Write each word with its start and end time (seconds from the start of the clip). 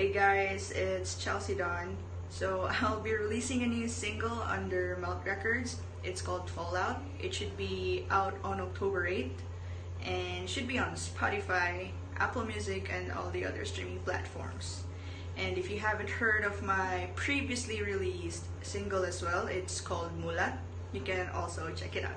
Hey 0.00 0.14
guys, 0.14 0.72
it's 0.72 1.22
Chelsea 1.22 1.54
Dawn. 1.54 1.94
So 2.30 2.70
I'll 2.80 3.00
be 3.00 3.12
releasing 3.12 3.64
a 3.64 3.66
new 3.66 3.86
single 3.86 4.40
under 4.40 4.96
Melt 4.98 5.20
Records. 5.26 5.76
It's 6.02 6.22
called 6.22 6.48
Fallout. 6.48 7.02
It 7.20 7.34
should 7.34 7.54
be 7.58 8.06
out 8.08 8.32
on 8.42 8.62
October 8.62 9.06
8th 9.06 9.44
and 10.06 10.48
should 10.48 10.66
be 10.66 10.78
on 10.78 10.92
Spotify, 10.92 11.90
Apple 12.16 12.46
Music, 12.46 12.90
and 12.90 13.12
all 13.12 13.28
the 13.28 13.44
other 13.44 13.66
streaming 13.66 13.98
platforms. 13.98 14.84
And 15.36 15.58
if 15.58 15.70
you 15.70 15.78
haven't 15.78 16.08
heard 16.08 16.46
of 16.46 16.62
my 16.62 17.10
previously 17.14 17.82
released 17.82 18.46
single 18.62 19.04
as 19.04 19.22
well, 19.22 19.48
it's 19.48 19.82
called 19.82 20.18
Mulat. 20.18 20.56
You 20.94 21.02
can 21.02 21.28
also 21.34 21.70
check 21.76 21.94
it 21.94 22.06
out. 22.06 22.16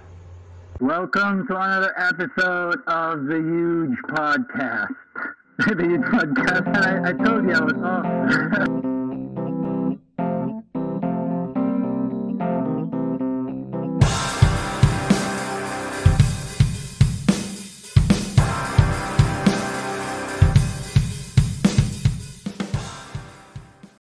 Welcome 0.79 1.47
to 1.47 1.57
another 1.57 1.93
episode 1.99 2.79
of 2.87 3.25
the 3.25 3.43
Huge 3.43 3.99
Podcast. 4.07 5.32
The 5.57 5.83
Huge 5.83 6.01
Podcast, 6.01 6.67
and 6.67 6.77
I, 6.77 7.09
I 7.09 7.13
told 7.13 7.43
you 7.45 7.53
I 7.53 7.63
was 7.63 7.73
off. 7.83 9.13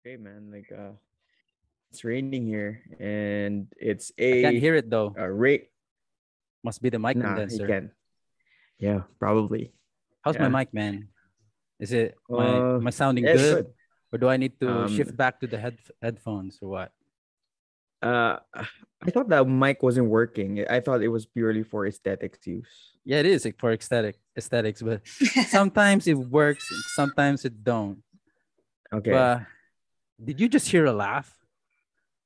Great 0.03 0.21
man, 0.21 0.51
like 0.51 0.71
uh 0.75 0.93
it's 1.91 2.05
raining 2.05 2.47
here 2.47 2.83
and 2.99 3.69
it's 3.77 4.11
I 4.19 4.23
a 4.23 4.43
can't 4.43 4.57
hear 4.59 4.75
it 4.75 4.91
though. 4.91 5.15
a 5.17 5.31
rate 5.31 5.69
Must 6.65 6.81
be 6.83 6.91
the 6.91 6.99
mic 6.99 7.17
nah, 7.17 7.35
condenser. 7.35 7.93
Yeah, 8.79 9.03
probably. 9.19 9.73
How's 10.23 10.35
Yeah. 10.37 10.49
my 10.49 10.63
mic, 10.63 10.75
man? 10.75 11.09
Is 11.83 11.91
it 11.91 12.15
my 12.31 12.47
Uh, 12.63 12.79
am 12.79 12.87
I 12.87 12.95
sounding 12.95 13.27
good? 13.27 13.67
Or 14.15 14.19
do 14.23 14.29
I 14.31 14.39
need 14.39 14.55
to 14.63 14.87
Um, 14.87 14.89
shift 14.95 15.17
back 15.19 15.43
to 15.43 15.51
the 15.51 15.59
head 15.59 15.83
headphones 15.99 16.63
or 16.63 16.71
what? 16.71 16.91
Uh 17.99 18.39
I 19.03 19.11
thought 19.11 19.27
that 19.35 19.43
mic 19.51 19.83
wasn't 19.83 20.07
working. 20.07 20.63
I 20.71 20.79
thought 20.79 21.03
it 21.03 21.11
was 21.11 21.27
purely 21.27 21.67
for 21.67 21.87
aesthetics 21.91 22.47
use. 22.47 22.95
Yeah, 23.03 23.19
it 23.19 23.27
is 23.27 23.43
like, 23.45 23.59
for 23.59 23.75
aesthetic 23.75 24.15
aesthetics, 24.39 24.79
but 24.79 25.03
sometimes 25.51 26.07
it 26.07 26.15
works, 26.15 26.63
sometimes 26.95 27.43
it 27.43 27.65
don't. 27.67 27.99
Okay. 28.95 29.11
But 29.11 29.43
did 30.23 30.39
you 30.39 30.47
just 30.47 30.71
hear 30.71 30.87
a 30.87 30.95
laugh? 30.95 31.35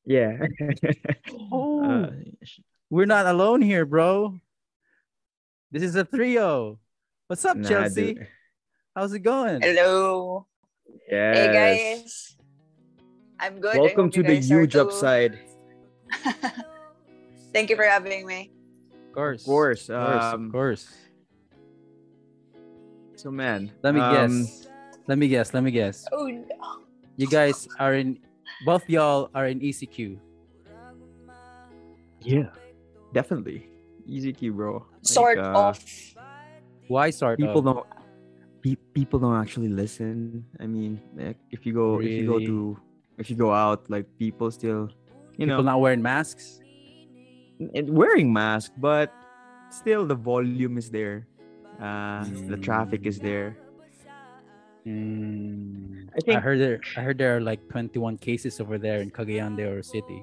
yeah. 0.05 0.37
Oh, 1.51 1.81
Uh, 1.81 2.11
we're 2.93 3.09
not 3.09 3.25
alone 3.25 3.63
here, 3.65 3.89
bro. 3.89 4.37
This 5.73 5.83
is 5.83 5.97
a 5.97 6.05
trio. 6.05 6.79
What's 7.27 7.45
up, 7.45 7.57
nah, 7.57 7.69
Chelsea? 7.69 8.15
dude. 8.21 8.29
How's 8.97 9.13
it 9.13 9.19
going? 9.19 9.61
Hello. 9.61 10.47
Yes. 11.13 11.37
Hey 11.37 11.53
guys. 11.53 12.37
I'm 13.39 13.61
good. 13.61 13.77
Welcome 13.77 14.09
to 14.13 14.23
the 14.23 14.41
huge 14.41 14.75
upside. 14.75 15.39
Thank 17.53 17.69
you 17.69 17.77
for 17.77 17.85
having 17.85 18.25
me. 18.25 18.51
Of 19.09 19.13
course. 19.13 19.43
Of 19.43 19.47
course. 19.47 19.91
Of 19.91 20.01
course. 20.01 20.25
Um, 20.25 20.47
of 20.47 20.53
course. 20.53 20.89
So 23.17 23.31
man. 23.31 23.71
Let 23.83 23.93
me 23.93 24.01
um, 24.01 24.15
guess. 24.15 24.67
Let 25.07 25.19
me 25.19 25.29
guess. 25.29 25.53
Let 25.53 25.63
me 25.63 25.73
guess. 25.73 26.07
Oh 26.11 26.29
no. 26.29 26.81
You 27.19 27.27
guys 27.27 27.69
are 27.79 27.93
in 27.93 28.19
both 28.65 28.89
y'all 28.89 29.29
are 29.35 29.47
in 29.47 29.61
ECQ. 29.61 30.17
Yeah. 32.23 32.49
Definitely. 33.13 33.69
Easy 34.07 34.33
key, 34.33 34.49
bro. 34.49 34.73
Like, 34.73 34.85
Sort 35.03 35.39
uh, 35.39 35.53
of. 35.53 35.85
Why 36.89 37.11
sort 37.11 37.39
people 37.39 37.59
of? 37.59 37.65
don't 37.67 37.96
pe- 38.67 38.83
people 38.99 39.19
don't 39.23 39.39
actually 39.39 39.71
listen 39.71 40.43
i 40.59 40.67
mean 40.67 40.99
like, 41.15 41.39
if 41.55 41.63
you 41.63 41.71
go 41.73 42.03
if 42.03 42.11
you 42.11 42.27
go 42.27 42.43
Really? 42.43 42.47
to 42.51 42.75
if 43.23 43.31
you 43.31 43.37
go 43.39 43.55
out 43.55 43.87
like 43.87 44.07
people 44.19 44.51
still 44.51 44.91
you 45.39 45.47
People 45.47 45.63
know 45.63 45.71
not 45.71 45.79
wearing 45.79 46.03
masks. 46.03 46.59
wearing 47.87 48.33
mask 48.33 48.73
but 48.83 49.13
still 49.71 50.03
the 50.05 50.19
volume 50.19 50.75
is 50.83 50.91
there 50.91 51.29
uh 51.79 52.25
the 52.51 52.59
traffic 52.59 53.07
is 53.07 53.19
there 53.23 53.55
Mm, 54.87 56.07
I 56.15 56.21
think- 56.23 56.39
I 56.39 56.41
heard 56.41 56.61
there. 56.63 56.79
I 56.97 57.01
heard 57.03 57.19
there 57.19 57.35
are 57.37 57.43
like 57.43 57.59
21 57.75 58.19
cases 58.23 58.61
over 58.63 58.79
there 58.79 59.03
in 59.03 59.11
Cagayan 59.11 59.57
de 59.59 59.67
Oro 59.67 59.83
City. 59.83 60.23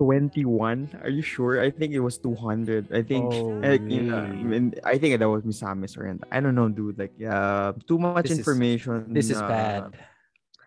21 0.00 0.96
are 1.04 1.12
you 1.12 1.20
sure 1.20 1.60
i 1.60 1.68
think 1.68 1.92
it 1.92 2.00
was 2.00 2.16
200 2.16 2.88
i 2.90 3.02
think 3.04 3.28
Oh, 3.28 3.60
like, 3.60 3.84
you 3.84 4.08
know, 4.08 4.24
I, 4.24 4.32
mean, 4.32 4.72
I 4.82 4.96
think 4.96 5.20
that 5.20 5.28
was 5.28 5.44
misamis 5.44 5.92
or 6.00 6.08
anything. 6.08 6.24
i 6.32 6.40
don't 6.40 6.56
know 6.56 6.72
dude 6.72 6.96
like 6.96 7.12
yeah 7.20 7.76
too 7.86 7.98
much 8.00 8.24
This 8.24 8.32
is- 8.32 8.38
information 8.40 9.12
This 9.12 9.28
is 9.28 9.36
uh, 9.36 9.48
bad. 9.48 9.84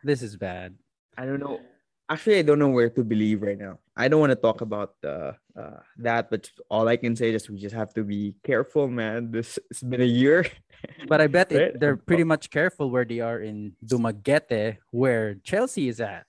This 0.05 0.21
is 0.21 0.35
bad. 0.35 0.75
I 1.17 1.23
don't 1.25 1.39
know. 1.39 1.63
Actually, 2.11 2.39
I 2.39 2.41
don't 2.44 2.59
know 2.59 2.67
where 2.67 2.91
to 2.91 3.01
believe 3.07 3.39
right 3.41 3.55
now. 3.57 3.79
I 3.95 4.11
don't 4.11 4.19
want 4.19 4.35
to 4.35 4.41
talk 4.47 4.59
about 4.59 4.99
uh, 4.99 5.31
uh, 5.55 5.79
that, 6.03 6.27
but 6.29 6.51
all 6.67 6.91
I 6.91 6.97
can 7.00 7.15
say 7.15 7.31
is 7.31 7.47
we 7.50 7.55
just 7.55 7.71
have 7.73 7.95
to 7.95 8.03
be 8.03 8.35
careful, 8.44 8.91
man. 8.91 9.31
This 9.31 9.55
it's 9.71 9.79
been 9.81 10.03
a 10.03 10.13
year. 10.21 10.44
But 11.07 11.23
I 11.23 11.27
bet 11.31 11.47
it, 11.55 11.79
they're 11.79 11.95
pretty 11.95 12.27
much 12.27 12.51
careful 12.51 12.91
where 12.91 13.07
they 13.07 13.23
are 13.23 13.39
in 13.39 13.79
Dumaguete, 13.79 14.83
where 14.91 15.39
Chelsea 15.47 15.88
is 15.88 16.03
at. 16.03 16.27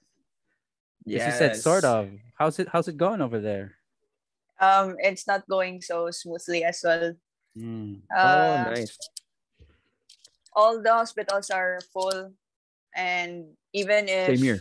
Yes. 1.03 1.27
You 1.27 1.33
said 1.35 1.53
sort 1.59 1.83
of. 1.83 2.15
How's 2.45 2.61
it? 2.61 2.69
How's 2.69 2.93
it 2.93 3.01
going 3.01 3.25
over 3.25 3.41
there? 3.41 3.81
Um, 4.61 5.01
it's 5.01 5.25
not 5.25 5.49
going 5.49 5.81
so 5.81 6.13
smoothly 6.13 6.61
as 6.61 6.85
well. 6.85 7.17
Mm. 7.57 8.05
Oh, 8.13 8.21
Uh, 8.21 8.69
nice. 8.69 9.01
All 10.53 10.77
the 10.77 10.93
hospitals 10.93 11.49
are 11.49 11.81
full, 11.89 12.37
and 12.93 13.57
even 13.73 14.13
if 14.13 14.37
Same 14.37 14.45
here. 14.45 14.61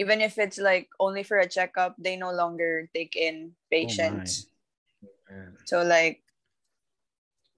even 0.00 0.24
if 0.24 0.40
it's 0.40 0.56
like 0.56 0.88
only 0.96 1.28
for 1.28 1.44
a 1.44 1.44
checkup, 1.44 1.92
they 2.00 2.16
no 2.16 2.32
longer 2.32 2.88
take 2.96 3.12
in 3.12 3.52
patients. 3.68 4.48
Oh 5.04 5.12
patients. 5.28 5.60
So 5.68 5.84
like, 5.84 6.24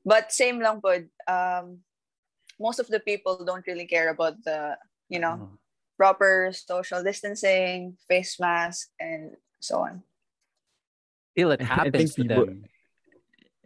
but 0.02 0.34
same 0.34 0.58
lang 0.58 0.82
po. 0.82 0.98
Um, 1.30 1.86
most 2.58 2.82
of 2.82 2.90
the 2.90 2.98
people 2.98 3.46
don't 3.46 3.62
really 3.70 3.86
care 3.86 4.10
about 4.10 4.42
the 4.42 4.74
you 5.06 5.22
know 5.22 5.38
Oh. 5.38 5.59
Proper 6.00 6.48
social 6.48 7.04
distancing, 7.04 8.00
face 8.08 8.40
mask, 8.40 8.88
and 8.96 9.36
so 9.60 9.84
on. 9.84 10.00
Till 11.36 11.52
it 11.52 11.60
I 11.68 11.92
think 11.92 11.92
happens 11.92 12.14
to 12.16 12.22
people- 12.24 12.46
them. 12.48 12.64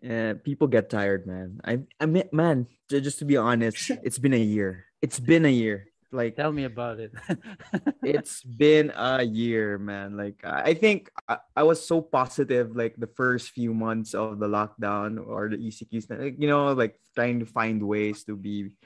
Uh, 0.04 0.34
people 0.44 0.66
get 0.68 0.90
tired, 0.90 1.24
man. 1.24 1.62
I, 1.64 1.80
I 1.96 2.04
mean, 2.04 2.28
man. 2.34 2.66
Just 2.90 3.20
to 3.20 3.24
be 3.24 3.38
honest, 3.38 3.88
it's 4.02 4.18
been 4.18 4.34
a 4.34 4.42
year. 4.42 4.84
It's 5.00 5.16
been 5.16 5.46
a 5.46 5.54
year. 5.54 5.86
Like 6.12 6.36
Tell 6.36 6.52
me 6.52 6.62
about 6.62 7.00
it. 7.00 7.10
it's 8.04 8.44
been 8.44 8.92
a 8.94 9.24
year, 9.24 9.78
man. 9.78 10.14
Like 10.14 10.44
I 10.44 10.70
I 10.70 10.74
think 10.74 11.10
I, 11.26 11.38
I 11.56 11.62
was 11.64 11.82
so 11.82 11.98
positive 12.04 12.76
like 12.76 12.94
the 12.94 13.10
first 13.18 13.50
few 13.50 13.74
months 13.74 14.14
of 14.14 14.38
the 14.38 14.46
lockdown 14.46 15.18
or 15.18 15.48
the 15.50 15.58
ECQs, 15.58 16.06
like, 16.06 16.36
you 16.38 16.46
know, 16.46 16.70
like 16.76 17.00
trying 17.16 17.40
to 17.40 17.48
find 17.48 17.82
ways 17.82 18.22
to 18.28 18.36
be 18.36 18.76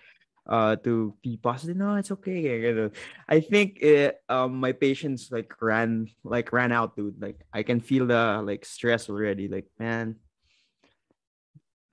uh 0.49 0.77
to 0.77 1.15
be 1.23 1.37
positive. 1.37 1.77
No, 1.77 1.97
it's 1.97 2.11
okay. 2.11 2.91
I 3.29 3.41
think 3.41 3.79
it, 3.81 4.21
um 4.29 4.57
my 4.61 4.73
patience 4.73 5.31
like 5.31 5.53
ran 5.61 6.09
like 6.25 6.53
ran 6.53 6.73
out, 6.73 6.97
dude. 6.97 7.21
Like 7.21 7.45
I 7.53 7.63
can 7.63 7.81
feel 7.81 8.07
the 8.07 8.41
like 8.43 8.65
stress 8.65 9.09
already. 9.09 9.49
Like 9.49 9.69
man, 9.79 10.17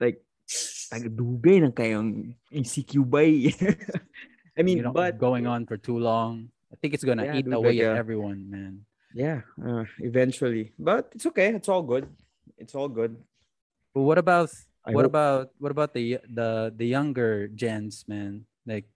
like 0.00 0.24
tagadugay 0.48 1.62
ng 1.64 1.72
kayong 1.72 2.34
ECQ 2.52 3.04
bay. 3.10 3.52
I 4.58 4.62
mean, 4.62 4.78
you 4.78 4.82
know, 4.84 4.92
but 4.92 5.18
going 5.18 5.46
on 5.46 5.66
for 5.66 5.76
too 5.76 5.98
long. 5.98 6.48
I 6.72 6.76
think 6.80 6.94
it's 6.94 7.04
gonna 7.04 7.24
Yeah, 7.24 7.36
eat 7.36 7.44
dude, 7.44 7.54
away 7.54 7.78
like, 7.78 7.92
at 7.92 7.96
uh, 7.96 8.00
everyone, 8.00 8.50
man. 8.50 8.72
Yeah, 9.14 9.42
uh, 9.60 9.84
eventually. 10.00 10.72
But 10.78 11.12
it's 11.12 11.26
okay. 11.26 11.52
It's 11.54 11.68
all 11.68 11.82
good. 11.82 12.08
It's 12.58 12.74
all 12.74 12.88
good. 12.88 13.16
But 13.94 14.02
what 14.02 14.18
about 14.18 14.50
I 14.86 14.92
what 14.94 15.02
hope- 15.02 15.10
about 15.10 15.44
what 15.58 15.72
about 15.74 15.90
the 15.94 16.18
the 16.30 16.70
the 16.74 16.86
younger 16.86 17.48
gens, 17.50 18.06
man? 18.06 18.46
Like 18.64 18.86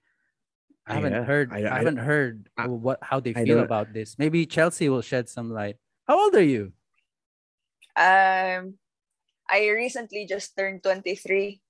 I 0.87 0.95
haven't 0.95 1.12
Yeah, 1.19 1.26
heard 1.26 1.47
I- 1.53 1.67
I, 1.67 1.75
I- 1.75 1.79
haven't 1.82 1.99
heard 2.03 2.35
I- 2.56 2.67
what 2.70 2.99
how 3.03 3.19
they 3.19 3.35
feel 3.35 3.61
about 3.61 3.93
this. 3.93 4.14
Maybe 4.19 4.47
Chelsea 4.47 4.88
will 4.88 5.03
shed 5.03 5.29
some 5.29 5.50
light. 5.50 5.76
How 6.06 6.19
old 6.19 6.35
are 6.35 6.47
you? 6.47 6.73
Um, 7.99 8.79
I 9.50 9.67
recently 9.75 10.26
just 10.26 10.55
turned 10.56 10.82
23 10.82 11.61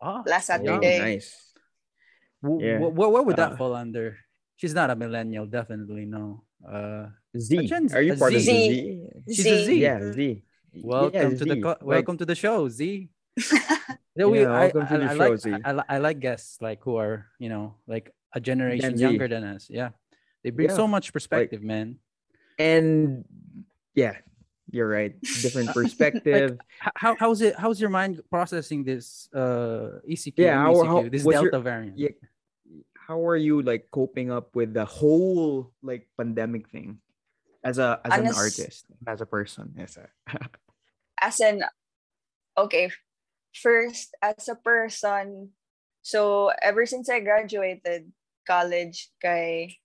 Oh, 0.00 0.22
last 0.26 0.48
Oh, 0.50 0.56
Saturday. 0.56 0.98
nice. 0.98 1.34
wh- 2.40 2.60
yeah. 2.60 2.78
wh- 2.80 2.92
wh- 2.94 3.10
what 3.12 3.26
would 3.26 3.36
that 3.36 3.52
Uh, 3.52 3.56
fall 3.56 3.74
under? 3.74 4.16
She's 4.56 4.74
not 4.74 4.90
a 4.90 4.96
millennial, 4.96 5.46
definitely 5.46 6.06
no. 6.06 6.44
Uh, 6.64 7.08
Z. 7.36 7.66
Gen- 7.68 7.92
Are 7.94 8.02
you 8.02 8.14
a 8.14 8.16
part 8.16 8.34
of 8.34 8.40
Z. 8.40 8.50
the 8.50 9.32
Z? 9.34 9.34
She's 9.42 9.46
a 9.46 9.64
Z. 9.64 9.70
Yeah, 9.80 10.12
Z. 10.12 10.42
welcome 10.82 11.32
Yeah, 11.32 11.38
to 11.38 11.44
the 11.44 11.54
Z. 11.54 11.62
co- 11.62 11.68
Like, 11.82 11.82
welcome 11.82 12.16
to 12.18 12.26
the 12.26 12.34
show, 12.34 12.68
Z. 12.68 13.08
Yeah, 14.18 14.26
we, 14.26 14.40
Yeah, 14.42 14.50
I, 14.50 14.60
welcome 14.74 14.86
to 14.88 14.94
I, 14.94 14.98
the 14.98 15.04
I 15.04 15.14
show, 15.14 15.30
like, 15.30 15.38
Z. 15.38 15.52
I, 15.64 15.70
I, 15.72 15.84
I 15.88 15.98
like 15.98 16.18
guests 16.18 16.58
like 16.60 16.82
who 16.82 16.96
are 16.96 17.26
you 17.38 17.48
know 17.48 17.76
like 17.86 18.10
a 18.34 18.40
generation 18.40 18.96
Z. 18.96 19.02
younger 19.02 19.28
than 19.28 19.44
us. 19.44 19.68
Yeah, 19.70 19.90
they 20.42 20.50
bring 20.50 20.68
Yeah, 20.68 20.74
so 20.74 20.88
much 20.88 21.12
perspective, 21.12 21.62
man. 21.62 21.96
And 22.58 23.24
yeah, 23.94 24.16
you're 24.70 24.88
right. 24.88 25.14
Different 25.22 25.70
perspective. 25.78 26.58
H- 26.82 26.92
How 26.96 27.14
how's 27.14 27.40
it? 27.42 27.54
How's 27.56 27.80
your 27.80 27.90
mind 27.90 28.20
processing 28.28 28.82
this 28.82 29.28
uh 29.32 30.02
ECQ? 30.02 30.34
Yeah, 30.36 30.58
and 30.58 30.66
how- 30.66 30.74
ECQ 30.82 30.86
how- 31.04 31.08
this 31.08 31.22
what's 31.22 31.40
your- 31.40 31.50
Delta 31.54 31.62
variant. 31.62 31.96
yeah. 31.98 32.10
how 33.08 33.22
are 33.24 33.36
you 33.38 33.62
like 33.62 33.86
coping 33.94 34.30
up 34.34 34.50
with 34.58 34.74
the 34.74 34.84
whole 34.84 35.70
like 35.80 36.08
pandemic 36.18 36.68
thing 36.68 36.98
as 37.62 37.78
a 37.78 38.00
as 38.04 38.12
Honest, 38.18 38.34
an 38.34 38.42
artist, 38.42 38.84
as 39.06 39.20
a 39.22 39.26
person? 39.26 39.72
Yes. 39.78 39.96
as 41.22 41.38
an 41.40 41.62
okay, 42.58 42.90
first 43.58 44.14
as 44.22 44.48
a 44.48 44.54
person, 44.54 45.50
so 46.02 46.50
ever 46.62 46.86
since 46.86 47.08
I 47.10 47.20
graduated 47.20 48.10
college, 48.46 49.10
kay 49.20 49.76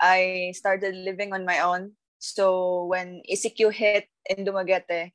I 0.00 0.52
started 0.56 0.94
living 0.94 1.32
on 1.32 1.44
my 1.44 1.60
own. 1.60 1.96
So 2.18 2.84
when 2.86 3.22
ECQ 3.28 3.72
hit 3.72 4.08
in 4.28 4.44
Dumaguete, 4.44 5.12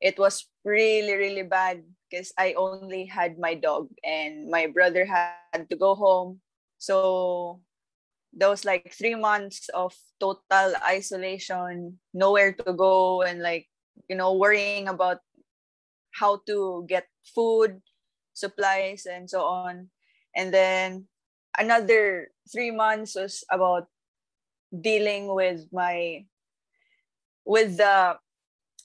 it 0.00 0.18
was 0.18 0.46
really 0.64 1.14
really 1.14 1.42
bad 1.42 1.82
because 2.08 2.32
I 2.38 2.54
only 2.54 3.06
had 3.06 3.38
my 3.38 3.54
dog 3.54 3.88
and 4.02 4.50
my 4.50 4.66
brother 4.66 5.04
had 5.04 5.68
to 5.70 5.76
go 5.76 5.94
home. 5.94 6.40
So 6.78 7.60
there 8.32 8.48
was 8.50 8.64
like 8.64 8.92
three 8.92 9.14
months 9.14 9.68
of 9.70 9.94
total 10.20 10.74
isolation, 10.86 11.98
nowhere 12.14 12.52
to 12.52 12.72
go, 12.72 13.22
and 13.22 13.42
like, 13.42 13.66
you 14.08 14.16
know, 14.16 14.34
worrying 14.34 14.88
about 14.88 15.20
how 16.18 16.42
to 16.46 16.84
get 16.88 17.06
food, 17.22 17.80
supplies, 18.34 19.06
and 19.06 19.30
so 19.30 19.42
on. 19.46 19.88
And 20.34 20.52
then 20.52 21.06
another 21.56 22.30
three 22.50 22.70
months 22.70 23.14
was 23.14 23.44
about 23.50 23.86
dealing 24.68 25.32
with 25.32 25.66
my 25.72 26.26
with 27.46 27.78
the 27.78 28.18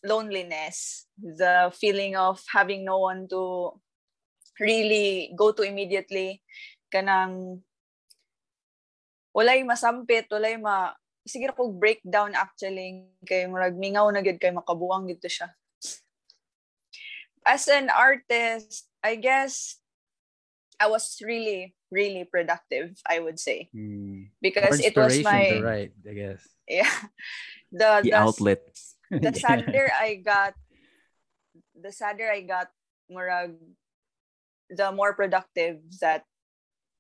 loneliness, 0.04 1.08
the 1.20 1.72
feeling 1.76 2.16
of 2.16 2.40
having 2.52 2.86
no 2.86 3.00
one 3.00 3.28
to 3.28 3.74
really 4.60 5.34
go 5.36 5.52
to 5.52 5.64
immediately 5.64 6.42
kanang 6.94 7.60
walay 9.34 9.66
masampit, 9.66 10.30
walay 10.30 10.62
ma 10.62 10.94
sige 11.26 11.50
ko 11.56 11.72
breakdown 11.72 12.36
actually 12.36 13.08
kay 13.26 13.48
murag 13.48 13.80
mingaw 13.80 14.12
na 14.12 14.22
gid 14.22 14.38
kay 14.38 14.52
makabuang 14.52 15.08
gid 15.10 15.24
siya. 15.24 15.50
As 17.46 17.68
an 17.68 17.90
artist, 17.90 18.88
I 19.04 19.16
guess 19.16 19.78
I 20.80 20.88
was 20.88 21.20
really 21.24 21.76
really 21.94 22.26
productive, 22.26 22.98
I 23.06 23.20
would 23.22 23.40
say. 23.40 23.70
Mm. 23.70 24.34
Because 24.42 24.82
it 24.82 24.98
was 24.98 25.22
my 25.22 25.62
right, 25.62 25.94
I 26.10 26.14
guess. 26.14 26.42
Yeah. 26.68 26.90
The, 27.74 28.02
the, 28.02 28.10
the 28.10 28.14
outlets 28.14 28.96
the 29.22 29.34
sadder 29.34 29.92
I 29.94 30.16
got, 30.16 30.54
the 31.76 31.92
sadder 31.92 32.30
I 32.32 32.42
got, 32.42 32.70
murag, 33.12 33.58
the 34.70 34.92
more 34.92 35.14
productive 35.14 35.78
that 36.02 36.26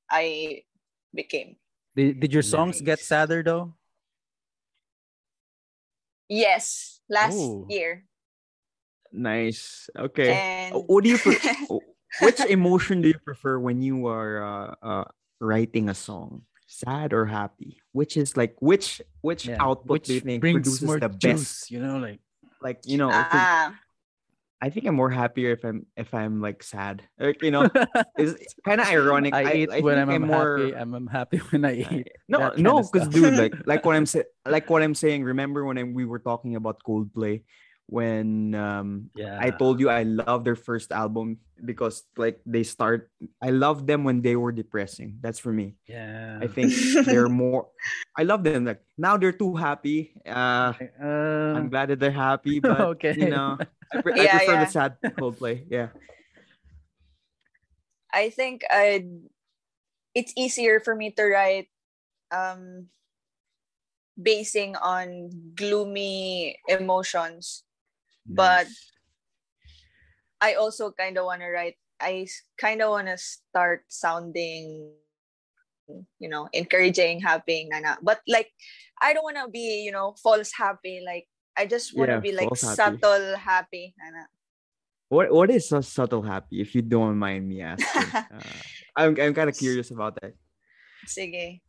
I 0.10 0.63
became. 1.13 1.56
Did, 1.96 2.19
did 2.19 2.34
your 2.34 2.44
songs 2.44 2.81
nice. 2.81 2.86
get 2.86 3.00
sadder 3.00 3.42
though? 3.42 3.74
Yes, 6.28 7.01
last 7.10 7.38
Ooh. 7.38 7.66
year. 7.69 8.06
Nice. 9.13 9.89
Okay. 9.98 10.33
And... 10.33 10.83
What 10.88 11.04
do 11.04 11.10
you 11.10 11.18
pre- 11.18 11.38
which 12.21 12.39
emotion 12.42 13.01
do 13.01 13.07
you 13.10 13.19
prefer 13.24 13.60
when 13.60 13.81
you 13.81 14.07
are 14.07 14.44
uh, 14.44 14.75
uh, 14.81 15.04
writing 15.39 15.88
a 15.89 15.94
song? 15.94 16.44
sad 16.74 17.13
or 17.13 17.25
happy? 17.25 17.81
Which 17.92 18.18
is 18.18 18.36
like 18.36 18.56
which 18.60 19.01
which 19.21 19.45
yeah. 19.45 19.57
output 19.60 19.89
which 19.89 20.07
do 20.07 20.13
you 20.15 20.19
think 20.19 20.42
produces 20.42 20.81
the 20.81 21.10
juice, 21.10 21.39
best? 21.39 21.71
You 21.71 21.80
know, 21.80 21.98
like 21.98 22.19
like 22.62 22.80
you 22.86 22.98
know. 22.98 23.10
I 23.10 23.24
think, 23.24 23.33
ah. 23.33 23.75
I 24.62 24.69
think 24.69 24.88
I'm 24.88 24.95
more 24.95 25.10
happier 25.10 25.51
if 25.51 25.63
I'm 25.65 25.86
if 25.98 26.13
I'm 26.13 26.42
like 26.42 26.63
sad. 26.63 27.04
Like, 27.19 27.42
you 27.44 27.51
know, 27.51 27.69
it's 28.18 28.56
kind 28.63 28.80
of 28.80 28.88
ironic. 28.88 29.33
I, 29.33 29.44
I 29.44 29.54
eat 29.56 29.69
I 29.69 29.80
when 29.81 30.00
I'm, 30.00 30.10
I'm, 30.10 30.25
more 30.25 30.57
happy. 30.57 30.75
I'm, 30.75 30.94
I'm 30.94 31.07
happy 31.07 31.38
when 31.51 31.65
I 31.65 31.74
eat. 31.83 32.07
No, 32.30 32.54
no, 32.56 32.81
because 32.81 33.10
dude, 33.10 33.36
like 33.36 33.54
like 33.65 33.86
what 33.86 33.95
I'm 33.95 34.06
saying, 34.06 34.25
like 34.48 34.69
what 34.69 34.81
I'm 34.81 34.95
saying. 34.95 35.25
Remember 35.25 35.65
when 35.65 35.77
I, 35.77 35.83
we 35.83 36.06
were 36.06 36.19
talking 36.19 36.56
about 36.56 36.81
Coldplay? 36.88 37.44
When 37.88 38.56
um 38.56 39.10
yeah. 39.16 39.38
I 39.40 39.52
told 39.52 39.80
you 39.80 39.90
I 39.90 40.04
love 40.04 40.44
their 40.44 40.56
first 40.56 40.92
album 40.92 41.40
because 41.64 42.04
like 42.18 42.40
they 42.46 42.64
start 42.64 43.12
I 43.42 43.52
love 43.52 43.86
them 43.88 44.04
when 44.04 44.22
they 44.22 44.36
were 44.36 44.52
depressing. 44.52 45.20
That's 45.22 45.40
for 45.40 45.52
me. 45.52 45.76
Yeah. 45.88 46.40
I 46.42 46.48
think 46.48 46.74
they're 47.06 47.30
more 47.32 47.68
I 48.18 48.24
love 48.24 48.44
them 48.44 48.66
like 48.66 48.82
now 48.98 49.18
they're 49.18 49.36
too 49.36 49.56
happy. 49.56 50.16
Uh, 50.26 50.74
uh 51.02 51.54
I'm 51.60 51.70
glad 51.70 51.90
that 51.90 52.00
they're 52.00 52.12
happy, 52.12 52.60
but 52.64 52.98
okay. 52.98 53.16
you 53.18 53.30
know 53.30 53.58
I, 53.92 54.02
pre- 54.02 54.16
yeah, 54.16 54.36
I 54.36 54.38
prefer 54.38 54.54
yeah. 54.54 54.66
the 54.66 54.72
sad 54.72 54.92
Coldplay. 55.20 55.66
Yeah. 55.70 55.90
I 58.14 58.30
think 58.30 58.64
I 58.72 59.06
it's 60.16 60.32
easier 60.38 60.80
for 60.80 60.96
me 60.96 61.12
to 61.12 61.24
write 61.26 61.68
um 62.32 62.88
basing 64.16 64.76
on 64.78 65.30
gloomy 65.56 66.58
emotions 66.70 67.66
but 68.28 68.68
I 70.42 70.56
also 70.56 70.92
kind 70.92 71.18
of 71.18 71.25
want 71.25 71.42
to 71.42 71.48
write. 71.48 71.75
I 72.00 72.28
kind 72.60 72.81
of 72.81 72.92
want 72.92 73.08
to 73.08 73.18
start 73.18 73.88
sounding, 73.88 74.92
you 76.20 76.30
know, 76.30 76.50
encouraging, 76.52 77.22
happy, 77.22 77.68
nana. 77.72 77.98
But 78.02 78.20
like, 78.28 78.52
I 79.02 79.14
don't 79.14 79.24
want 79.24 79.38
to 79.38 79.48
be, 79.48 79.84
you 79.86 79.92
know, 79.92 80.16
false 80.22 80.52
happy. 80.52 81.00
Like, 81.06 81.28
I 81.56 81.66
just 81.66 81.96
want 81.96 82.10
to 82.10 82.20
yeah, 82.20 82.20
be 82.20 82.31
like 82.34 82.56
subtle 82.58 83.38
happy, 83.38 83.96
nana. 83.96 84.28
What 85.08 85.31
what 85.31 85.50
is 85.52 85.72
a 85.72 85.84
subtle 85.84 86.24
happy? 86.24 86.60
If 86.60 86.75
you 86.75 86.81
don't 86.81 87.18
mind 87.18 87.48
me 87.48 87.62
asking, 87.62 88.10
uh, 88.14 88.44
I'm 88.98 89.16
I'm 89.16 89.34
kind 89.34 89.48
of 89.48 89.56
curious 89.56 89.92
about 89.92 90.20
that. 90.20 90.34
Sige. 91.08 91.62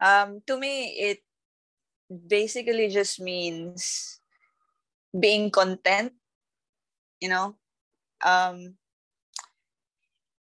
Um, 0.00 0.40
to 0.46 0.56
me, 0.56 0.96
it 0.96 1.18
basically 2.08 2.88
just 2.88 3.20
means 3.20 4.21
being 5.18 5.50
content, 5.50 6.12
you 7.20 7.28
know, 7.28 7.54
um, 8.24 8.74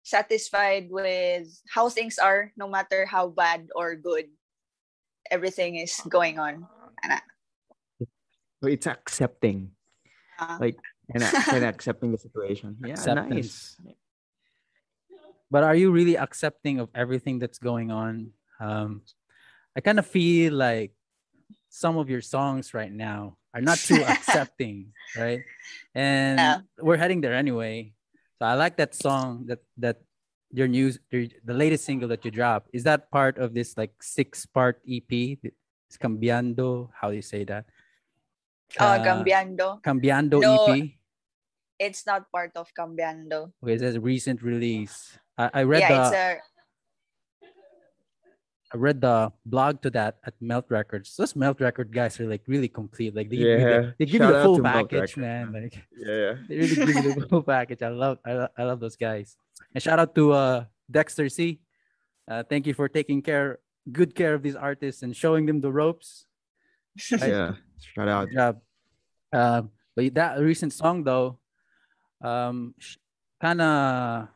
satisfied 0.04 0.89
with 0.89 1.48
how 1.69 1.89
things 1.89 2.18
are, 2.18 2.51
no 2.57 2.68
matter 2.68 3.06
how 3.06 3.27
bad 3.27 3.69
or 3.75 3.95
good 3.95 4.25
everything 5.30 5.75
is 5.75 6.00
going 6.09 6.39
on. 6.39 6.68
So 8.63 8.68
it's 8.68 8.88
accepting, 8.88 9.71
uh, 10.39 10.57
like, 10.59 10.77
and, 11.13 11.24
and 11.24 11.65
accepting 11.71 12.12
the 12.12 12.18
situation. 12.18 12.77
Yeah, 12.81 12.94
Acceptance. 12.94 13.77
nice. 13.80 13.95
But 15.51 15.63
are 15.63 15.75
you 15.75 15.92
really 15.92 16.18
accepting 16.18 16.80
of 16.80 16.89
everything 16.95 17.39
that's 17.39 17.59
going 17.59 17.92
on? 17.92 18.31
Um, 18.59 19.04
I 19.76 19.81
kind 19.81 19.99
of 19.99 20.07
feel 20.07 20.54
like 20.54 20.92
some 21.69 21.97
of 21.97 22.09
your 22.09 22.21
songs 22.21 22.73
right 22.73 22.92
now 22.92 23.37
are 23.57 23.66
not 23.66 23.81
too 23.81 23.97
accepting, 24.06 24.94
right? 25.18 25.42
And 25.97 26.61
we're 26.78 27.02
heading 27.02 27.21
there 27.21 27.33
anyway. 27.33 27.94
So 28.37 28.45
I 28.45 28.54
like 28.54 28.78
that 28.78 28.94
song 28.94 29.49
that 29.49 29.66
that 29.81 30.06
your 30.54 30.69
news 30.69 31.02
the 31.09 31.57
latest 31.57 31.90
single 31.90 32.07
that 32.14 32.21
you 32.21 32.30
dropped. 32.30 32.69
Is 32.71 32.85
that 32.85 33.09
part 33.09 33.42
of 33.42 33.57
this 33.57 33.73
like 33.73 33.97
six 33.97 34.45
part 34.45 34.78
EP? 34.85 35.09
It's 35.09 35.97
Cambiando. 35.97 36.94
How 36.94 37.09
do 37.09 37.18
you 37.18 37.26
say 37.26 37.44
that? 37.49 37.66
Uh, 38.78 38.83
uh 38.83 38.97
Cambiando. 39.02 39.81
Cambiando 39.81 40.37
no, 40.37 40.69
EP. 40.69 40.94
It's 41.80 42.06
not 42.06 42.30
part 42.30 42.54
of 42.54 42.69
Cambiando. 42.78 43.54
Okay, 43.64 43.73
it 43.73 43.80
says 43.81 43.97
recent 43.97 44.45
release. 44.45 45.18
I, 45.37 45.49
I 45.54 45.64
read 45.64 45.81
yeah, 45.81 45.90
the 45.90 46.02
it's 46.06 46.14
a 46.14 46.28
I 48.74 48.78
read 48.78 49.00
the 49.00 49.31
blog 49.45 49.81
to 49.83 49.90
that 49.92 50.18
at 50.26 50.33
Melt 50.42 50.66
Records. 50.68 51.16
Those 51.16 51.36
Melt 51.36 51.62
Record 51.62 51.92
guys 51.92 52.19
are 52.19 52.28
like 52.28 52.44
really 52.47 52.68
complete. 52.68 53.16
Like 53.16 53.30
they 53.30 53.38
give 53.38 53.47
yeah. 53.47 53.56
you 53.56 53.64
the, 53.64 53.95
they 53.97 54.06
give 54.06 54.21
you 54.21 54.28
the 54.28 54.44
full 54.44 54.59
package, 54.62 55.16
man. 55.16 55.54
Like 55.54 55.80
yeah, 55.95 56.36
they 56.50 56.57
really 56.57 56.94
give 56.94 57.06
you 57.06 57.16
the 57.16 57.28
full 57.31 57.44
package. 57.44 57.81
I 57.81 57.90
love 57.90 58.19
I, 58.26 58.47
I 58.57 58.64
love 58.64 58.80
those 58.80 58.97
guys. 58.97 59.38
And 59.74 59.81
shout 59.81 60.00
out 60.00 60.14
to 60.16 60.33
uh, 60.33 60.66
Dexter 60.92 61.30
C. 61.30 61.59
Uh, 62.28 62.44
thank 62.44 62.68
you 62.68 62.74
for 62.74 62.90
taking 62.90 63.21
care 63.21 63.59
good 63.92 64.16
care 64.16 64.33
of 64.33 64.44
these 64.44 64.56
artists 64.56 65.02
and 65.02 65.16
showing 65.16 65.45
them 65.45 65.62
the 65.62 65.71
ropes. 65.71 66.26
Right? 67.12 67.24
Yeah, 67.31 67.52
shout 67.95 68.07
out. 68.07 68.28
Good 68.28 68.36
job. 68.36 68.59
Um, 69.31 69.71
but 69.95 70.14
that 70.16 70.40
recent 70.40 70.74
song 70.74 71.04
though, 71.04 71.40
um, 72.21 72.76
kind 73.40 73.62
of 73.62 74.28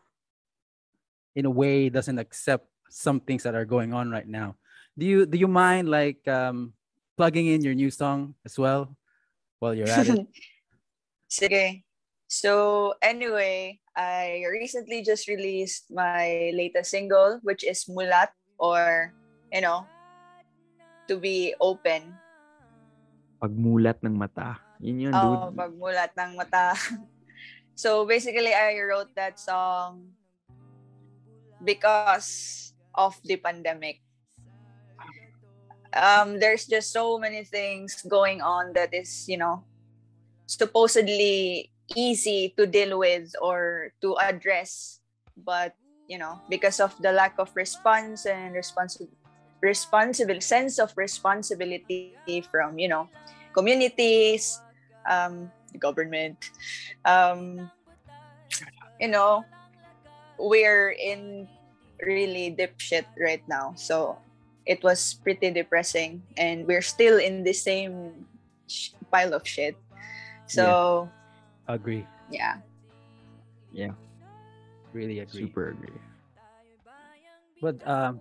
in 1.35 1.45
a 1.45 1.49
way 1.49 1.89
doesn't 1.89 2.19
accept 2.19 2.67
some 2.91 3.19
things 3.23 3.43
that 3.43 3.55
are 3.55 3.65
going 3.65 3.95
on 3.95 4.11
right 4.11 4.27
now. 4.27 4.59
Do 4.99 5.07
you 5.07 5.25
do 5.25 5.39
you 5.39 5.47
mind 5.47 5.87
like 5.87 6.19
um, 6.27 6.75
plugging 7.15 7.47
in 7.47 7.63
your 7.63 7.73
new 7.73 7.89
song 7.89 8.35
as 8.43 8.59
well 8.59 8.91
while 9.63 9.73
you're 9.73 9.89
at 9.89 10.11
it? 10.11 10.27
Sige. 11.31 11.87
So 12.27 12.93
anyway, 12.99 13.79
I 13.95 14.43
recently 14.47 15.03
just 15.03 15.27
released 15.27 15.91
my 15.91 16.51
latest 16.55 16.91
single, 16.91 17.39
which 17.43 17.63
is 17.63 17.87
Mulat, 17.87 18.35
or 18.59 19.11
you 19.51 19.63
know, 19.63 19.87
to 21.07 21.15
be 21.19 21.55
open. 21.59 22.15
Pagmulat 23.39 23.99
ng 24.03 24.15
mata. 24.15 24.59
Yun 24.79 25.07
yun, 25.07 25.13
oh, 25.15 25.49
dude. 25.51 25.59
pagmulat 25.59 26.11
ng 26.15 26.39
mata. 26.39 26.75
so 27.75 28.07
basically, 28.07 28.55
I 28.55 28.79
wrote 28.79 29.11
that 29.15 29.39
song 29.39 30.15
because 31.59 32.70
of 32.95 33.19
the 33.23 33.37
pandemic. 33.37 34.01
Um, 35.93 36.39
there's 36.39 36.65
just 36.65 36.91
so 36.91 37.19
many 37.19 37.43
things 37.43 38.01
going 38.07 38.41
on 38.41 38.73
that 38.73 38.93
is, 38.93 39.27
you 39.27 39.37
know, 39.37 39.63
supposedly 40.47 41.71
easy 41.95 42.53
to 42.57 42.65
deal 42.65 42.99
with 42.99 43.35
or 43.41 43.91
to 44.01 44.17
address, 44.17 44.99
but 45.35 45.75
you 46.07 46.17
know, 46.17 46.39
because 46.49 46.79
of 46.79 46.95
the 47.01 47.11
lack 47.11 47.39
of 47.39 47.51
response 47.55 48.25
and 48.25 48.53
responsible 48.53 49.11
responsible 49.61 50.41
sense 50.41 50.79
of 50.79 50.91
responsibility 50.97 52.17
from 52.49 52.77
you 52.77 52.89
know 52.89 53.07
communities 53.53 54.59
um, 55.09 55.51
government 55.79 56.49
um, 57.05 57.69
you 58.99 59.07
know 59.07 59.45
we're 60.37 60.89
in 60.89 61.47
really 62.01 62.49
deep 62.49 62.77
shit 62.77 63.05
right 63.19 63.43
now 63.47 63.73
so 63.75 64.17
it 64.65 64.83
was 64.83 65.19
pretty 65.23 65.49
depressing 65.51 66.21
and 66.37 66.67
we're 66.67 66.85
still 66.85 67.17
in 67.17 67.43
the 67.43 67.53
same 67.53 68.25
sh- 68.67 68.93
pile 69.11 69.33
of 69.33 69.47
shit 69.47 69.75
so 70.47 71.09
Agree. 71.67 72.05
Yeah. 72.29 72.57
Yeah 73.71 73.95
Really 74.93 75.19
agree. 75.19 75.47
Super 75.47 75.69
agree. 75.71 76.01
But 77.61 77.79
um, 77.87 78.19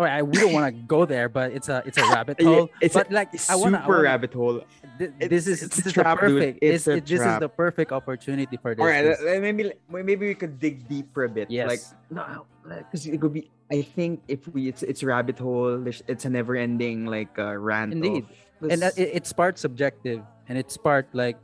all 0.00 0.06
right, 0.08 0.16
I, 0.16 0.22
we 0.24 0.32
don't 0.40 0.54
want 0.56 0.64
to 0.74 0.80
go 0.96 1.04
there, 1.04 1.28
but 1.28 1.52
it's 1.52 1.68
a 1.68 1.82
it's 1.84 1.98
a 2.00 2.06
rabbit 2.16 2.40
Yeah, 2.40 2.48
hole. 2.48 2.70
it's 2.80 2.96
but 2.96 3.10
a 3.10 3.14
like 3.14 3.28
It's 3.36 3.50
I 3.52 3.54
wanna, 3.54 3.76
I 3.76 3.80
super 3.84 3.92
wanna- 4.00 4.08
rabbit 4.08 4.32
hole. 4.32 4.56
It's- 4.96 5.28
this 5.28 5.44
is 5.46 5.62
it's 5.62 5.76
this 5.76 5.84
is 5.86 5.92
the 5.92 6.00
trap, 6.00 6.16
perfect. 6.18 6.58
It's 6.64 6.88
a 6.88 6.96
it- 6.96 7.04
this 7.04 7.20
is 7.20 7.36
the 7.38 7.48
perfect 7.52 7.92
opportunity 7.92 8.56
for 8.56 8.72
this. 8.74 8.80
All 8.80 8.88
right, 8.88 9.04
uh, 9.12 9.40
maybe 9.44 9.72
maybe 9.92 10.32
we 10.32 10.34
could 10.34 10.56
dig 10.58 10.88
deeper 10.88 11.24
a 11.24 11.28
bit. 11.28 11.50
Yes. 11.52 11.68
Like 11.68 11.82
no, 12.08 12.48
because 12.64 13.04
it 13.04 13.20
could 13.20 13.34
be. 13.36 13.50
I 13.70 13.82
think 13.84 14.24
if 14.26 14.48
we 14.48 14.68
it's 14.72 14.80
it's 14.82 15.04
rabbit 15.04 15.36
hole. 15.38 15.84
It's 16.08 16.24
a 16.24 16.30
never 16.32 16.56
ending 16.56 17.04
like 17.04 17.36
uh, 17.38 17.60
rant. 17.60 17.92
Indeed. 17.92 18.24
of- 18.64 18.72
and 18.72 18.80
uh, 18.82 18.96
it, 18.96 19.20
it's 19.20 19.32
part 19.36 19.60
subjective 19.60 20.24
and 20.48 20.56
it's 20.56 20.76
part 20.80 21.08
like 21.12 21.36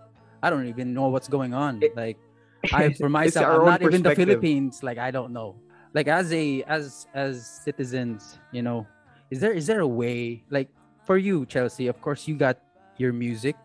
I 0.42 0.48
don't 0.48 0.64
even 0.68 0.92
know 0.96 1.08
what's 1.12 1.28
going 1.28 1.52
on. 1.52 1.84
It- 1.84 1.92
like 1.96 2.16
I 2.72 2.92
for 2.96 3.08
myself, 3.12 3.60
I'm 3.60 3.68
not 3.68 3.84
even 3.84 4.00
the. 4.00 4.16
Philippines. 4.16 4.80
Like 4.82 4.96
I 4.96 5.12
don't 5.12 5.32
know. 5.36 5.60
Like 5.94 6.08
as 6.08 6.32
a 6.32 6.62
as 6.64 7.06
as 7.14 7.46
citizens, 7.46 8.38
you 8.52 8.62
know, 8.62 8.86
is 9.30 9.40
there 9.40 9.52
is 9.52 9.66
there 9.66 9.80
a 9.80 9.88
way 9.88 10.44
like 10.50 10.68
for 11.04 11.16
you, 11.16 11.46
Chelsea? 11.46 11.86
Of 11.86 12.00
course, 12.00 12.28
you 12.28 12.36
got 12.36 12.58
your 12.96 13.12
music, 13.12 13.56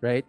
right? 0.00 0.24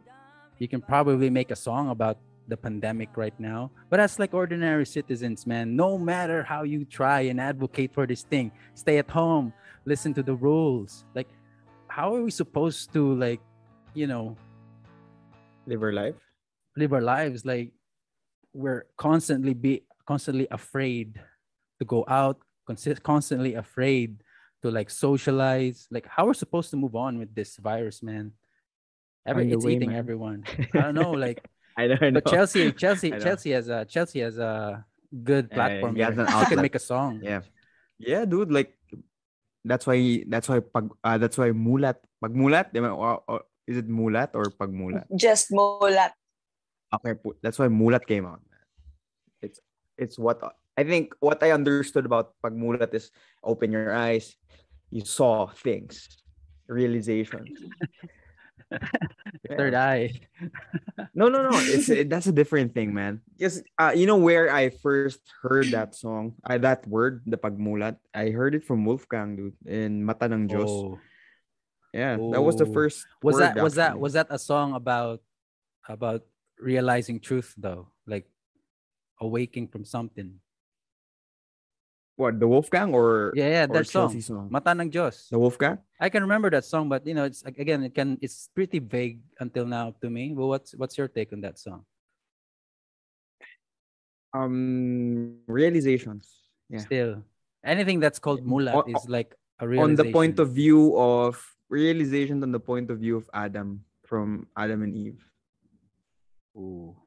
You 0.58 0.68
can 0.68 0.82
probably 0.82 1.30
make 1.30 1.52
a 1.52 1.56
song 1.56 1.90
about 1.90 2.18
the 2.48 2.58
pandemic 2.58 3.18
right 3.18 3.38
now. 3.40 3.72
But 3.90 4.00
as 4.00 4.20
like 4.20 4.34
ordinary 4.34 4.86
citizens, 4.86 5.46
man, 5.46 5.76
no 5.76 5.98
matter 5.98 6.44
how 6.44 6.64
you 6.64 6.86
try 6.86 7.22
and 7.22 7.42
advocate 7.42 7.94
for 7.94 8.06
this 8.06 8.24
thing, 8.24 8.52
stay 8.74 8.98
at 8.98 9.10
home, 9.10 9.54
listen 9.86 10.14
to 10.14 10.24
the 10.24 10.36
rules. 10.36 11.06
Like, 11.16 11.28
how 11.88 12.14
are 12.14 12.22
we 12.22 12.32
supposed 12.32 12.94
to 12.94 13.16
like, 13.16 13.42
you 13.94 14.08
know, 14.08 14.38
live 15.66 15.82
our 15.82 15.94
life. 15.94 16.16
live 16.78 16.94
our 16.94 17.02
lives 17.02 17.46
like 17.46 17.72
we're 18.54 18.86
constantly 18.98 19.54
be 19.54 19.84
constantly 20.08 20.48
afraid 20.52 21.20
to 21.80 21.84
go 21.86 22.06
out 22.08 22.40
constantly 23.04 23.54
afraid 23.54 24.22
to 24.62 24.72
like 24.72 24.90
socialize 24.90 25.86
like 25.92 26.08
how 26.10 26.26
we're 26.26 26.34
supposed 26.34 26.70
to 26.74 26.78
move 26.78 26.96
on 26.96 27.18
with 27.20 27.34
this 27.36 27.58
virus 27.58 28.02
man 28.02 28.32
Every, 29.26 29.50
it's 29.52 29.66
way, 29.66 29.74
eating 29.74 29.90
man. 29.94 30.00
everyone 30.00 30.40
i 30.74 30.82
don't 30.82 30.96
know 30.96 31.12
like 31.12 31.42
I 31.78 31.88
know. 31.88 31.98
I 32.02 32.10
know. 32.10 32.22
but 32.22 32.26
chelsea 32.32 32.72
chelsea 32.72 33.12
chelsea 33.20 33.52
has 33.52 33.68
a 33.70 33.86
chelsea 33.86 34.22
has 34.22 34.38
a 34.38 34.86
good 35.12 35.50
Yeah, 35.52 35.56
platform 35.56 35.94
he 35.96 36.02
has 36.02 36.16
here. 36.16 36.26
an 36.26 36.40
she 36.40 36.46
could 36.50 36.62
make 36.62 36.76
a 36.76 36.82
song 36.82 37.22
Yeah. 37.22 37.42
Yeah, 37.98 38.26
dude. 38.28 38.52
Like 38.52 38.76
that's 39.64 39.88
why 39.88 40.24
that's 40.28 40.52
why 40.52 40.60
pag 40.60 40.92
uh, 41.00 41.16
that's 41.18 41.40
why 41.40 41.56
mulat 41.56 41.96
pagmulat 42.20 42.76
di 42.76 42.84
ba? 42.84 42.92
or, 42.92 43.24
or 43.24 43.48
is 43.64 43.80
it 43.80 43.88
mulat 43.88 44.36
or 44.36 44.52
pag 44.52 44.68
mulat? 44.68 45.08
just 45.16 45.48
mulat 45.56 46.12
Okay, 46.92 47.16
that's 47.40 47.56
why 47.56 47.72
mulat 47.72 48.04
came 48.04 48.28
out. 48.28 48.44
It's 49.40 49.64
it's 49.98 50.20
what 50.20 50.42
I 50.78 50.84
think 50.84 51.16
what 51.20 51.42
I 51.44 51.52
understood 51.52 52.06
about 52.06 52.36
pagmulat 52.44 52.94
is 52.94 53.12
open 53.44 53.72
your 53.72 53.94
eyes, 53.94 54.36
you 54.92 55.06
saw 55.06 55.48
things, 55.48 56.08
realizations. 56.68 57.50
third 59.46 59.78
eye 59.78 60.10
No, 61.14 61.30
no, 61.30 61.46
no. 61.46 61.54
It's 61.70 61.88
it, 61.88 62.10
that's 62.10 62.28
a 62.28 62.36
different 62.36 62.74
thing, 62.74 62.92
man. 62.92 63.22
Because 63.38 63.64
uh, 63.78 63.94
you 63.96 64.06
know 64.06 64.18
where 64.18 64.52
I 64.52 64.70
first 64.70 65.22
heard 65.42 65.72
that 65.72 65.96
song, 65.96 66.36
uh, 66.44 66.58
that 66.60 66.84
word, 66.88 67.24
the 67.26 67.38
pagmulat. 67.38 67.98
I 68.12 68.32
heard 68.36 68.56
it 68.56 68.66
from 68.66 68.84
Wolfgang, 68.84 69.36
dude, 69.38 69.56
in 69.64 70.04
Mata 70.04 70.28
ng 70.28 70.50
Diyos. 70.50 70.68
Oh. 70.68 71.00
Yeah, 71.96 72.20
that 72.36 72.44
was 72.44 72.60
the 72.60 72.68
Oh. 72.68 72.74
first. 72.76 73.08
was 73.24 73.40
that 73.40 73.56
was 73.56 73.76
that 73.80 73.96
was 73.96 74.14
that 74.20 74.28
a 74.28 74.40
song 74.40 74.76
about 74.76 75.24
about 75.88 76.28
realizing 76.60 77.20
truth 77.20 77.56
though 77.56 77.95
awaking 79.22 79.68
from 79.68 79.84
something 79.86 80.36
what 82.16 82.40
the 82.40 82.48
Wolfgang 82.48 82.96
or 82.96 83.34
yeah 83.36 83.64
yeah 83.64 83.66
that 83.68 83.88
song 83.88 84.08
song? 84.24 84.48
mata 84.48 84.72
ng 84.72 84.88
Diyos 84.88 85.28
The 85.28 85.40
Wolfgang. 85.40 85.80
i 86.00 86.08
can 86.08 86.24
remember 86.24 86.48
that 86.52 86.64
song 86.64 86.88
but 86.88 87.04
you 87.04 87.12
know 87.14 87.28
it's 87.28 87.44
again 87.44 87.84
it 87.84 87.92
can 87.96 88.16
it's 88.24 88.48
pretty 88.56 88.80
vague 88.80 89.20
until 89.40 89.68
now 89.68 89.92
to 90.00 90.08
me 90.08 90.32
but 90.32 90.48
what's 90.48 90.72
what's 90.80 90.96
your 90.98 91.08
take 91.12 91.32
on 91.36 91.42
that 91.44 91.60
song 91.60 91.84
Um, 94.36 95.40
realizations. 95.48 96.28
Yeah. 96.68 96.84
still 96.84 97.12
anything 97.64 98.04
that's 98.04 98.20
called 98.20 98.44
mulat 98.44 98.76
O- 98.76 98.84
is 98.84 99.08
like 99.08 99.32
a 99.60 99.66
On 99.80 99.96
the 99.96 100.12
point 100.12 100.40
of 100.44 100.52
view 100.52 100.92
of 101.00 101.40
realizations, 101.72 102.44
on 102.44 102.52
the 102.52 102.60
point 102.60 102.92
of 102.92 103.00
view 103.00 103.16
of 103.16 103.30
Adam 103.32 103.88
from 104.04 104.52
Adam 104.60 104.84
and 104.84 104.92
Eve. 104.92 105.24
Ooh. 106.60 107.00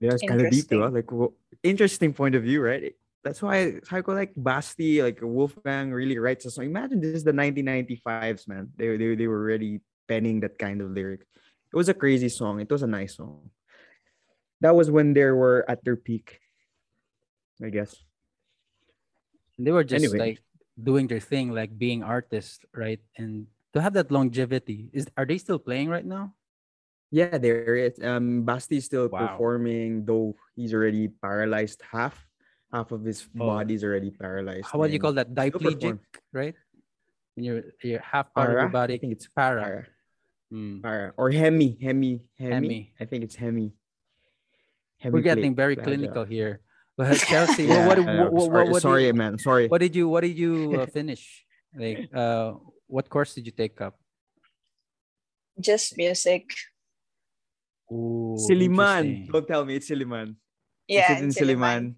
Yeah, 0.00 0.12
it's 0.16 0.22
kind 0.24 0.40
of 0.40 0.50
deep, 0.50 0.64
Interesting. 0.72 0.80
though. 0.80 0.88
Like, 0.88 1.12
wo- 1.12 1.34
interesting 1.62 2.12
point 2.12 2.34
of 2.34 2.42
view, 2.42 2.62
right? 2.62 2.94
That's 3.22 3.42
why 3.42 3.80
Psycho 3.84 4.14
like 4.16 4.32
Basti, 4.34 5.02
like 5.02 5.20
Wolfgang, 5.20 5.92
really 5.92 6.16
writes 6.18 6.46
a 6.46 6.50
song. 6.50 6.64
Imagine 6.64 7.00
this 7.00 7.14
is 7.14 7.24
the 7.24 7.32
1995s, 7.36 8.48
man. 8.48 8.72
They 8.80 8.96
they 8.96 9.14
they 9.14 9.28
were 9.28 9.44
already 9.44 9.80
penning 10.08 10.40
that 10.40 10.56
kind 10.58 10.80
of 10.80 10.90
lyric. 10.96 11.28
It 11.72 11.76
was 11.76 11.88
a 11.92 11.94
crazy 11.94 12.30
song. 12.32 12.60
It 12.64 12.70
was 12.72 12.80
a 12.82 12.88
nice 12.88 13.16
song. 13.20 13.52
That 14.64 14.74
was 14.74 14.90
when 14.90 15.12
they 15.12 15.28
were 15.28 15.64
at 15.68 15.84
their 15.84 15.96
peak, 16.00 16.40
I 17.62 17.68
guess. 17.68 17.92
They 19.60 19.70
were 19.72 19.84
just 19.84 20.04
Anyway. 20.04 20.18
like 20.18 20.38
doing 20.80 21.06
their 21.08 21.20
thing 21.20 21.52
like 21.52 21.76
being 21.76 22.00
artists 22.02 22.64
right 22.72 23.00
and 23.20 23.44
to 23.74 23.82
have 23.84 23.92
that 23.92 24.08
longevity 24.10 24.88
is 24.96 25.04
are 25.16 25.26
they 25.28 25.36
still 25.36 25.58
playing 25.60 25.90
right 25.92 26.06
now 26.08 26.32
Yeah, 27.10 27.38
there 27.38 27.74
is. 27.76 27.98
Um, 27.98 28.46
Basti 28.46 28.78
is 28.78 28.86
still 28.86 29.08
Wow. 29.10 29.34
performing, 29.34 30.04
though 30.06 30.36
he's 30.54 30.72
already 30.72 31.08
paralyzed 31.10 31.82
half. 31.82 32.14
Half 32.72 32.92
of 32.94 33.02
his 33.02 33.26
Oh. 33.34 33.50
body's 33.50 33.82
already 33.82 34.14
paralyzed. 34.14 34.70
how 34.70 34.78
would 34.78 34.94
you 34.94 35.02
call 35.02 35.12
that 35.18 35.34
diplegic 35.34 35.98
right 36.30 36.54
when 37.34 37.42
you're 37.42 37.62
you're 37.82 37.98
half 37.98 38.30
part 38.30 38.50
of 38.50 38.54
Para? 38.54 38.62
your 38.62 38.70
body 38.70 38.94
I 38.94 38.98
think 39.02 39.10
it's 39.18 39.26
para, 39.26 39.58
para. 39.58 39.82
Hmm. 40.54 40.78
para. 40.78 41.10
Or 41.18 41.34
hemi, 41.34 41.74
hemi, 41.82 42.22
hemi. 42.38 42.54
Hemi. 42.54 42.80
I 43.02 43.04
think 43.10 43.26
it's 43.26 43.34
hemi. 43.34 43.74
we're 45.02 45.18
getting 45.18 45.58
very 45.58 45.74
Hemiplasia. 45.74 45.82
clinical 45.82 46.22
here 46.24 46.62
but 46.94 47.16
Chelsea 47.18 47.64
Yeah, 47.66 47.88
what, 47.90 47.98
what, 47.98 48.06
I 48.06 48.14
know. 48.14 48.30
what, 48.30 48.32
what, 48.34 48.44
sorry, 48.54 48.68
what, 48.70 48.82
sorry, 48.82 49.02
did, 49.10 49.16
man. 49.18 49.34
Sorry. 49.38 49.66
what 49.66 49.80
did 49.82 49.96
you 49.98 50.06
what 50.06 50.22
did 50.22 50.38
you 50.38 50.78
uh, 50.78 50.86
finish 50.94 51.42
like 51.74 52.06
uh 52.14 52.54
what 52.86 53.10
course 53.10 53.34
did 53.34 53.46
you 53.50 53.54
take 53.56 53.80
up 53.82 53.98
just 55.58 55.96
music 55.98 56.46
Ooh, 57.92 58.36
Silliman. 58.38 59.04
interesting. 59.04 59.28
Don't 59.32 59.46
tell 59.48 59.64
me 59.64 59.76
it's 59.76 59.88
Silliman. 59.90 60.36
yeah 60.88 61.12
Is 61.12 61.18
it 61.18 61.18
in 61.18 61.24
in 61.24 61.30
Silliman. 61.30 61.80
Silliman? 61.80 61.94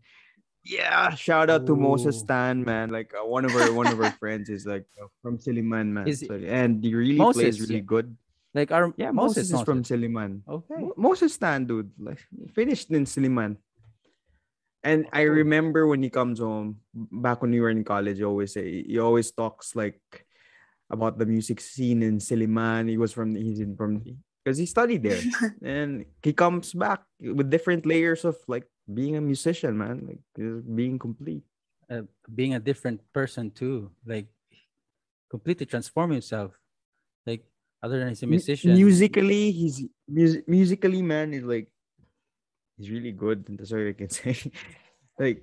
Yeah, 0.64 1.10
shout 1.18 1.50
out 1.50 1.66
to 1.66 1.74
Moses 1.74 2.22
Tan, 2.22 2.62
man. 2.62 2.90
Like 2.94 3.10
uh, 3.18 3.26
one 3.26 3.44
of 3.44 3.50
our 3.56 3.72
one 3.74 3.88
of 3.90 3.98
our 4.00 4.12
friends 4.22 4.48
is 4.48 4.64
like 4.64 4.86
uh, 5.00 5.10
from 5.20 5.38
Silliman, 5.38 5.90
man. 5.90 6.06
Is- 6.06 6.22
So- 6.22 6.38
and 6.38 6.78
he 6.84 6.94
really 6.94 7.18
Moses, 7.18 7.42
plays 7.42 7.56
really 7.60 7.82
yeah. 7.82 7.92
good. 7.94 8.16
like 8.54 8.70
our 8.70 8.94
Yeah, 8.96 9.10
Moses, 9.10 9.50
Moses, 9.50 9.58
is 9.58 9.62
from 9.66 9.78
Moses. 9.82 9.90
Silliman. 9.90 10.32
okay 10.46 10.78
Mo- 10.78 10.94
Moses 10.96 11.34
Tan, 11.36 11.66
dude. 11.66 11.90
Like 11.98 12.20
finished 12.54 12.90
in 12.94 13.04
Silliman. 13.10 13.56
And 14.84 15.06
I 15.14 15.22
remember 15.30 15.86
when 15.86 16.02
he 16.02 16.10
comes 16.10 16.38
home, 16.42 16.78
back 16.94 17.40
when 17.42 17.50
we 17.54 17.60
were 17.62 17.70
in 17.70 17.82
college, 17.86 18.18
he 18.18 18.24
always 18.26 18.52
say 18.54 18.82
he 18.82 18.98
always 18.98 19.30
talks 19.30 19.74
like 19.78 19.98
about 20.90 21.18
the 21.18 21.26
music 21.26 21.58
scene 21.62 22.02
in 22.02 22.18
Silliman. 22.18 22.86
He 22.90 22.98
was 22.98 23.10
from 23.14 23.34
he's 23.34 23.58
in 23.62 23.74
from 23.74 24.02
because 24.44 24.58
he 24.58 24.66
studied 24.66 25.02
there. 25.02 25.22
and 25.62 26.04
he 26.22 26.32
comes 26.32 26.72
back 26.74 27.00
with 27.20 27.48
different 27.50 27.86
layers 27.86 28.24
of 28.24 28.36
like 28.48 28.66
being 28.92 29.16
a 29.16 29.20
musician, 29.20 29.78
man. 29.78 30.02
Like 30.08 30.22
being 30.74 30.98
complete. 30.98 31.42
uh, 31.92 32.02
being 32.34 32.54
a 32.54 32.60
different 32.60 33.00
person 33.12 33.50
too 33.52 33.90
like 34.06 34.24
completely 35.28 35.66
transform 35.66 36.08
himself 36.10 36.56
like 37.28 37.44
other 37.84 37.98
than 38.00 38.08
he's 38.08 38.22
a 38.22 38.26
Mu- 38.26 38.38
musician 38.38 38.72
musically, 38.72 39.50
he's 39.52 39.76
mus- 40.08 40.40
musically, 40.46 41.02
man, 41.02 41.34
is 41.34 41.44
like 41.44 41.68
he's 42.78 42.88
really 42.88 43.12
good. 43.12 43.44
That's 43.58 43.72
all 43.74 43.84
I 43.86 43.92
can 43.92 44.08
say. 44.08 44.38
like 45.18 45.42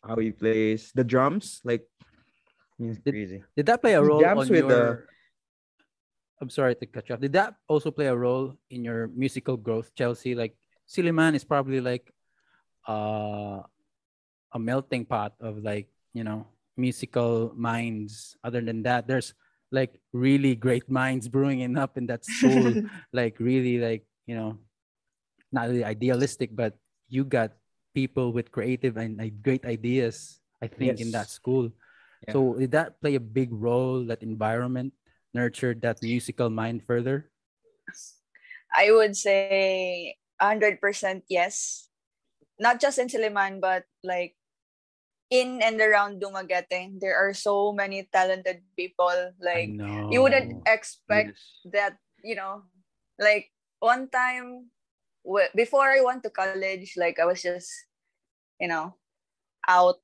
how 0.00 0.16
he 0.16 0.30
plays 0.32 0.92
the 0.94 1.04
drums. 1.04 1.60
Like 1.64 1.84
he's 2.78 2.96
Did- 3.02 3.12
crazy. 3.12 3.42
Did 3.56 3.66
that 3.66 3.82
play 3.82 3.94
a 3.94 4.02
role 4.02 4.24
on 4.24 4.38
with 4.38 4.48
your? 4.48 4.68
the- 4.68 5.02
I'm 6.42 6.50
sorry 6.50 6.74
to 6.74 6.86
cut 6.90 7.06
you 7.08 7.14
off. 7.14 7.22
Did 7.22 7.38
that 7.38 7.54
also 7.70 7.94
play 7.94 8.10
a 8.10 8.18
role 8.18 8.58
in 8.66 8.82
your 8.82 9.06
musical 9.14 9.56
growth, 9.56 9.94
Chelsea? 9.94 10.34
Like 10.34 10.58
Silliman 10.90 11.38
is 11.38 11.46
probably 11.46 11.80
like 11.80 12.10
uh, 12.90 13.62
a 14.50 14.58
melting 14.58 15.06
pot 15.06 15.38
of 15.38 15.62
like 15.62 15.86
you 16.10 16.26
know 16.26 16.50
musical 16.76 17.54
minds. 17.54 18.34
Other 18.42 18.60
than 18.60 18.82
that, 18.82 19.06
there's 19.06 19.38
like 19.70 20.02
really 20.10 20.58
great 20.58 20.90
minds 20.90 21.30
brewing 21.30 21.62
in 21.62 21.78
up 21.78 21.94
in 21.94 22.10
that 22.10 22.26
school. 22.26 22.90
like 23.14 23.38
really 23.38 23.78
like 23.78 24.02
you 24.26 24.34
know, 24.34 24.58
not 25.54 25.70
really 25.70 25.86
idealistic, 25.86 26.50
but 26.58 26.74
you 27.06 27.22
got 27.22 27.54
people 27.94 28.34
with 28.34 28.50
creative 28.50 28.96
and 28.98 29.14
like, 29.16 29.46
great 29.46 29.64
ideas. 29.64 30.42
I 30.58 30.66
think 30.66 30.98
in 30.98 31.10
that 31.14 31.30
school. 31.30 31.70
Yeah. 32.26 32.34
So 32.34 32.54
did 32.54 32.70
that 32.70 33.00
play 33.00 33.14
a 33.14 33.22
big 33.22 33.50
role? 33.50 34.06
That 34.06 34.22
environment 34.22 34.94
nurtured 35.34 35.80
that 35.82 36.02
musical 36.02 36.50
mind 36.50 36.84
further. 36.84 37.30
I 38.74 38.90
would 38.92 39.16
say 39.16 40.16
100% 40.40 40.80
yes. 41.28 41.88
Not 42.58 42.80
just 42.80 42.98
in 42.98 43.08
Silliman, 43.08 43.60
but 43.60 43.84
like 44.04 44.36
in 45.30 45.60
and 45.62 45.80
around 45.80 46.20
Dumaguete, 46.20 47.00
there 47.00 47.16
are 47.16 47.34
so 47.34 47.72
many 47.72 48.08
talented 48.12 48.62
people. 48.76 49.32
Like 49.40 49.68
you 50.10 50.22
wouldn't 50.22 50.62
expect 50.66 51.36
Yes. 51.36 51.72
that, 51.72 51.96
you 52.22 52.34
know, 52.36 52.64
like 53.18 53.50
one 53.80 54.08
time 54.08 54.70
before 55.54 55.88
I 55.88 56.00
went 56.00 56.22
to 56.24 56.30
college, 56.30 56.94
like 56.96 57.18
I 57.18 57.24
was 57.24 57.42
just, 57.42 57.70
you 58.60 58.68
know, 58.68 58.94
out, 59.68 60.00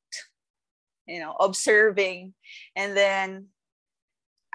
you 1.07 1.21
know, 1.21 1.37
observing. 1.39 2.35
And 2.77 2.97
then 2.97 3.49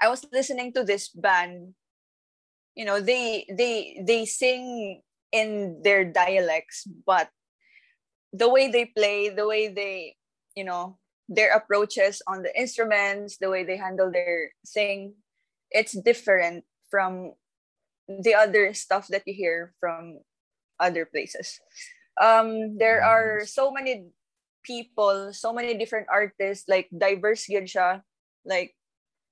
I 0.04 0.08
was 0.12 0.20
listening 0.28 0.76
to 0.76 0.84
this 0.84 1.08
band. 1.08 1.72
You 2.76 2.84
know, 2.84 3.00
they 3.00 3.48
they 3.48 4.04
they 4.04 4.28
sing 4.28 5.00
in 5.32 5.80
their 5.80 6.04
dialects, 6.04 6.84
but 6.84 7.32
the 8.36 8.52
way 8.52 8.68
they 8.68 8.84
play, 8.84 9.32
the 9.32 9.48
way 9.48 9.72
they, 9.72 10.20
you 10.52 10.64
know, 10.68 11.00
their 11.28 11.56
approaches 11.56 12.20
on 12.28 12.44
the 12.44 12.52
instruments, 12.52 13.40
the 13.40 13.48
way 13.48 13.64
they 13.64 13.80
handle 13.80 14.12
their 14.12 14.52
thing, 14.68 15.16
it's 15.70 15.96
different 15.96 16.68
from 16.90 17.32
the 18.04 18.34
other 18.36 18.74
stuff 18.74 19.08
that 19.08 19.24
you 19.24 19.32
hear 19.32 19.72
from 19.80 20.20
other 20.76 21.08
places. 21.08 21.64
Um, 22.20 22.76
there 22.76 23.00
are 23.00 23.46
so 23.46 23.72
many 23.72 24.12
people, 24.62 25.32
so 25.32 25.54
many 25.54 25.78
different 25.78 26.12
artists, 26.12 26.68
like 26.68 26.92
diverse 26.92 27.48
yun 27.48 27.64
siya. 27.64 28.04
Like 28.44 28.76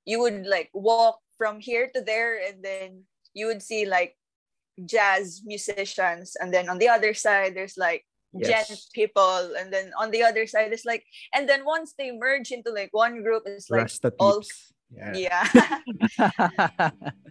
you 0.04 0.20
would 0.20 0.46
like 0.46 0.70
walk 0.72 1.18
from 1.36 1.60
here 1.60 1.90
to 1.94 2.00
there 2.00 2.38
and 2.38 2.62
then 2.62 3.04
you 3.34 3.46
would 3.46 3.62
see 3.62 3.86
like 3.86 4.16
jazz 4.84 5.42
musicians 5.44 6.36
and 6.40 6.52
then 6.52 6.68
on 6.68 6.78
the 6.78 6.88
other 6.88 7.14
side 7.14 7.54
there's 7.54 7.76
like 7.76 8.04
gent 8.40 8.70
Yes. 8.70 8.88
people 8.94 9.52
and 9.58 9.72
then 9.72 9.92
on 10.00 10.10
the 10.10 10.22
other 10.22 10.46
side 10.46 10.72
it's 10.72 10.86
like 10.86 11.04
and 11.34 11.48
then 11.48 11.64
once 11.64 11.92
they 11.98 12.10
merge 12.12 12.50
into 12.50 12.70
like 12.72 12.88
one 12.92 13.22
group 13.22 13.42
it's 13.44 13.68
like 13.68 13.82
Rasta 13.82 14.12
all 14.18 14.40
peeps. 14.40 14.72
Yeah. 14.90 15.12
yeah 15.14 16.90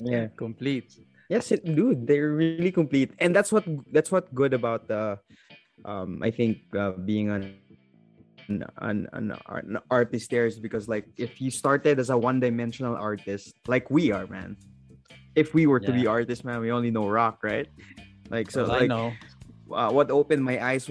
Yeah. 0.00 0.28
Complete. 0.36 0.92
Yes, 1.28 1.52
it, 1.52 1.60
dude, 1.64 2.06
they're 2.06 2.32
really 2.32 2.72
complete, 2.72 3.12
and 3.20 3.36
that's 3.36 3.52
what 3.52 3.64
that's 3.92 4.08
what 4.08 4.32
good 4.32 4.56
about 4.56 4.88
the, 4.88 5.20
um, 5.84 6.24
I 6.24 6.30
think 6.30 6.64
uh, 6.72 6.96
being 7.04 7.28
an 7.28 7.60
an, 8.48 8.64
an, 8.78 9.08
an, 9.12 9.32
an 9.48 9.78
artist 9.90 10.30
there 10.30 10.46
is 10.46 10.58
because 10.58 10.88
like 10.88 11.06
if 11.16 11.40
you 11.40 11.50
started 11.50 11.98
as 11.98 12.10
a 12.10 12.16
one-dimensional 12.16 12.96
artist 12.96 13.54
like 13.66 13.90
we 13.90 14.10
are, 14.12 14.26
man. 14.26 14.56
If 15.34 15.54
we 15.54 15.66
were 15.66 15.78
to 15.78 15.92
be 15.92 16.06
artists, 16.06 16.44
man, 16.44 16.60
we 16.60 16.72
only 16.72 16.90
know 16.90 17.06
rock, 17.06 17.44
right? 17.44 17.68
Like 18.28 18.50
so, 18.50 18.64
Well, 18.64 18.72
I 18.72 18.78
like 18.80 18.88
know. 18.88 19.12
uh, 19.70 19.90
what 19.92 20.10
opened 20.10 20.42
my 20.42 20.58
eyes 20.58 20.90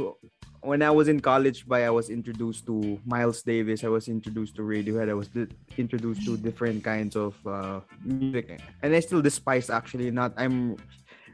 when 0.61 0.81
I 0.81 0.89
was 0.89 1.07
in 1.09 1.19
college. 1.19 1.67
By 1.67 1.83
I 1.85 1.89
was 1.89 2.09
introduced 2.09 2.65
to 2.67 2.97
Miles 3.05 3.41
Davis. 3.43 3.83
I 3.83 3.89
was 3.89 4.07
introduced 4.07 4.55
to 4.55 4.61
Radiohead. 4.61 5.09
I 5.09 5.13
was 5.15 5.27
di- 5.27 5.51
introduced 5.75 6.23
to 6.25 6.37
different 6.37 6.83
kinds 6.83 7.17
of 7.17 7.35
uh, 7.45 7.81
music, 8.03 8.61
and 8.81 8.95
I 8.95 9.01
still 9.01 9.21
despise 9.21 9.69
actually 9.69 10.11
not. 10.11 10.31
I'm 10.37 10.77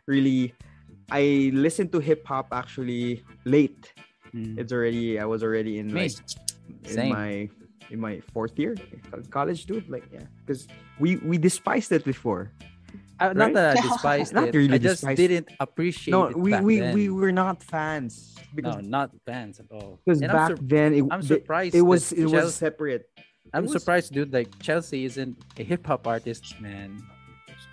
really. 0.07 0.55
I 1.11 1.51
listened 1.53 1.91
to 1.91 1.99
hip 1.99 2.25
hop 2.25 2.47
actually 2.51 3.21
late. 3.45 3.93
Mm. 4.35 4.57
It's 4.57 4.73
already. 4.73 5.19
I 5.19 5.25
was 5.25 5.43
already 5.43 5.77
in 5.79 5.87
Me. 5.93 6.09
like 6.09 6.17
in 6.85 6.89
Same. 6.89 7.13
my 7.13 7.49
in 7.91 7.99
my 7.99 8.19
fourth 8.33 8.57
year 8.57 8.75
college, 9.29 9.65
dude. 9.65 9.87
Like 9.89 10.05
yeah, 10.11 10.25
because 10.45 10.67
we 10.99 11.17
we 11.17 11.37
despised 11.37 11.91
it 11.91 12.03
before. 12.03 12.51
Uh, 13.19 13.31
not 13.31 13.45
right? 13.45 13.53
that 13.53 13.77
I 13.77 13.81
despised 13.81 14.33
Not 14.37 14.47
it. 14.49 14.55
really 14.55 14.73
I 14.73 14.77
just 14.79 15.01
despised. 15.01 15.17
didn't 15.17 15.47
appreciate 15.59 16.11
No, 16.11 16.25
it. 16.27 16.35
we 16.37 16.59
we, 16.59 16.79
then. 16.79 16.95
we 16.95 17.09
were 17.09 17.31
not 17.31 17.61
fans 17.63 18.33
no, 18.57 18.81
not 18.81 19.11
fans 19.25 19.59
at 19.59 19.65
all. 19.71 19.99
because 20.03 20.21
And 20.21 20.31
I'm, 20.31 20.37
back 20.37 20.57
sur- 20.57 20.63
then 20.65 20.93
it, 20.93 21.03
I'm 21.11 21.21
surprised. 21.21 21.75
it 21.75 21.81
was 21.81 22.09
that 22.09 22.17
it 22.19 22.23
was 22.25 22.31
Chelsea- 22.33 22.57
separate. 22.57 23.05
I'm 23.53 23.63
was- 23.63 23.71
surprised, 23.73 24.13
dude. 24.13 24.33
Like 24.33 24.49
Chelsea 24.59 25.05
isn't 25.05 25.37
a 25.59 25.63
hip 25.63 25.85
hop 25.85 26.07
artist, 26.07 26.59
man. 26.59 27.01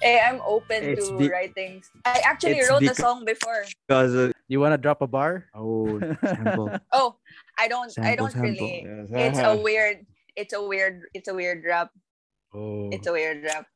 Hey 0.00 0.20
i'm 0.26 0.40
open 0.46 0.82
It's 0.84 1.08
to 1.08 1.16
be- 1.18 1.28
writing 1.28 1.82
i 2.04 2.20
actually 2.24 2.58
it's 2.58 2.70
wrote 2.70 2.82
a 2.82 2.94
song 2.94 3.24
before 3.24 3.64
Because 3.86 4.14
uh, 4.14 4.32
You 4.48 4.60
wanna 4.60 4.78
drop 4.78 5.02
a 5.02 5.06
bar? 5.06 5.46
oh 5.54 5.98
sample, 6.24 6.70
oh 6.92 7.16
i 7.58 7.68
don't 7.68 7.92
i 7.98 8.16
don't 8.16 8.30
sample. 8.32 8.50
really 8.50 8.86
Yes. 9.12 9.36
it's 9.36 9.38
a 9.38 9.56
weird 9.56 10.06
it's 10.36 10.52
a 10.54 10.62
weird 10.62 11.02
it's 11.14 11.28
a 11.28 11.34
weird 11.34 11.64
rap 11.64 11.90
Oh, 12.52 12.88
it's 12.90 13.06
a 13.06 13.12
weird 13.12 13.44
rap 13.44 13.66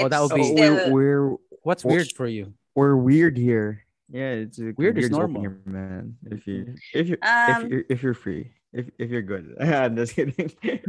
Oh, 0.00 0.08
that 0.08 0.20
would 0.22 0.34
be- 0.34 0.44
still, 0.44 0.90
we're, 0.92 1.28
we're 1.30 1.36
what's 1.64 1.84
Well- 1.84 1.96
weird 1.96 2.12
for 2.12 2.26
you? 2.26 2.54
we're 2.74 2.96
weird 2.96 3.36
here. 3.36 3.84
Yeah, 4.08 4.44
it's 4.44 4.58
a 4.58 4.72
Weird 4.76 4.96
is 4.98 5.04
weird's 5.08 5.16
normal. 5.16 5.40
here, 5.40 5.60
man. 5.64 6.16
If 6.30 6.46
you 6.46 6.74
if 6.94 7.08
you 7.08 7.16
if 7.22 7.56
Um, 7.56 7.72
you 7.72 7.84
if 7.88 8.02
you're 8.02 8.14
free. 8.14 8.52
If, 8.72 8.88
if 8.98 9.10
you're 9.10 9.22
good, 9.24 9.56
I'm 9.60 9.96
just 9.96 10.14
kidding. 10.14 10.52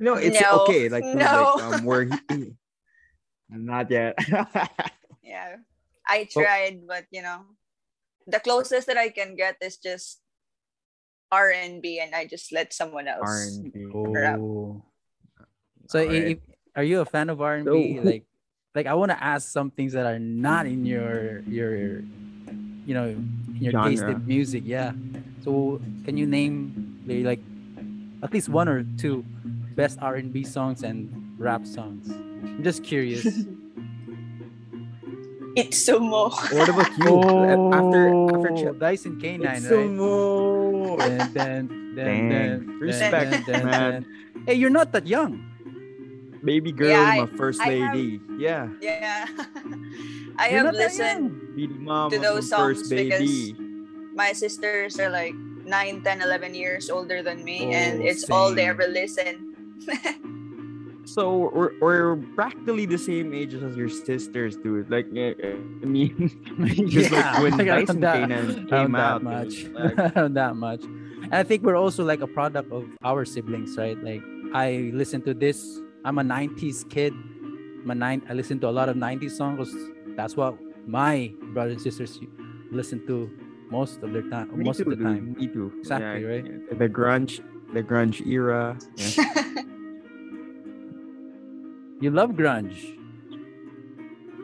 no, 0.00 0.14
it's 0.14 0.40
No, 0.40 0.64
okay. 0.64 0.88
Like, 0.88 1.04
no. 1.04 1.12
like 1.56 1.80
um, 1.80 1.84
we're 1.84 2.08
not 3.52 3.90
yet. 3.90 4.14
yeah 5.22 5.56
i 6.08 6.26
oh. 6.26 6.40
tried 6.40 6.86
but 6.86 7.04
you 7.10 7.22
know 7.22 7.44
the 8.26 8.40
closest 8.40 8.86
that 8.86 8.96
i 8.96 9.08
can 9.08 9.36
get 9.36 9.56
is 9.60 9.76
just 9.76 10.20
r&b 11.30 12.00
and 12.00 12.14
i 12.14 12.26
just 12.26 12.52
let 12.52 12.72
someone 12.72 13.06
else 13.06 13.58
R&B. 13.60 13.70
Oh, 13.94 14.82
so 15.86 15.98
i- 15.98 16.02
Alright. 16.02 16.22
if, 16.34 16.38
are 16.76 16.82
you 16.84 17.00
a 17.00 17.04
fan 17.04 17.30
of 17.30 17.40
R 17.40 17.54
and 17.56 17.66
B? 17.66 17.94
who- 17.94 18.02
Like, 18.02 18.24
like 18.74 18.86
I 18.86 18.94
want 18.94 19.10
to 19.10 19.18
ask 19.22 19.50
some 19.50 19.70
things 19.70 19.92
that 19.94 20.06
are 20.06 20.18
not 20.18 20.66
in 20.66 20.86
your 20.86 21.40
your, 21.50 22.06
you 22.86 22.94
know, 22.94 23.10
in 23.10 23.58
your 23.58 23.74
taste 23.82 24.06
Genre. 24.06 24.14
in 24.14 24.26
music. 24.26 24.62
Yeah. 24.64 24.92
So 25.42 25.80
can 26.04 26.16
you 26.16 26.26
name 26.26 27.02
maybe 27.04 27.24
like 27.24 27.42
at 28.22 28.32
least 28.32 28.48
one 28.48 28.68
or 28.68 28.86
two 28.98 29.24
best 29.74 29.98
R 30.00 30.14
and 30.14 30.32
B 30.32 30.44
songs 30.44 30.82
and 30.84 31.10
rap 31.40 31.64
songs? 31.66 32.08
I'm 32.12 32.62
just 32.62 32.84
curious. 32.84 33.24
it's 35.56 35.82
sumo 35.82 36.30
What 36.54 36.68
about 36.68 36.92
you? 36.98 37.08
Oh. 37.10 37.72
after 37.74 38.12
after 38.30 38.50
Ch- 38.54 38.78
Dyson 38.78 39.18
K9, 39.18 39.42
right? 39.44 39.58
Sumo. 39.62 40.96
Dun, 41.00 41.18
dun, 41.34 41.66
dun, 41.96 41.96
Dang. 41.96 42.28
dun, 42.30 42.78
Respect, 42.78 43.30
dun, 43.32 43.42
dun, 43.48 43.64
man. 43.66 43.90
dun. 44.04 44.06
Hey, 44.46 44.54
you're 44.54 44.70
not 44.70 44.92
that 44.92 45.06
young. 45.08 45.42
Baby 46.44 46.72
girl, 46.72 46.88
Yeah, 46.88 47.24
my 47.26 47.30
first 47.36 47.60
I 47.60 47.72
have- 47.84 47.94
lady. 47.94 48.20
yeah. 48.38 48.68
yeah 48.80 49.28
i 50.40 50.48
You're 50.48 50.64
have 50.64 50.72
listened 50.72 51.36
To 51.52 52.16
those 52.16 52.48
my 52.48 52.56
first 52.56 52.88
songs 52.88 52.88
baby. 52.88 53.52
my 54.16 54.32
sisters 54.32 54.96
are 54.96 55.10
like 55.12 55.34
9 55.36 56.00
10 56.00 56.22
11 56.24 56.54
years 56.56 56.88
older 56.88 57.20
than 57.20 57.44
me 57.44 57.74
and 57.76 58.00
Oh, 58.00 58.06
it's 58.08 58.24
all 58.32 58.54
they 58.56 58.64
ever 58.72 58.88
listen 58.88 59.52
So 61.04 61.50
we're, 61.52 61.72
we're 61.80 62.16
practically 62.36 62.86
the 62.86 62.98
same 62.98 63.32
age 63.34 63.54
as 63.54 63.76
your 63.76 63.88
sisters, 63.88 64.56
dude. 64.56 64.90
Like, 64.90 65.06
eh, 65.16 65.34
eh, 65.42 65.52
I 65.82 65.86
mean, 65.86 66.12
just 66.88 67.10
like 67.10 67.38
when 67.42 67.56
like, 67.58 67.66
around 67.66 67.86
Dyson 67.86 68.00
that- 68.00 68.16
Kanan 68.28 68.46
around 68.48 68.68
came 68.70 68.92
that 68.92 69.00
out, 69.00 69.22
much, 69.22 69.54
dude, 69.64 69.74
like, 69.74 70.14
that 70.34 70.56
much. 70.56 70.82
And 70.84 71.34
I 71.34 71.42
think 71.42 71.62
we're 71.64 71.76
also 71.76 72.04
like 72.04 72.20
a 72.20 72.26
product 72.26 72.70
of 72.72 72.84
our 73.02 73.24
siblings, 73.24 73.76
right? 73.76 73.98
Like 74.02 74.22
I 74.54 74.90
listen 74.94 75.22
to 75.22 75.34
this. 75.34 75.80
I'm 76.04 76.18
a 76.18 76.22
'90s 76.22 76.88
kid. 76.88 77.12
I'm 77.12 77.98
nine. 77.98 78.22
I 78.28 78.34
listen 78.34 78.58
to 78.60 78.68
a 78.68 78.74
lot 78.74 78.88
of 78.88 78.96
'90s 78.96 79.32
songs. 79.32 79.58
'cause 79.58 79.74
That's 80.16 80.36
what 80.36 80.56
my 80.86 81.32
brothers 81.52 81.74
and 81.74 81.82
sisters 81.82 82.18
listen 82.70 83.04
to 83.06 83.28
most 83.70 84.02
of 84.02 84.12
their 84.12 84.22
time. 84.30 84.56
me 84.56 84.64
most 84.64 84.78
too, 84.78 84.84
of 84.84 84.90
the 84.90 84.96
dude, 84.96 85.04
time. 85.04 85.34
Me 85.38 85.46
too. 85.48 85.72
Exactly, 85.80 86.22
Yeah, 86.22 86.28
right? 86.28 86.78
The 86.78 86.88
grunge, 86.88 87.40
the 87.74 87.82
grunge 87.82 88.24
era. 88.26 88.78
Yeah. 88.96 89.62
You 92.00 92.10
love 92.10 92.30
grunge, 92.30 92.96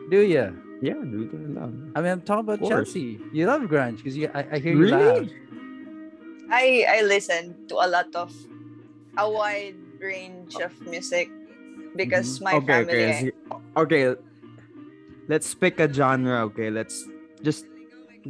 do 0.09 0.21
you? 0.21 0.53
yeah, 0.81 0.93
dude. 0.93 1.33
I 1.33 1.59
love. 1.59 1.73
I 1.95 2.01
mean, 2.01 2.11
I'm 2.11 2.21
talking 2.21 2.45
about 2.45 2.61
Chelsea. 2.67 3.19
You 3.33 3.47
love 3.47 3.61
grunge 3.63 3.97
because 3.97 4.17
you. 4.17 4.29
I, 4.33 4.45
I 4.51 4.59
hear 4.59 4.73
you 4.73 4.81
Really? 4.81 5.21
laugh. 5.21 5.29
I 6.49 6.85
I 6.87 7.01
listen 7.01 7.67
to 7.67 7.75
a 7.81 7.87
lot 7.87 8.13
of 8.15 8.33
a 9.17 9.29
wide 9.29 9.75
range 9.99 10.55
of 10.61 10.71
music 10.85 11.29
because 11.95 12.37
mm-hmm. 12.37 12.43
my 12.43 12.53
okay, 12.61 12.67
family 12.67 13.03
okay, 13.05 13.31
so- 13.49 13.61
okay. 13.77 14.15
Let's 15.27 15.53
pick 15.53 15.79
a 15.79 15.91
genre. 15.91 16.45
Okay, 16.53 16.69
let's 16.69 17.03
just. 17.41 17.65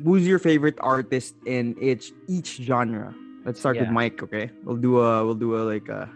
Who's 0.04 0.28
your 0.28 0.40
favorite 0.40 0.78
artist 0.80 1.36
in 1.46 1.76
each 1.82 2.14
each 2.28 2.58
genre? 2.62 3.14
Let's 3.46 3.60
start 3.60 3.78
with 3.78 3.90
Mike. 3.90 4.24
Okay, 4.24 4.50
we'll 4.64 4.78
do 4.78 5.00
a 5.00 5.26
we'll 5.26 5.38
do 5.38 5.58
a 5.58 5.62
like 5.68 5.90
a. 5.90 6.10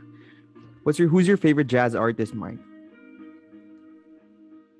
What's 0.83 0.97
your 0.97 1.07
who's 1.07 1.27
your 1.27 1.37
favorite 1.37 1.67
jazz 1.67 1.93
artist, 1.93 2.33
Mike? 2.33 2.57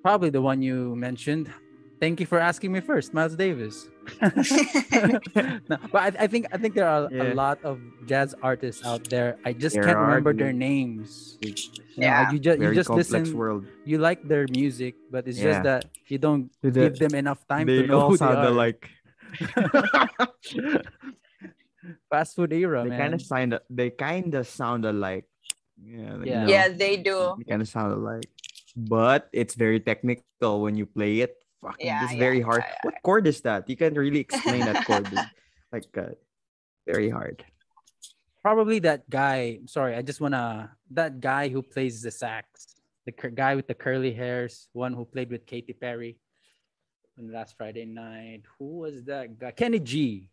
Probably 0.02 0.30
the 0.30 0.42
one 0.42 0.62
you 0.62 0.96
mentioned. 0.96 1.52
Thank 2.00 2.20
you 2.20 2.26
for 2.26 2.40
asking 2.40 2.72
me 2.74 2.80
first, 2.82 3.14
Miles 3.14 3.36
Davis. 3.36 3.86
no, 5.70 5.78
but 5.94 6.02
I, 6.02 6.26
I 6.26 6.28
think 6.28 6.48
I 6.52 6.58
think 6.58 6.74
there 6.74 6.90
are 6.90 7.06
a 7.14 7.36
lot 7.38 7.62
of 7.64 7.78
jazz 8.10 8.34
artists 8.42 8.82
out 8.84 9.06
there. 9.06 9.38
I 9.46 9.54
just 9.54 9.76
There 9.78 9.84
can't 9.86 10.00
remember 10.02 10.34
dude. 10.34 10.42
their 10.42 10.54
names. 10.54 11.38
You 11.46 11.54
know, 11.54 12.10
Yeah. 12.10 12.32
you 12.34 12.40
just 12.42 12.58
you 12.60 12.74
just 12.74 12.90
listen. 12.90 13.38
world. 13.38 13.68
You 13.86 14.00
like 14.02 14.26
their 14.28 14.48
music, 14.50 14.96
but 15.14 15.28
it's 15.30 15.38
Yeah. 15.38 15.54
just 15.54 15.64
that 15.70 15.86
you 16.10 16.18
don't 16.18 16.50
the- 16.66 16.72
give 16.74 16.98
them 16.98 17.14
enough 17.14 17.46
time 17.48 17.68
they 17.70 17.86
to 17.86 17.88
know 17.88 18.00
all 18.02 18.10
who 18.10 18.18
they 18.18 18.26
sound 18.26 18.38
are. 18.42 18.48
alike. 18.50 18.90
Fast 22.10 22.36
food 22.36 22.54
era, 22.54 22.84
they 22.84 22.90
man. 22.90 23.00
kind 23.00 23.14
of 23.14 23.22
sound. 23.22 23.60
They 23.70 23.90
kind 23.90 24.34
of 24.36 24.48
sound 24.48 24.86
alike. 24.86 25.26
Yeah. 25.84 26.14
like, 26.18 26.26
you 26.26 26.32
Yeah. 26.34 26.44
know, 26.46 26.50
yeah, 26.50 26.68
they 26.70 26.98
do. 26.98 27.36
They 27.38 27.46
kind 27.46 27.62
of 27.62 27.68
sound 27.70 27.94
alike, 27.94 28.30
but 28.76 29.30
it's 29.34 29.56
very 29.56 29.80
technical 29.80 30.62
when 30.62 30.76
you 30.76 30.86
play 30.86 31.22
it. 31.22 31.38
Fucking, 31.62 31.86
Yeah, 31.86 32.04
it's 32.04 32.14
yeah, 32.14 32.20
very 32.20 32.42
hard. 32.42 32.64
yeah, 32.66 32.74
yeah. 32.74 32.84
What 32.84 32.96
chord 33.04 33.28
is 33.28 33.42
that? 33.42 33.70
You 33.70 33.78
can't 33.78 33.96
really 33.98 34.20
explain 34.20 34.62
that 34.66 34.86
chord. 34.86 35.08
Like, 35.72 35.88
uh, 35.96 36.20
very 36.86 37.10
hard. 37.10 37.46
Probably 38.44 38.80
that 38.80 39.08
guy. 39.10 39.60
Sorry, 39.68 39.96
I 39.96 40.02
just 40.02 40.20
wanna 40.20 40.76
that 40.92 41.22
guy 41.22 41.48
who 41.48 41.62
plays 41.62 42.02
the 42.02 42.12
sax, 42.12 42.76
the 43.06 43.14
cur- 43.14 43.30
guy 43.32 43.56
with 43.56 43.68
the 43.68 43.74
curly 43.74 44.12
hairs, 44.12 44.68
one 44.74 44.92
who 44.92 45.06
played 45.06 45.32
with 45.32 45.46
Katy 45.46 45.72
Perry 45.72 46.18
on 47.18 47.32
last 47.32 47.56
Friday 47.56 47.86
night. 47.86 48.44
Who 48.60 48.80
was 48.84 49.04
that 49.06 49.40
guy? 49.40 49.52
Kenny 49.52 49.80
G. 49.80 50.28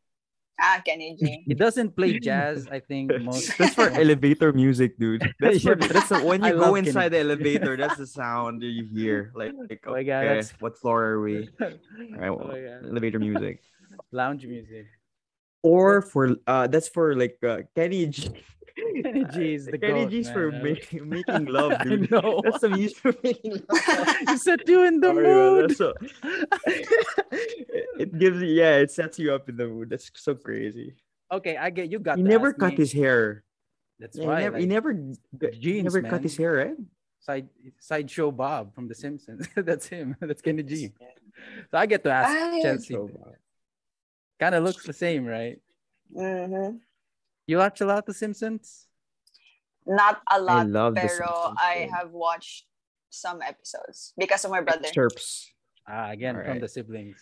Ah, 0.61 0.83
Kenny 0.85 1.15
G. 1.19 1.43
He 1.47 1.55
doesn't 1.55 1.95
play 1.95 2.19
jazz. 2.19 2.67
I 2.71 2.81
think 2.81 3.13
most. 3.23 3.57
That's 3.59 3.75
for 3.75 3.89
elevator 3.91 4.53
music, 4.53 4.99
dude. 4.99 5.23
That's 5.41 5.63
for, 5.63 5.77
that's 5.77 6.09
the, 6.11 6.19
when 6.19 6.43
I 6.43 6.49
you 6.49 6.55
go 6.55 6.61
love 6.61 6.75
Kenny 6.75 6.89
inside 6.89 7.09
the 7.11 7.21
elevator. 7.21 7.77
That's 7.77 7.97
the 7.97 8.07
sound 8.21 8.63
that 8.63 8.67
you 8.67 8.85
hear. 8.93 9.31
Like, 9.37 9.53
like 9.55 9.85
Oh 9.87 9.93
my 9.93 10.03
God, 10.03 10.25
okay, 10.27 10.29
that's- 10.43 10.53
what 10.59 10.77
floor 10.77 11.05
are 11.05 11.21
we? 11.23 11.49
All 11.63 11.69
right, 12.19 12.29
Oh 12.29 12.35
well, 12.37 12.49
my 12.49 12.61
God. 12.61 12.91
elevator 12.91 13.19
music. 13.21 13.63
Lounge 14.11 14.45
music. 14.47 14.87
Or 15.63 16.03
for 16.03 16.35
uh, 16.47 16.67
that's 16.67 16.89
for 16.89 17.15
like 17.15 17.39
uh, 17.47 17.63
Kenny 17.75 18.07
G. 18.07 18.31
Kenny 19.03 19.25
G 19.33 19.55
is 19.55 19.67
the 19.67 19.79
Kenny 19.79 20.05
goat, 20.05 20.11
G's 20.11 20.31
for 20.31 20.51
man. 20.53 20.63
ma- 20.93 21.05
making 21.05 21.45
love, 21.47 21.73
I 21.79 21.85
dude. 21.85 22.11
know. 22.11 22.41
That's 22.45 22.61
the 22.61 22.71
music 22.71 22.99
for 22.99 23.15
making 23.23 23.63
love. 23.69 24.17
he 24.29 24.37
set 24.37 24.69
you 24.69 24.85
in 24.87 25.01
the 25.01 25.09
Sorry, 25.09 25.25
mood. 25.27 25.77
so- 25.77 25.95
it, 26.67 26.89
it 27.99 28.19
gives 28.19 28.41
you, 28.41 28.49
yeah, 28.49 28.77
it 28.77 28.91
sets 28.91 29.19
you 29.19 29.33
up 29.35 29.49
in 29.49 29.57
the 29.57 29.67
mood. 29.67 29.91
That's 29.91 30.11
so 30.15 30.35
crazy. 30.35 30.95
Okay, 31.31 31.57
I 31.57 31.71
get 31.71 31.91
you. 31.91 31.99
Got 31.99 32.17
He 32.19 32.23
never 32.23 32.53
cut 32.53 32.71
me. 32.71 32.77
his 32.77 32.93
hair. 32.93 33.45
That's 33.99 34.17
Yeah, 34.17 34.27
right. 34.29 34.39
he 34.41 34.67
never, 34.67 34.93
he 34.93 34.99
never, 34.99 35.51
jeans, 35.53 35.85
never 35.95 36.03
cut 36.09 36.23
his 36.23 36.37
hair, 36.37 36.53
right? 36.55 36.77
side 37.21 37.49
sideshow 37.81 38.31
Bob 38.31 38.73
from 38.75 38.87
The 38.89 38.95
Simpsons. 38.95 39.49
That's 39.57 39.87
him. 39.89 40.17
That's 40.21 40.41
Kenny 40.41 40.63
G. 40.63 40.93
So 41.71 41.77
I 41.79 41.87
get 41.87 42.05
to 42.05 42.11
ask 42.11 42.31
Ah, 42.31 42.59
Chelsea. 42.63 42.97
Kind 44.39 44.55
of 44.55 44.63
looks 44.63 44.85
the 44.87 44.93
same, 44.93 45.27
right? 45.27 45.59
Mhm. 46.15 46.79
You 47.49 47.57
watch 47.57 47.81
a 47.81 47.87
lot 47.87 48.05
The 48.05 48.13
Simpsons? 48.13 48.87
Not 49.87 50.21
a 50.31 50.39
lot, 50.39 50.69
love 50.69 50.95
The 50.95 51.01
pero 51.01 51.09
Simpsons, 51.09 51.57
I 51.59 51.89
have 51.97 52.11
watched 52.13 52.67
some 53.09 53.41
episodes 53.41 54.13
because 54.19 54.45
of 54.45 54.51
my 54.53 54.61
brother. 54.61 54.89
Chirps. 54.93 55.49
Ah, 55.89 56.11
again 56.11 56.37
from 56.45 56.61
the 56.61 56.69
siblings. 56.69 57.17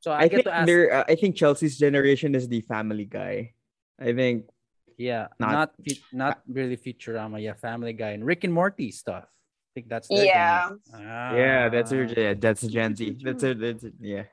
So 0.00 0.10
I, 0.10 0.22
I, 0.26 0.28
get 0.28 0.42
think 0.42 0.46
to 0.46 0.54
ask. 0.54 0.68
Uh, 0.68 1.04
I 1.06 1.14
think 1.14 1.36
Chelsea's 1.36 1.78
generation 1.78 2.34
is 2.34 2.48
the 2.48 2.60
Family 2.62 3.04
Guy. 3.06 3.54
I 4.00 4.12
think 4.12 4.50
Yeah, 4.98 5.28
not- 5.38 5.52
not 5.52 5.70
fe- 5.86 6.02
not 6.12 6.42
really 6.50 6.76
Futurama. 6.76 7.38
Yeah, 7.40 7.54
Family 7.54 7.92
Guy 7.94 8.18
and 8.18 8.26
Rick 8.26 8.42
and 8.42 8.52
Morty 8.52 8.90
stuff. 8.90 9.30
I 9.30 9.70
think 9.78 9.86
that's 9.88 10.08
their 10.08 10.24
Yeah. 10.26 10.74
genre. 10.90 11.38
yeah, 11.38 11.68
that's 11.68 11.92
her. 11.92 12.02
Ah. 12.10 12.14
Yeah, 12.18 12.34
that's 12.34 12.62
Gen 12.66 12.96
Z. 12.98 13.18
That's 13.22 13.44
it. 13.46 13.60
That's 13.62 13.84
it. 13.84 13.94
Yeah. 14.00 14.24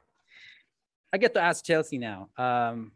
I 1.13 1.19
get 1.21 1.35
to 1.35 1.41
ask 1.41 1.63
Chelsea 1.63 1.99
now. 2.01 2.29
Um, 2.35 2.93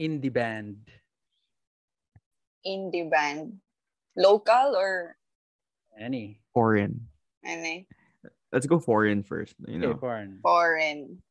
top 0.00 0.10
indie 0.22 0.32
band. 0.32 0.76
Indie 2.66 3.10
band. 3.10 3.60
Local 4.16 4.76
or 4.76 5.16
Any? 5.98 6.40
Foreign. 6.54 7.06
any 7.44 7.86
Let's 8.52 8.66
go 8.66 8.80
foreign 8.80 9.22
first. 9.22 9.54
You 9.66 9.78
know, 9.78 9.88
Okay, 9.90 10.00
foreign. 10.00 10.38
foreign? 10.42 11.22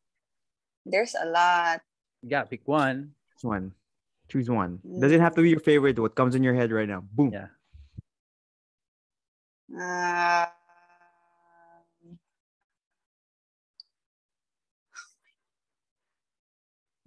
There's 0.85 1.15
a 1.19 1.25
lot. 1.25 1.81
You 2.21 2.29
got 2.29 2.49
pick 2.49 2.67
one. 2.67 3.11
Choose 3.35 3.43
one. 3.43 3.71
Choose 4.29 4.49
one. 4.49 4.79
Doesn't 4.99 5.19
have 5.19 5.35
to 5.35 5.41
be 5.41 5.49
your 5.49 5.59
favorite. 5.59 5.99
What 5.99 6.15
comes 6.15 6.35
in 6.35 6.43
your 6.43 6.53
head 6.53 6.71
right 6.71 6.87
now? 6.87 7.03
Boom. 7.11 7.33
Yeah. 7.33 7.47
Uh, 9.69 10.45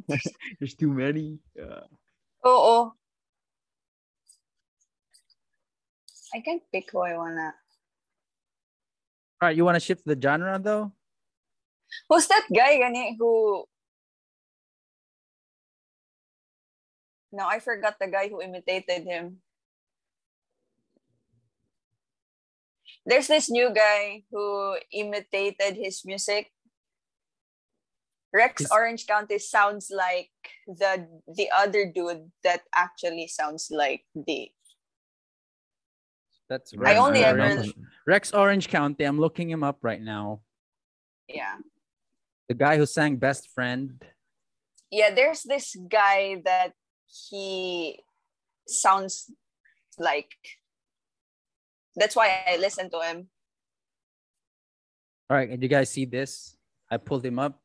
There's 0.59 0.75
too 0.75 0.93
many. 0.93 1.39
Uh, 1.57 1.87
oo. 2.47 2.93
I 6.35 6.41
can't 6.41 6.63
pick 6.73 6.91
who 6.91 7.01
I 7.01 7.17
wanna. 7.17 7.55
All 9.41 9.49
right, 9.49 9.57
you 9.57 9.65
want 9.65 9.77
to 9.77 9.81
shift 9.81 10.07
the 10.07 10.17
genre 10.17 10.59
though? 10.59 10.93
Who's 12.09 12.27
that 12.29 12.47
guy 12.49 12.79
gani 12.79 13.17
who? 13.19 13.65
No, 17.33 17.49
I 17.49 17.61
forgot 17.61 17.97
the 17.99 18.09
guy 18.09 18.29
who 18.29 18.41
imitated 18.41 19.05
him. 19.05 19.41
There's 23.05 23.27
this 23.27 23.51
new 23.51 23.75
guy 23.75 24.23
who 24.31 24.79
imitated 24.93 25.77
his 25.77 26.05
music. 26.05 26.53
Rex 28.33 28.63
Is- 28.63 28.71
Orange 28.71 29.07
County 29.07 29.39
sounds 29.39 29.91
like 29.95 30.31
the 30.67 31.07
the 31.37 31.49
other 31.55 31.85
dude 31.93 32.31
that 32.45 32.63
actually 32.75 33.29
sounds 33.29 33.69
like 33.71 34.05
the 34.15 34.49
That's 36.49 36.75
right. 36.77 36.97
I 36.97 37.01
only 37.01 37.21
don't 37.21 37.41
ever- 37.41 37.65
Rex 38.07 38.33
Orange 38.33 38.69
County. 38.69 39.05
I'm 39.05 39.19
looking 39.21 39.49
him 39.51 39.63
up 39.63 39.79
right 39.83 40.01
now. 40.01 40.43
yeah. 41.29 41.57
The 42.49 42.55
guy 42.59 42.77
who 42.77 42.85
sang 42.85 43.17
Best 43.17 43.49
Friend. 43.55 43.97
yeah 44.93 45.09
there's 45.15 45.41
this 45.49 45.73
guy 45.89 46.43
that 46.45 46.77
he 47.09 47.97
sounds 48.69 49.33
like 49.97 50.29
that's 51.97 52.13
why 52.17 52.45
i 52.45 52.57
listen 52.61 52.91
to 52.93 53.01
him 53.01 53.29
All 55.33 55.37
right, 55.41 55.49
and 55.49 55.63
you 55.65 55.69
guys 55.73 55.89
see 55.89 56.05
this? 56.05 56.57
I 56.93 57.01
pulled 57.01 57.25
him 57.25 57.39
up. 57.41 57.57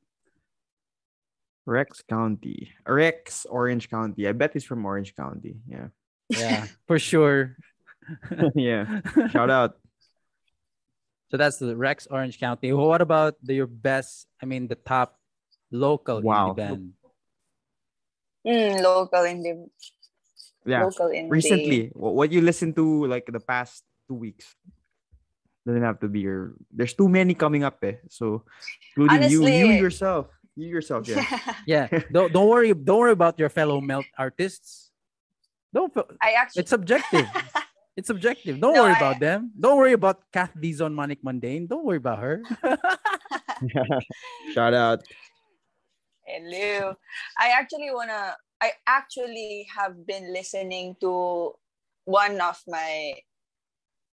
Rex 1.68 2.02
County. 2.08 2.72
Rex 2.88 3.46
Orange 3.46 3.92
County. 3.92 4.26
I 4.26 4.32
bet 4.32 4.56
he's 4.56 4.64
from 4.64 4.86
Orange 4.88 5.14
County. 5.14 5.60
Yeah. 5.68 5.92
Yeah, 6.32 6.66
for 6.88 6.98
sure. 6.98 7.60
yeah. 8.56 9.04
Shout 9.30 9.52
out. 9.52 9.76
So 11.28 11.36
that's 11.36 11.60
the 11.60 11.76
Rex 11.76 12.08
Orange 12.08 12.40
County. 12.40 12.72
What 12.72 13.02
about 13.04 13.36
the, 13.44 13.54
your 13.54 13.68
best? 13.68 14.28
I 14.42 14.46
mean, 14.48 14.72
the 14.72 14.80
top 14.80 15.20
local 15.70 16.22
Wow. 16.24 16.56
indie 16.56 16.56
band. 16.56 16.94
Mm, 18.48 18.82
local 18.82 19.28
indie 19.28 19.68
Yeah. 20.66 20.88
local 20.88 21.12
indie 21.12 21.30
Recently, 21.30 21.92
what 21.92 22.32
you 22.32 22.40
listen 22.40 22.72
to 22.80 23.06
like 23.08 23.28
the 23.28 23.44
past 23.44 23.84
two 24.08 24.16
weeks. 24.16 24.56
Doesn't 25.68 25.84
have 25.84 26.00
to 26.00 26.08
be 26.08 26.22
your. 26.24 26.56
There's 26.72 26.96
too 26.96 27.12
many 27.12 27.36
coming 27.36 27.68
up, 27.68 27.84
eh. 27.84 28.00
So, 28.08 28.48
including 28.96 29.28
you, 29.30 29.44
you 29.44 29.84
yourself, 29.84 30.32
you 30.58 30.68
yourself, 30.68 31.08
yeah. 31.08 31.22
Yeah, 31.70 31.86
don't 32.12 32.34
don't 32.34 32.50
worry. 32.50 32.74
Don't 32.74 33.00
worry 33.00 33.14
about 33.16 33.38
your 33.40 33.50
fellow 33.54 33.80
melt 33.80 34.06
artists. 34.18 34.90
Don't. 35.74 35.94
i 36.22 36.34
actually 36.34 36.62
It's 36.66 36.72
subjective. 36.74 37.28
It's 37.98 38.06
subjective. 38.14 38.62
Don't 38.62 38.78
No, 38.78 38.86
worry 38.86 38.94
I- 38.94 39.02
about 39.02 39.18
them. 39.18 39.50
Don't 39.58 39.74
worry 39.78 39.94
about 39.98 40.22
Kath 40.30 40.54
Dizon 40.54 40.94
Manic 40.94 41.18
Mundane. 41.26 41.66
Don't 41.66 41.82
worry 41.82 41.98
about 41.98 42.22
her. 42.22 42.46
Shout 44.54 44.74
out. 44.78 45.02
hello 46.28 46.92
i 47.40 47.56
actually 47.56 47.88
wanna 47.88 48.36
i 48.60 48.72
actually 48.86 49.64
have 49.72 49.96
been 50.06 50.34
listening 50.36 50.92
to 51.00 51.56
one 52.04 52.36
of 52.44 52.60
my 52.68 53.16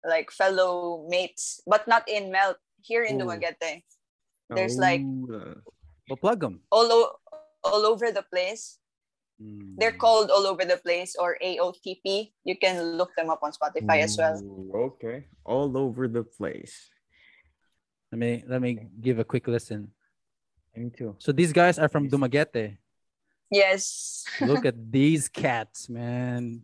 like 0.05 0.29
fellow 0.29 1.03
mates 1.09 1.59
but 1.65 1.87
not 1.89 2.05
in 2.07 2.29
melt 2.31 2.57
here 2.85 3.01
in 3.03 3.17
Ooh. 3.17 3.25
Dumaguete 3.25 3.81
there's 4.53 4.77
like 4.77 5.01
Oh, 5.01 5.57
Well, 6.09 6.17
plug 6.17 6.39
them. 6.41 6.61
all 6.71 6.91
o- 6.91 7.15
all 7.63 7.85
over 7.85 8.11
the 8.11 8.23
place. 8.23 8.77
They're 9.39 9.91
Mm. 9.95 9.97
called 9.99 10.29
all 10.31 10.45
over 10.45 10.63
the 10.63 10.77
place 10.77 11.15
or 11.15 11.37
AOTP. 11.41 12.33
You 12.43 12.55
can 12.57 12.97
look 12.99 13.15
them 13.15 13.29
up 13.29 13.41
on 13.41 13.51
Spotify 13.51 14.03
as 14.03 14.17
well. 14.17 14.39
Okay. 14.75 15.27
All 15.43 15.75
over 15.77 16.07
the 16.07 16.23
place. 16.23 16.89
Let 18.11 18.19
me 18.19 18.43
let 18.47 18.61
me 18.61 18.87
give 19.01 19.17
a 19.19 19.23
quick 19.25 19.47
listen. 19.47 19.91
Me 20.75 20.89
too. 20.91 21.15
So 21.19 21.31
these 21.31 21.51
guys 21.51 21.79
are 21.79 21.89
from 21.89 22.09
Dumaguete. 22.09 22.77
Yes. 23.49 24.25
Look 24.41 24.65
at 24.65 24.75
these 24.91 25.27
cats, 25.27 25.89
man. 25.89 26.61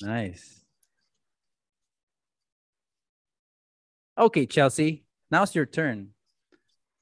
Nice. 0.00 0.64
Okay, 4.16 4.46
Chelsea. 4.46 5.04
Now's 5.30 5.54
your 5.54 5.66
turn. 5.66 6.13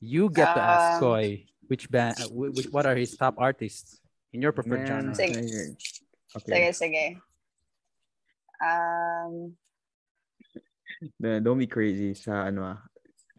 You 0.02 0.26
get 0.34 0.50
to 0.50 0.60
ask 0.60 0.98
Um, 0.98 1.06
Koy 1.06 1.46
which 1.70 1.86
band, 1.88 2.18
uh, 2.18 2.26
which, 2.34 2.66
what 2.74 2.84
are 2.90 2.96
his 2.98 3.14
top 3.16 3.38
artists 3.38 4.02
in 4.34 4.42
your 4.42 4.50
preferred 4.50 4.82
genre. 4.86 5.14
Man, 5.14 5.14
Sige. 5.14 5.38
sige. 5.46 5.78
Sige, 6.34 6.42
Okay. 6.42 6.72
sige. 6.74 7.04
Um, 8.60 9.54
No, 11.18 11.40
Don't 11.40 11.58
be 11.58 11.66
crazy 11.70 12.14
sa 12.14 12.46
ano 12.50 12.62
ah. 12.62 12.78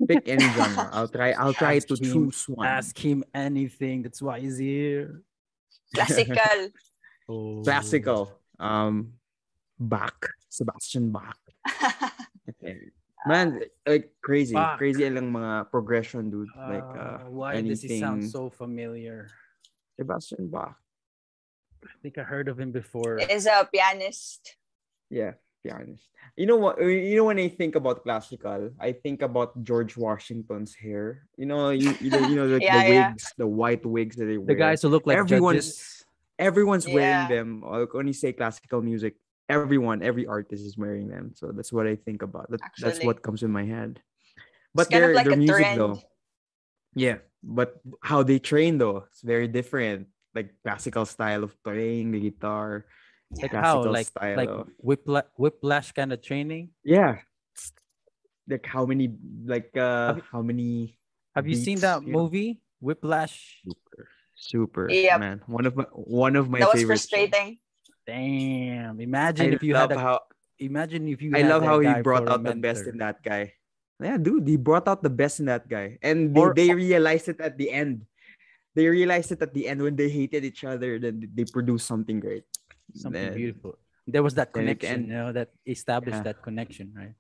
Pick 0.08 0.28
any 0.28 0.44
genre. 0.56 0.88
I'll 0.92 1.08
try 1.12 1.32
I'll 1.36 1.54
try 1.56 1.76
Ask 1.80 1.88
to 1.92 1.96
him- 2.00 2.12
choose 2.32 2.48
one. 2.48 2.68
Ask 2.68 2.96
him 2.98 3.24
anything. 3.36 4.04
That's 4.04 4.22
why 4.24 4.40
he's 4.40 4.58
here. 4.58 5.20
classical. 5.96 6.72
Oh. 7.28 7.64
Classical. 7.64 8.36
Um 8.60 9.16
Bach. 9.80 10.28
Sebastian 10.52 11.08
Bach. 11.12 11.40
Okay. 13.24 13.30
Man, 13.32 13.48
like 13.88 14.12
crazy. 14.22 14.54
Bach. 14.54 14.78
Crazy 14.78 15.08
lang 15.10 15.32
mga 15.32 15.72
progression, 15.72 16.28
dude. 16.30 16.52
Like 16.56 16.84
uh 16.84 17.24
Uh, 17.24 17.32
why 17.32 17.62
does 17.64 17.80
he 17.82 18.00
sound 18.00 18.28
so 18.28 18.50
familiar? 18.52 19.32
Sebastian 19.96 20.52
Bach. 20.52 20.76
I 21.84 21.96
think 22.04 22.18
I 22.20 22.24
heard 22.24 22.48
of 22.48 22.60
him 22.60 22.72
before. 22.72 23.20
is 23.20 23.46
a 23.48 23.68
pianist. 23.68 24.56
Yeah, 25.12 25.36
be 25.64 25.72
honest. 25.72 26.08
You 26.36 26.48
know 26.48 26.56
what? 26.58 26.80
You 26.80 27.16
know 27.20 27.28
when 27.32 27.40
I 27.40 27.48
think 27.52 27.76
about 27.76 28.04
classical, 28.04 28.72
I 28.80 28.92
think 28.96 29.22
about 29.22 29.56
George 29.64 29.96
Washington's 29.96 30.74
hair. 30.76 31.28
You 31.38 31.46
know, 31.46 31.70
you, 31.76 31.92
you 32.00 32.10
know, 32.10 32.24
you 32.28 32.36
know, 32.40 32.48
like 32.48 32.64
Yeah, 32.68 32.84
the 32.84 32.90
yeah. 32.92 33.08
wigs, 33.12 33.26
the 33.38 33.48
white 33.48 33.84
wigs 33.86 34.16
that 34.16 34.26
they 34.26 34.40
wear. 34.40 34.48
The 34.48 34.56
guys 34.60 34.82
who 34.82 34.90
look 34.90 35.06
like 35.08 35.20
Everyone's- 35.20 35.76
judges. 35.76 36.06
everyone's 36.40 36.88
wearing 36.88 37.28
them. 37.30 37.62
Like, 37.62 37.94
When 37.94 38.08
you 38.08 38.16
say 38.18 38.34
classical 38.34 38.82
music, 38.82 39.16
everyone, 39.50 40.02
every 40.04 40.26
artist 40.26 40.64
is 40.66 40.78
wearing 40.78 41.08
them. 41.10 41.32
So 41.36 41.52
that's 41.52 41.72
what 41.74 41.88
I 41.88 41.96
think 41.96 42.22
about. 42.22 42.50
That, 42.52 42.62
that's 42.80 43.04
what 43.04 43.22
comes 43.22 43.44
in 43.44 43.52
my 43.52 43.66
head. 43.66 44.02
But 44.76 44.90
kind 44.90 45.04
of 45.04 45.08
their 45.10 45.16
like 45.16 45.28
their 45.28 45.38
music 45.38 45.56
trend. 45.58 45.80
though, 45.80 46.00
yeah. 46.96 47.18
But 47.44 47.78
how 48.02 48.24
they 48.24 48.40
train 48.40 48.78
though, 48.78 49.06
it's 49.10 49.22
very 49.22 49.48
different. 49.48 50.08
Like 50.34 50.56
classical 50.64 51.06
style 51.06 51.44
of 51.44 51.54
playing 51.64 52.12
the 52.12 52.20
guitar. 52.20 52.86
Like 53.42 53.52
how? 53.54 53.84
classical 53.86 53.92
Like 53.94 54.08
style 54.08 54.38
like 54.38 54.50
of- 54.50 54.70
whipla- 54.84 55.30
whiplash 55.38 55.92
kind 55.92 56.12
of 56.14 56.22
training? 56.24 56.72
Yeah. 56.84 57.20
Like 58.50 58.66
how 58.66 58.86
many 58.86 59.14
like 59.46 59.72
uh 59.78 60.16
Have 60.16 60.24
how 60.32 60.42
many 60.42 60.98
Have 61.36 61.48
you 61.48 61.56
seen 61.56 61.80
that 61.80 62.02
you 62.02 62.12
know? 62.12 62.20
movie? 62.26 62.62
Whiplash. 62.82 63.62
super 63.64 64.10
super 64.36 64.90
Yep. 64.90 65.20
man. 65.20 65.42
One 65.48 65.66
of 65.66 65.76
my 65.78 65.86
one 65.94 66.36
of 66.36 66.50
my 66.50 66.60
that 66.60 66.74
was 66.74 66.82
favorite 66.82 67.00
shows. 67.00 67.56
Frustrating. 68.06 68.68
Damn. 68.96 69.00
I 69.00 69.04
Imagine 69.04 69.54
if 69.54 69.64
you 69.64 69.76
had 69.76 69.90
love 69.90 69.98
a 69.98 70.02
how 70.02 70.20
imagine 70.60 71.08
if 71.08 71.22
you 71.22 71.32
I 71.36 71.40
had 71.40 71.50
love 71.50 71.64
how 71.64 71.80
he 71.80 72.02
brought 72.02 72.30
out 72.30 72.44
the 72.44 72.56
best 72.56 72.86
in 72.88 72.98
that 73.00 73.24
guy. 73.24 73.54
Yeah, 74.02 74.18
dude, 74.18 74.48
he 74.48 74.58
brought 74.58 74.88
out 74.88 75.02
the 75.04 75.10
best 75.10 75.40
in 75.40 75.46
that 75.48 75.70
guy. 75.70 75.98
And 76.02 76.36
they, 76.36 76.42
Or- 76.42 76.54
they 76.54 76.74
realized 76.74 77.30
it 77.30 77.40
at 77.40 77.58
the 77.58 77.72
end. 77.72 78.06
They 78.76 78.88
realized 78.88 79.32
it 79.32 79.42
at 79.42 79.54
the 79.54 79.68
end 79.68 79.82
when 79.82 79.96
they 79.96 80.10
hated 80.10 80.44
each 80.44 80.64
other, 80.64 80.98
then 81.00 81.30
they 81.34 81.46
produced 81.46 81.88
something 81.88 82.20
great. 82.20 82.44
Something 82.96 83.22
Then- 83.32 83.36
beautiful. 83.36 83.78
There 84.06 84.24
was 84.24 84.34
that 84.36 84.52
connection, 84.52 85.08
can- 85.08 85.08
you 85.08 85.14
know, 85.16 85.32
that 85.32 85.52
established 85.66 86.18
Yeah. 86.20 86.24
that 86.36 86.42
connection, 86.44 86.92
right? 86.96 87.14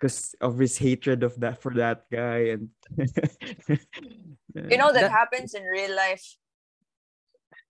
Because 0.00 0.32
of 0.40 0.56
his 0.56 0.78
hatred 0.78 1.20
of 1.22 1.36
that 1.44 1.60
for 1.60 1.74
that 1.76 2.08
guy 2.08 2.56
and 2.56 2.70
You 4.56 4.78
know 4.80 4.88
that, 4.92 5.04
That- 5.06 5.10
happens 5.12 5.52
in 5.54 5.62
real 5.64 5.94
life. 5.94 6.24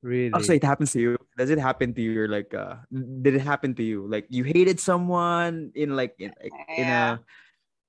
Really. 0.02 0.32
Also, 0.32 0.52
it 0.54 0.62
happens 0.64 0.92
to 0.92 1.00
you. 1.00 1.18
Does 1.40 1.48
it 1.48 1.56
happen 1.56 1.96
to 1.96 2.02
you? 2.04 2.12
Or 2.20 2.28
like, 2.28 2.52
uh, 2.52 2.84
did 2.92 3.32
it 3.32 3.40
happen 3.40 3.72
to 3.80 3.82
you? 3.82 4.04
Like, 4.04 4.28
you 4.28 4.44
hated 4.44 4.76
someone 4.76 5.72
in 5.72 5.96
like 5.96 6.12
in 6.20 6.36
like, 6.36 6.52
in 6.76 6.84
Yeah. 6.84 7.16
a 7.16 7.20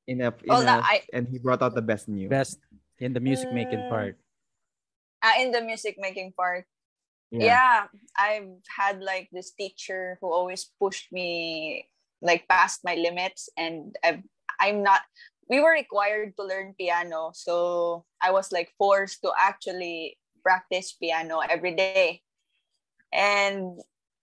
in 0.08 0.18
a, 0.24 0.32
in 0.32 0.48
Well, 0.48 0.64
a 0.64 0.66
that 0.72 0.88
I 0.88 1.04
and 1.12 1.28
he 1.28 1.36
brought 1.36 1.60
out 1.60 1.76
the 1.76 1.84
best 1.84 2.08
in 2.08 2.16
you. 2.16 2.32
best 2.32 2.64
in 3.04 3.12
the 3.12 3.20
music 3.20 3.52
making 3.52 3.84
Mm. 3.84 3.92
part. 3.92 4.16
uh, 5.20 5.36
in 5.44 5.52
the 5.52 5.60
music 5.60 6.00
making 6.00 6.32
part. 6.32 6.64
Yeah. 7.32 7.92
I've 8.18 8.56
had 8.72 9.04
like 9.04 9.28
this 9.36 9.52
teacher 9.52 10.18
who 10.24 10.32
always 10.32 10.72
pushed 10.80 11.12
me 11.12 11.88
like 12.24 12.48
past 12.48 12.88
my 12.88 12.96
limits, 12.96 13.52
and 13.60 13.96
I've 14.00 14.24
I'm 14.64 14.80
not. 14.80 15.02
We 15.52 15.60
were 15.60 15.76
required 15.76 16.40
to 16.40 16.48
learn 16.48 16.72
piano, 16.80 17.36
so 17.36 18.08
I 18.24 18.32
was 18.32 18.52
like 18.56 18.72
forced 18.80 19.22
to 19.28 19.36
actually 19.36 20.16
practice 20.40 20.96
piano 20.96 21.44
every 21.44 21.76
day, 21.76 22.24
and 23.14 23.80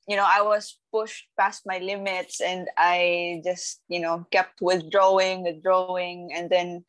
you 0.09 0.17
know 0.17 0.27
I 0.27 0.43
was 0.43 0.79
pushed 0.93 1.29
past 1.39 1.63
my 1.67 1.79
limits, 1.79 2.41
and 2.41 2.69
I 2.77 3.43
just 3.45 3.83
you 3.89 4.01
know 4.01 4.27
kept 4.31 4.61
withdrawing, 4.61 5.43
withdrawing, 5.43 6.31
and 6.35 6.51
then 6.51 6.85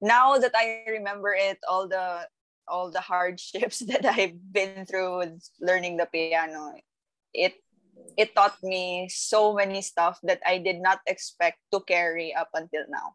now 0.00 0.36
that 0.36 0.52
I 0.54 0.84
remember 0.90 1.32
it, 1.32 1.58
all 1.68 1.88
the 1.88 2.26
all 2.68 2.90
the 2.90 3.00
hardships 3.00 3.78
that 3.90 4.04
I've 4.04 4.38
been 4.52 4.86
through 4.86 5.18
with 5.18 5.42
learning 5.60 5.96
the 5.96 6.06
piano, 6.06 6.74
it 7.32 7.54
it 8.16 8.34
taught 8.34 8.58
me 8.62 9.08
so 9.08 9.54
many 9.54 9.80
stuff 9.80 10.18
that 10.22 10.40
I 10.46 10.58
did 10.58 10.80
not 10.80 11.00
expect 11.06 11.58
to 11.72 11.80
carry 11.80 12.34
up 12.34 12.50
until 12.52 12.84
now. 12.88 13.14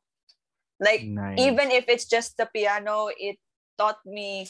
Like 0.80 1.02
Nice. 1.04 1.40
even 1.40 1.72
if 1.72 1.86
it's 1.88 2.06
just 2.06 2.38
the 2.38 2.48
piano, 2.48 3.10
it 3.18 3.38
taught 3.78 4.00
me 4.06 4.50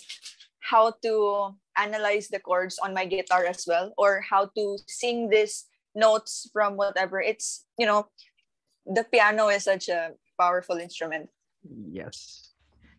how 0.60 0.94
to 1.04 1.56
analyze 1.78 2.28
the 2.28 2.40
chords 2.40 2.80
on 2.80 2.94
my 2.94 3.06
guitar 3.06 3.46
as 3.46 3.64
well, 3.68 3.94
or 3.98 4.22
how 4.22 4.50
to 4.58 4.78
sing 4.88 5.30
these 5.30 5.66
notes 5.96 6.50
from 6.52 6.76
whatever. 6.78 7.22
It's 7.22 7.66
you 7.78 7.86
know, 7.86 8.08
the 8.86 9.04
piano 9.06 9.48
is 9.50 9.64
such 9.64 9.88
a 9.90 10.12
powerful 10.40 10.78
instrument. 10.78 11.30
Yes. 11.64 12.44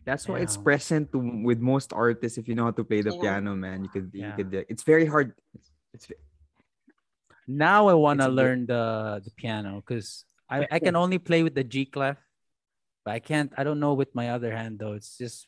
That's 0.05 0.27
why 0.27 0.39
it's 0.39 0.57
present 0.57 1.11
to, 1.11 1.19
with 1.19 1.59
most 1.59 1.93
artists. 1.93 2.37
If 2.39 2.47
you 2.47 2.55
know 2.55 2.65
how 2.65 2.71
to 2.73 2.83
play 2.83 3.01
the 3.01 3.13
Yeah. 3.13 3.21
piano, 3.21 3.53
man, 3.55 3.83
you 3.83 3.89
could, 3.93 4.09
Yeah. 4.13 4.33
you 4.37 4.43
could. 4.43 4.65
It's 4.67 4.81
very 4.81 5.05
hard. 5.05 5.35
It's, 5.53 5.69
it's 5.93 6.07
Now 7.47 7.89
I 7.89 7.93
want 7.93 8.19
to 8.21 8.25
It's 8.25 8.33
a 8.33 8.35
bit- 8.35 8.41
learn 8.41 8.59
the 8.65 8.83
the 9.25 9.31
piano 9.37 9.81
because 9.81 10.25
I, 10.49 10.65
I 10.71 10.79
can 10.79 10.95
only 10.95 11.17
play 11.21 11.43
with 11.43 11.53
the 11.53 11.63
G 11.63 11.85
clef, 11.85 12.17
but 13.05 13.13
I 13.13 13.19
can't. 13.19 13.53
I 13.57 13.61
don't 13.63 13.79
know 13.79 13.93
with 13.93 14.13
my 14.17 14.29
other 14.33 14.49
hand 14.53 14.79
though. 14.81 14.93
It's 14.93 15.17
just 15.17 15.45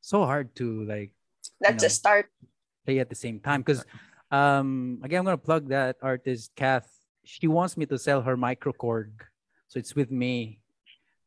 so 0.00 0.26
hard 0.26 0.54
to 0.62 0.82
like 0.86 1.10
That's 1.60 1.82
know. 1.82 1.90
a 1.90 1.90
start. 1.90 2.26
Play 2.84 2.98
at 3.00 3.08
the 3.08 3.16
same 3.16 3.40
time 3.40 3.62
because 3.64 3.84
um 4.30 5.00
again 5.02 5.20
I'm 5.20 5.24
gonna 5.24 5.40
plug 5.40 5.68
that 5.72 5.96
artist 6.02 6.52
Kath. 6.54 6.88
She 7.24 7.48
wants 7.48 7.76
me 7.80 7.86
to 7.88 7.96
sell 7.96 8.20
her 8.20 8.36
microKORG, 8.36 9.24
so 9.68 9.78
it's 9.80 9.96
with 9.96 10.10
me, 10.12 10.60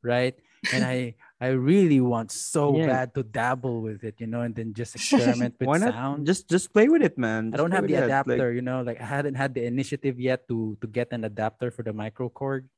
right? 0.06 0.38
And 0.72 0.86
I 0.86 1.16
I 1.42 1.54
really 1.58 2.02
want 2.02 2.30
so 2.34 2.78
Yeah. 2.78 2.86
bad 2.86 3.08
to 3.18 3.22
dabble 3.26 3.82
with 3.82 4.02
it, 4.06 4.18
you 4.22 4.26
know, 4.30 4.42
and 4.42 4.54
then 4.54 4.74
just 4.74 4.94
experiment 5.02 5.58
with 5.58 5.66
why 5.70 5.78
not? 5.82 5.94
sound. 5.94 6.26
Just 6.30 6.46
just 6.50 6.74
play 6.74 6.90
with 6.90 7.02
it, 7.02 7.18
man. 7.18 7.50
I 7.54 7.58
don't 7.58 7.74
have 7.74 7.86
the 7.90 7.98
it. 7.98 8.06
Like, 8.06 8.14
adapter, 8.14 8.54
you 8.54 8.62
know, 8.62 8.82
like 8.86 9.02
I 9.02 9.06
hadn't 9.06 9.34
had 9.38 9.54
the 9.58 9.66
initiative 9.66 10.22
yet 10.22 10.46
to 10.50 10.78
to 10.82 10.86
get 10.86 11.10
an 11.14 11.26
adapter 11.26 11.74
for 11.74 11.82
the 11.82 11.94
microKORG. 11.94 12.70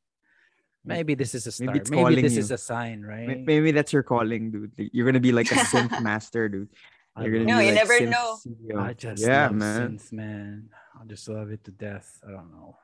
Maybe 0.88 1.14
this 1.14 1.36
is 1.36 1.44
a 1.46 1.52
start. 1.52 1.76
Maybe 1.92 2.16
Maybe, 2.16 2.22
this 2.24 2.40
you. 2.40 2.48
is 2.48 2.52
a 2.52 2.58
sign, 2.58 3.04
right? 3.04 3.44
maybe 3.44 3.76
that's 3.76 3.92
your 3.92 4.02
calling, 4.04 4.50
dude. 4.52 4.72
You're 4.96 5.04
gonna 5.06 5.20
be 5.20 5.36
like 5.36 5.52
a 5.52 5.60
synth 5.60 6.00
master, 6.08 6.48
dude. 6.48 6.72
I 7.20 7.24
You're 7.24 7.34
gonna 7.34 7.46
No, 7.46 7.58
be 7.60 7.66
you 7.66 7.72
like 7.72 7.82
never 7.84 8.00
synth 8.00 8.10
know. 8.10 8.38
CEO. 8.46 8.80
I 8.80 8.94
just 8.94 9.22
yeah, 9.22 9.44
love 9.48 9.56
man. 9.56 9.98
synth, 9.98 10.12
man. 10.14 10.70
I 11.00 11.06
just 11.06 11.28
love 11.28 11.52
it 11.52 11.64
to 11.66 11.72
death. 11.72 12.20
I 12.28 12.32
don't 12.32 12.52
know. 12.52 12.78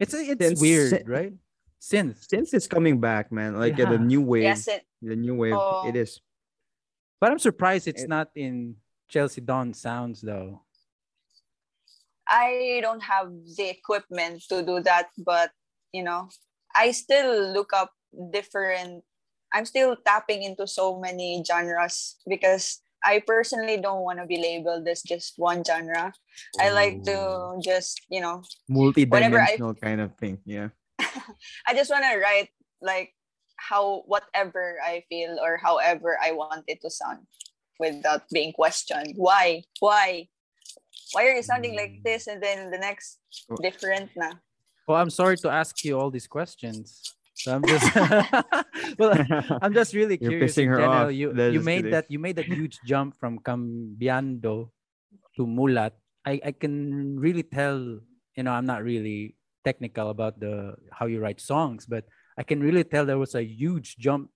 It's 0.00 0.14
it's 0.14 0.40
Synth- 0.40 0.60
weird, 0.60 0.92
synth- 0.92 1.08
right? 1.08 1.32
Since 1.78 2.26
since 2.28 2.54
it's 2.54 2.66
coming 2.66 3.00
back, 3.00 3.30
man. 3.30 3.58
Like 3.58 3.76
yeah. 3.76 3.90
the 3.90 3.98
new 3.98 4.22
wave. 4.22 4.42
Yes, 4.44 4.68
it, 4.68 4.82
The 5.02 5.16
new 5.16 5.34
wave. 5.36 5.54
Oh. 5.56 5.86
It 5.86 5.96
is. 5.96 6.20
But 7.20 7.30
I'm 7.32 7.38
surprised 7.38 7.86
it's 7.88 8.02
It- 8.04 8.08
not 8.08 8.30
in 8.34 8.76
Chelsea 9.08 9.40
Dawn 9.40 9.74
sounds 9.74 10.20
though. 10.20 10.62
I 12.26 12.78
don't 12.82 13.02
have 13.02 13.28
the 13.56 13.68
equipment 13.68 14.42
to 14.48 14.62
do 14.64 14.80
that, 14.80 15.08
but 15.18 15.50
you 15.92 16.02
know, 16.02 16.28
I 16.74 16.90
still 16.92 17.52
look 17.52 17.72
up 17.72 17.92
different. 18.32 19.04
I'm 19.52 19.66
still 19.66 19.94
tapping 20.04 20.42
into 20.42 20.66
so 20.66 20.98
many 20.98 21.44
genres 21.46 22.16
because 22.26 22.80
I 23.04 23.20
personally 23.26 23.76
don't 23.76 24.00
want 24.02 24.18
to 24.18 24.26
be 24.26 24.38
labeled 24.40 24.88
as 24.88 25.02
just 25.02 25.34
one 25.36 25.62
genre. 25.62 26.12
I 26.58 26.70
like 26.70 27.02
to 27.04 27.60
just, 27.62 28.00
you 28.08 28.20
know, 28.20 28.42
Multi-dimensional 28.68 29.74
kind 29.74 30.00
of 30.00 30.16
thing. 30.16 30.38
Yeah. 30.44 30.68
I 31.68 31.74
just 31.74 31.90
want 31.90 32.04
to 32.10 32.18
write 32.18 32.48
like 32.80 33.12
how 33.56 34.02
whatever 34.06 34.78
I 34.82 35.04
feel 35.08 35.36
or 35.42 35.58
however 35.58 36.18
I 36.22 36.32
want 36.32 36.64
it 36.66 36.80
to 36.82 36.90
sound. 36.90 37.26
without 37.80 38.22
being 38.30 38.52
questioned. 38.54 39.14
Why? 39.18 39.60
Why? 39.82 40.28
Why 41.12 41.26
are 41.26 41.34
you 41.34 41.42
sounding 41.42 41.74
like 41.74 41.90
Mm. 41.98 42.02
this 42.06 42.28
and 42.30 42.38
then 42.40 42.70
the 42.70 42.78
next 42.78 43.18
Oh. 43.50 43.58
different 43.58 44.14
na? 44.14 44.38
Well, 44.86 44.96
I'm 45.02 45.10
sorry 45.10 45.34
to 45.42 45.50
ask 45.50 45.82
you 45.82 45.98
all 45.98 46.06
these 46.08 46.28
questions. 46.30 47.02
So 47.44 47.52
I'm 47.52 47.64
just 47.68 47.84
well, 48.98 49.12
I'm 49.60 49.76
just 49.76 49.92
really 49.92 50.16
You're 50.16 50.40
curious. 50.40 50.56
pissing 50.56 50.72
her 50.72 50.80
general. 50.80 51.12
off. 51.12 51.12
You 51.12 51.36
No, 51.36 51.52
you 51.52 51.60
made 51.60 51.84
kidding. 51.84 51.92
that 51.92 52.08
you 52.08 52.16
made 52.16 52.40
that 52.40 52.48
huge 52.48 52.80
jump 52.88 53.20
from 53.20 53.36
Cambiando 53.44 54.72
to 55.36 55.42
Mulat. 55.44 55.92
I, 56.24 56.40
I 56.40 56.52
can 56.56 57.20
really 57.20 57.44
tell, 57.44 58.00
you 58.32 58.42
know, 58.48 58.52
I'm 58.56 58.64
not 58.64 58.80
really 58.80 59.36
technical 59.60 60.08
about 60.08 60.40
the 60.40 60.72
how 60.88 61.04
you 61.04 61.20
write 61.20 61.36
songs, 61.36 61.84
but 61.84 62.08
I 62.40 62.48
can 62.48 62.64
really 62.64 62.80
tell 62.80 63.04
there 63.04 63.20
was 63.20 63.36
a 63.36 63.44
huge 63.44 64.00
jump 64.00 64.32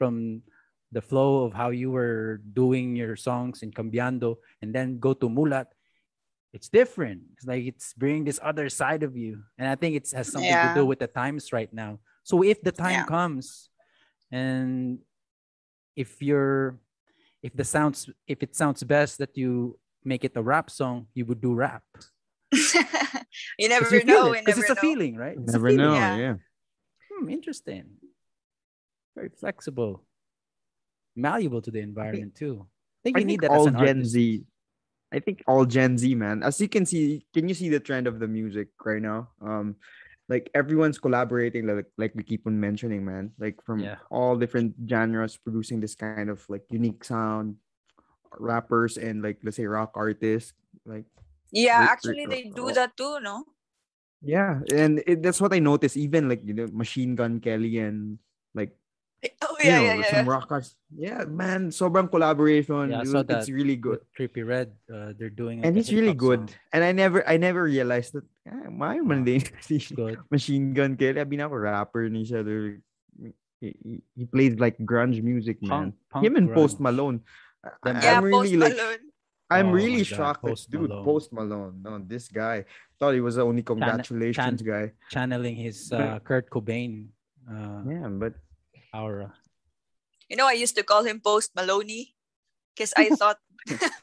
from 0.00 0.40
the 0.88 1.04
flow 1.04 1.44
of 1.44 1.52
how 1.52 1.68
you 1.68 1.92
were 1.92 2.40
doing 2.40 2.96
your 2.96 3.12
songs 3.12 3.60
in 3.60 3.76
Cambiando 3.76 4.40
and 4.64 4.72
then 4.72 4.96
go 4.96 5.12
to 5.12 5.28
Mulat. 5.28 5.68
It's 6.56 6.72
different. 6.72 7.28
It's 7.36 7.44
like 7.44 7.68
it's 7.68 7.92
bringing 7.92 8.24
this 8.24 8.40
other 8.40 8.72
side 8.72 9.04
of 9.04 9.20
you. 9.20 9.44
And 9.60 9.68
I 9.68 9.76
think 9.76 10.00
it 10.00 10.08
has 10.16 10.32
something 10.32 10.48
to 10.48 10.72
do 10.72 10.88
with 10.88 11.04
the 11.04 11.12
times 11.12 11.52
right 11.52 11.68
now. 11.68 12.00
So 12.28 12.44
if 12.44 12.60
the 12.60 12.72
time 12.76 13.08
Yeah. 13.08 13.08
comes 13.08 13.72
and 14.30 15.00
if 15.96 16.20
you're 16.20 16.76
if 17.40 17.56
the 17.56 17.64
sounds 17.64 18.04
if 18.28 18.44
it 18.44 18.52
sounds 18.52 18.84
best 18.84 19.16
that 19.16 19.32
you 19.32 19.80
make 20.04 20.28
it 20.28 20.36
a 20.36 20.42
rap 20.44 20.68
song, 20.68 21.08
you 21.16 21.24
would 21.24 21.40
do 21.40 21.54
rap. 21.56 21.88
you 22.52 23.68
never 23.72 23.88
you 23.96 24.04
feel 24.04 24.04
know. 24.04 24.26
it, 24.28 24.32
We 24.36 24.44
'cause 24.44 24.60
never 24.60 24.60
it's 24.60 24.70
a 24.70 24.74
know. 24.76 24.80
feeling, 24.84 25.16
right? 25.16 25.38
It's 25.40 25.52
Never 25.56 25.72
feeling. 25.72 25.88
know. 25.88 25.96
yeah. 25.96 26.16
Yeah. 26.20 26.34
Hmm, 27.08 27.28
interesting. 27.32 27.96
Very 29.16 29.32
flexible. 29.32 30.04
Malleable 31.16 31.62
to 31.64 31.70
the 31.72 31.80
environment 31.80 32.36
too. 32.36 32.68
I 32.68 33.00
think 33.08 33.16
I 33.16 33.20
you 33.20 33.24
need 33.24 33.40
think 33.40 33.48
that 33.48 33.56
as 33.56 33.60
all 33.64 33.66
an 33.72 33.80
Gen 33.80 34.04
artist. 34.04 34.12
Z. 34.12 34.44
I 35.16 35.18
think 35.24 35.42
all 35.48 35.64
Gen 35.64 35.96
Z, 35.96 36.14
man. 36.14 36.42
As 36.44 36.60
you 36.60 36.68
can 36.68 36.84
see, 36.84 37.24
can 37.32 37.48
you 37.48 37.56
see 37.56 37.70
the 37.72 37.80
trend 37.80 38.04
of 38.06 38.20
the 38.20 38.28
music 38.28 38.68
right 38.84 39.00
now? 39.00 39.32
Um, 39.40 39.76
like 40.28 40.50
everyone's 40.54 40.98
collaborating, 40.98 41.66
like 41.66 41.88
like 41.96 42.12
we 42.14 42.22
keep 42.22 42.46
on 42.46 42.60
mentioning, 42.60 43.04
man. 43.04 43.32
Like 43.38 43.60
from 43.64 43.80
Yeah. 43.80 43.96
all 44.10 44.36
different 44.36 44.76
genres, 44.88 45.36
producing 45.36 45.80
this 45.80 45.94
kind 45.96 46.28
of 46.30 46.44
like 46.48 46.64
unique 46.70 47.04
sound. 47.04 47.56
Rappers 48.38 48.98
and 49.00 49.22
like 49.24 49.40
let's 49.42 49.56
say 49.56 49.64
rock 49.64 49.96
artists, 49.96 50.52
like 50.84 51.06
Yeah, 51.50 51.80
Re- 51.80 51.88
actually 51.88 52.26
re- 52.28 52.32
they 52.32 52.42
do 52.52 52.68
oh. 52.68 52.72
that 52.76 52.92
too, 52.96 53.18
no? 53.24 53.44
yeah, 54.20 54.60
and 54.74 55.00
it, 55.06 55.22
that's 55.22 55.40
what 55.40 55.54
I 55.54 55.60
noticed. 55.64 55.96
Even 55.96 56.28
like 56.28 56.42
you 56.44 56.52
know, 56.52 56.68
Machine 56.68 57.16
Gun 57.16 57.40
Kelly 57.40 57.78
and 57.80 58.18
like 58.54 58.76
Oh 59.42 59.56
you 59.58 59.66
yeah, 59.66 59.78
know 59.78 59.84
yeah, 59.84 59.94
yeah. 59.98 60.10
some 60.14 60.28
rockers. 60.30 60.76
Yeah, 60.94 61.24
man, 61.26 61.74
sobrang 61.74 62.06
collaboration. 62.06 62.90
Yeah, 62.94 63.02
I 63.02 63.02
dude. 63.02 63.12
saw 63.12 63.22
that 63.26 63.42
It's 63.42 63.50
really 63.50 63.74
good. 63.74 63.98
With 63.98 64.06
Trippie 64.14 64.46
Redd, 64.46 64.70
uh, 64.86 65.10
they're 65.18 65.32
doing 65.34 65.58
it. 65.58 65.66
and 65.66 65.74
it's 65.74 65.90
really 65.90 66.14
good. 66.14 66.46
song. 66.50 66.58
And 66.70 66.84
I 66.86 66.92
never 66.94 67.26
I 67.26 67.34
never 67.36 67.66
realized 67.66 68.14
that 68.14 68.22
ah, 68.46 68.70
why 68.70 69.02
man 69.02 69.26
din 69.26 69.42
si 69.58 69.82
Machine 70.30 70.70
Gun 70.70 70.94
Kelly. 70.94 71.18
I've 71.18 71.26
been 71.26 71.42
a 71.42 71.50
rapper 71.50 72.06
ni 72.06 72.22
siya. 72.22 72.46
dude. 72.46 72.78
He, 73.58 73.74
he, 73.82 73.94
he 74.14 74.22
plays 74.22 74.54
like 74.54 74.78
grunge 74.86 75.18
music, 75.18 75.58
man. 75.66 75.90
Punk, 75.90 75.94
punk 76.14 76.22
Him 76.22 76.34
and 76.38 76.54
Post. 76.54 76.78
Malone. 76.78 77.18
I- 77.66 77.74
Them 77.82 77.96
I- 77.98 78.02
Yeah, 78.06 78.16
I'm 78.22 78.30
Post 78.30 78.42
really 78.54 78.56
like 78.62 78.76
Malone. 78.78 79.02
I'm 79.50 79.68
Oh 79.74 79.78
really 79.82 80.04
shocked. 80.06 80.46
that- 80.46 80.54
Post 80.54 80.70
dude, 80.70 80.86
Malone. 80.86 81.02
Post 81.04 81.28
Malone. 81.34 81.74
No, 81.82 81.98
this 81.98 82.30
guy. 82.30 82.70
Thought 83.02 83.18
he 83.18 83.22
was 83.24 83.34
the 83.34 83.42
only 83.42 83.66
congratulations 83.66 84.62
guy. 84.62 84.94
Channeling 85.10 85.58
his 85.58 85.90
But- 85.90 86.00
uh, 86.06 86.18
Kurt 86.22 86.46
Cobain 86.54 87.10
uh, 87.50 87.82
Yeah, 87.82 88.06
but 88.14 88.38
aura. 88.98 89.32
You 90.28 90.36
know, 90.36 90.46
I 90.46 90.52
used 90.58 90.74
to 90.76 90.82
call 90.82 91.04
him 91.04 91.20
Post 91.22 91.54
Maloney 91.56 92.14
because 92.74 92.92
I 92.96 93.08
thought 93.18 93.38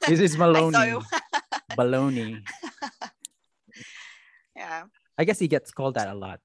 This 0.07 0.19
is 0.19 0.35
I 0.39 0.39
Maloney. 0.39 1.03
Baloney. 1.77 2.39
yeah. 4.55 4.83
I 5.17 5.23
guess 5.23 5.39
he 5.39 5.47
gets 5.47 5.71
called 5.71 5.95
that 5.95 6.07
a 6.07 6.15
lot. 6.15 6.39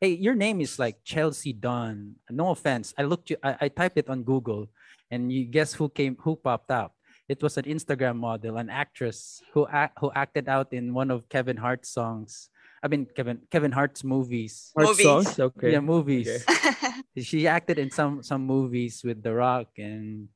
Hey, 0.00 0.18
your 0.18 0.34
name 0.34 0.60
is 0.60 0.78
like 0.78 1.04
Chelsea 1.04 1.52
Dawn. 1.52 2.16
No 2.30 2.50
offense. 2.50 2.92
I 2.98 3.02
looked 3.04 3.30
you 3.30 3.36
I, 3.42 3.56
I 3.62 3.68
typed 3.68 3.96
it 3.98 4.08
on 4.10 4.24
Google 4.24 4.68
and 5.10 5.30
you 5.32 5.44
guess 5.44 5.72
who 5.74 5.88
came 5.88 6.16
who 6.20 6.36
popped 6.36 6.70
up? 6.70 6.94
It 7.28 7.40
was 7.42 7.56
an 7.56 7.64
Instagram 7.64 8.16
model, 8.18 8.58
an 8.58 8.68
actress 8.68 9.40
who 9.54 9.66
act, 9.70 9.96
who 10.00 10.10
acted 10.12 10.48
out 10.48 10.72
in 10.74 10.92
one 10.92 11.10
of 11.10 11.28
Kevin 11.30 11.56
Hart's 11.56 11.88
songs. 11.88 12.50
I 12.82 12.88
mean 12.88 13.06
Kevin 13.14 13.46
Kevin 13.50 13.70
Hart's 13.72 14.02
movies. 14.02 14.72
Heart 14.74 14.88
Movies. 14.88 15.06
songs? 15.06 15.38
Okay. 15.38 15.72
Yeah, 15.72 15.80
movies. 15.80 16.28
Okay. 16.28 16.90
She 17.18 17.46
acted 17.46 17.78
in 17.78 17.90
some 17.90 18.22
some 18.22 18.46
movies 18.46 19.02
with 19.04 19.22
The 19.22 19.34
Rock 19.34 19.68
and 19.78 20.28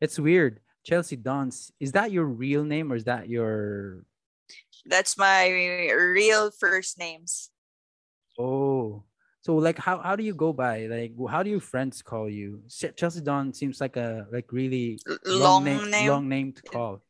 it's 0.00 0.18
weird. 0.18 0.60
Chelsea 0.84 1.16
Dons, 1.16 1.72
is 1.80 1.92
that 1.92 2.12
your 2.12 2.24
real 2.24 2.64
name 2.64 2.92
or 2.92 2.96
is 2.96 3.04
that 3.04 3.28
your 3.28 4.04
That's 4.86 5.16
my 5.18 5.48
real 5.48 6.50
first 6.50 6.98
names. 6.98 7.50
Oh, 8.38 9.04
so 9.40 9.56
like 9.56 9.78
how 9.78 9.98
how 9.98 10.16
do 10.16 10.22
you 10.22 10.34
go 10.34 10.52
by? 10.52 10.86
Like 10.86 11.12
how 11.28 11.42
do 11.42 11.50
your 11.50 11.60
friends 11.64 12.02
call 12.02 12.28
you? 12.28 12.62
Chelsea 12.96 13.20
Dawn 13.20 13.52
seems 13.52 13.80
like 13.80 13.96
a 13.96 14.26
like 14.32 14.52
really 14.52 14.98
long, 15.24 15.64
long 15.64 15.64
name, 15.64 15.90
name. 15.90 16.08
long 16.08 16.28
name 16.28 16.52
to 16.52 16.62
call. 16.62 17.02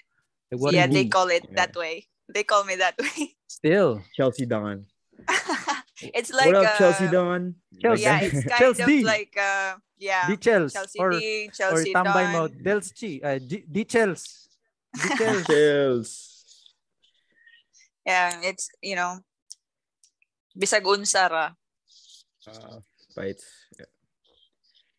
Like, 0.51 0.61
what 0.61 0.75
yeah, 0.75 0.87
they 0.87 1.05
mean? 1.05 1.11
call 1.11 1.29
it 1.29 1.45
Yeah. 1.51 1.67
that 1.67 1.77
way. 1.77 2.07
They 2.33 2.43
call 2.45 2.65
me 2.65 2.77
that 2.77 2.95
way. 3.03 3.35
still 3.47 4.03
Chelsea 4.17 4.47
Dawn. 4.47 4.87
it's 6.01 6.33
like 6.33 6.47
what 6.47 6.65
up, 6.65 6.77
Chelsea 6.77 7.09
Don. 7.09 7.55
Chelsea. 7.81 8.03
Yeah, 8.03 8.21
it's 8.21 8.45
kind 8.49 8.61
Chelsea 8.61 8.83
of 8.83 8.89
D. 8.89 9.05
like 9.05 9.35
uh 9.37 9.77
yeah. 9.99 10.27
D 10.27 10.37
Chels 10.37 10.73
Chelsea 10.73 10.99
or 10.99 11.11
D, 11.11 11.49
or 11.49 11.53
Chelsea 11.53 11.93
tambay 11.95 12.33
mo 12.33 12.49
Don. 12.49 12.63
Dels 12.63 12.93
Chi, 12.93 13.21
uh, 13.23 13.39
D, 13.39 13.65
D 13.67 13.85
Chels. 13.85 14.49
D 14.95 15.01
Chels. 15.19 15.45
Chels. 15.47 16.11
Yeah, 18.07 18.41
it's 18.43 18.71
you 18.83 18.97
know 18.97 19.21
bisag 20.57 20.87
unsara. 20.87 21.55
Uh, 22.49 22.81
bites. 23.15 23.45
Yeah. 23.79 23.91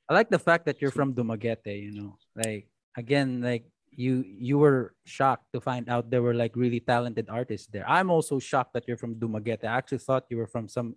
I 0.10 0.14
like 0.14 0.30
the 0.30 0.40
fact 0.40 0.66
that 0.66 0.82
you're 0.82 0.94
from 0.94 1.14
Dumaguete, 1.14 1.74
you 1.74 1.94
know. 1.94 2.18
Like 2.36 2.70
again, 2.98 3.42
like 3.42 3.66
you 4.00 4.24
you 4.24 4.56
were 4.56 4.96
shocked 5.04 5.52
to 5.52 5.60
find 5.60 5.92
out 5.92 6.08
there 6.08 6.24
were 6.24 6.34
like 6.34 6.56
really 6.56 6.80
talented 6.80 7.28
artists 7.28 7.68
there. 7.68 7.84
I'm 7.84 8.08
also 8.08 8.40
shocked 8.40 8.72
that 8.80 8.88
you're 8.88 8.96
from 8.96 9.20
Dumaguete. 9.20 9.68
I 9.68 9.76
actually 9.76 10.00
thought 10.00 10.32
you 10.32 10.40
were 10.40 10.48
from 10.48 10.72
some 10.72 10.96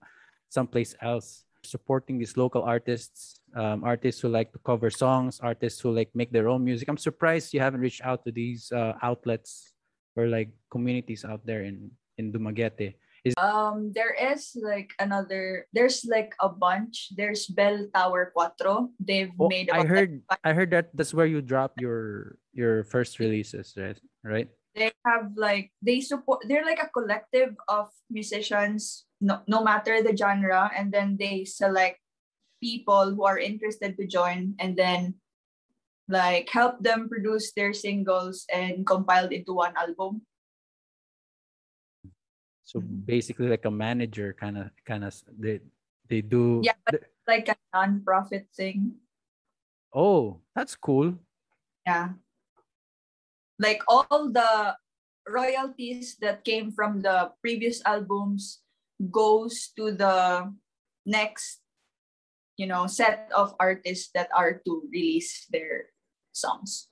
someplace 0.49 0.95
else. 1.03 1.43
Supporting 1.63 2.19
these 2.19 2.35
local 2.35 2.63
artists, 2.67 3.39
um, 3.55 3.87
artists 3.87 4.19
who 4.19 4.27
like 4.27 4.51
to 4.51 4.59
cover 4.67 4.91
songs, 4.91 5.39
artists 5.39 5.79
who 5.79 5.95
like 5.95 6.11
make 6.11 6.35
their 6.35 6.51
own 6.51 6.65
music. 6.65 6.91
I'm 6.91 6.99
surprised 6.99 7.55
you 7.55 7.63
haven't 7.63 7.83
reached 7.83 8.03
out 8.03 8.27
to 8.27 8.35
these 8.35 8.71
uh, 8.75 8.99
outlets 9.03 9.71
or 10.19 10.27
like 10.27 10.51
communities 10.75 11.23
out 11.23 11.47
there 11.47 11.63
in 11.63 11.91
in 12.19 12.35
Dumaguete. 12.35 12.99
Um, 13.39 13.93
there 13.95 14.11
is 14.11 14.51
like 14.59 14.91
another. 14.99 15.67
There's 15.73 16.03
like 16.05 16.35
a 16.43 16.49
bunch. 16.51 17.15
There's 17.15 17.47
Bell 17.47 17.87
Tower 17.95 18.35
Cuatro. 18.35 18.91
They've 18.99 19.31
Oh, 19.39 19.47
made. 19.47 19.71
I 19.71 19.87
heard 19.87 20.23
five- 20.27 20.43
I 20.43 20.51
heard 20.53 20.71
that 20.75 20.91
that's 20.95 21.15
where 21.15 21.27
you 21.31 21.39
drop 21.39 21.79
your 21.79 22.37
your 22.51 22.83
first 22.83 23.19
releases, 23.23 23.75
right? 23.79 23.99
Right? 24.25 24.49
they 24.73 24.89
have 25.05 25.37
like 25.37 25.69
they 25.85 26.01
support. 26.01 26.49
They're 26.49 26.65
like 26.65 26.81
a 26.83 26.89
collective 26.89 27.53
of 27.69 27.93
musicians, 28.09 29.05
no 29.21 29.45
no 29.47 29.61
matter 29.63 30.01
the 30.03 30.17
genre, 30.17 30.73
and 30.75 30.91
then 30.91 31.21
they 31.21 31.45
select 31.45 32.01
people 32.59 33.13
who 33.13 33.23
are 33.29 33.37
interested 33.39 34.01
to 34.01 34.05
join, 34.09 34.57
and 34.59 34.73
then 34.75 35.21
like 36.09 36.49
help 36.49 36.81
them 36.83 37.07
produce 37.07 37.53
their 37.53 37.77
singles 37.77 38.49
and 38.49 38.83
compiled 38.89 39.31
into 39.31 39.53
one 39.53 39.77
album. 39.77 40.25
So 42.73 42.81
Mhm. 42.81 43.05
basically, 43.05 43.53
like 43.53 43.69
a 43.69 43.71
manager 43.71 44.33
kind 44.33 44.57
of, 44.57 44.73
kind 44.89 45.05
of, 45.05 45.13
they 45.29 45.61
they 46.09 46.25
do. 46.25 46.65
Yeah, 46.65 46.81
but 46.89 47.05
Like 47.29 47.53
a 47.53 47.57
non-profit 47.71 48.49
thing. 48.57 48.97
oh, 49.93 50.41
that's 50.57 50.75
cool. 50.75 51.15
Yeah. 51.85 52.17
Like 53.61 53.85
all 53.87 54.33
the 54.33 54.75
royalties 55.29 56.17
that 56.25 56.43
came 56.49 56.73
from 56.73 57.05
the 57.05 57.31
previous 57.45 57.85
albums 57.85 58.65
goes 59.13 59.71
to 59.77 59.93
the 59.93 60.49
next 61.07 61.61
you 62.57 62.67
know 62.67 62.87
set 62.89 63.31
of 63.37 63.55
artists 63.61 64.11
that 64.17 64.33
are 64.35 64.59
to 64.65 64.83
release 64.91 65.47
their 65.53 65.93
songs. 66.33 66.89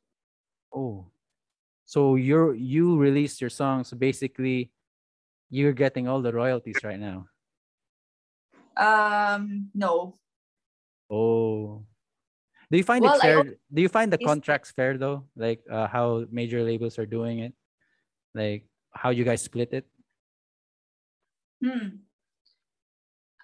Oh, 0.71 1.11
so 1.89 2.15
you're 2.15 2.55
you 2.55 3.01
release 3.01 3.41
your 3.41 3.51
songs 3.51 3.91
basically, 3.97 4.71
you're 5.51 5.75
getting 5.75 6.09
all 6.09 6.23
the 6.23 6.33
royalties 6.33 6.83
right 6.83 6.99
now. 6.99 7.27
Um 8.77 9.69
no. 9.75 10.17
Oh, 11.11 11.85
do 12.71 12.79
you 12.79 12.85
find 12.85 13.03
Well, 13.03 13.19
it 13.19 13.21
fair? 13.21 13.43
Do 13.75 13.83
you 13.83 13.89
find 13.89 14.13
the 14.13 14.19
contracts 14.19 14.71
fair 14.71 14.97
though? 14.97 15.27
Like 15.35 15.61
uh, 15.69 15.89
how 15.89 16.25
major 16.31 16.63
labels 16.63 16.99
are 16.99 17.07
doing 17.07 17.41
it, 17.41 17.53
like 18.33 18.65
how 18.95 19.11
you 19.11 19.25
guys 19.25 19.43
split 19.43 19.75
it? 19.75 19.87
Hmm. 21.59 22.07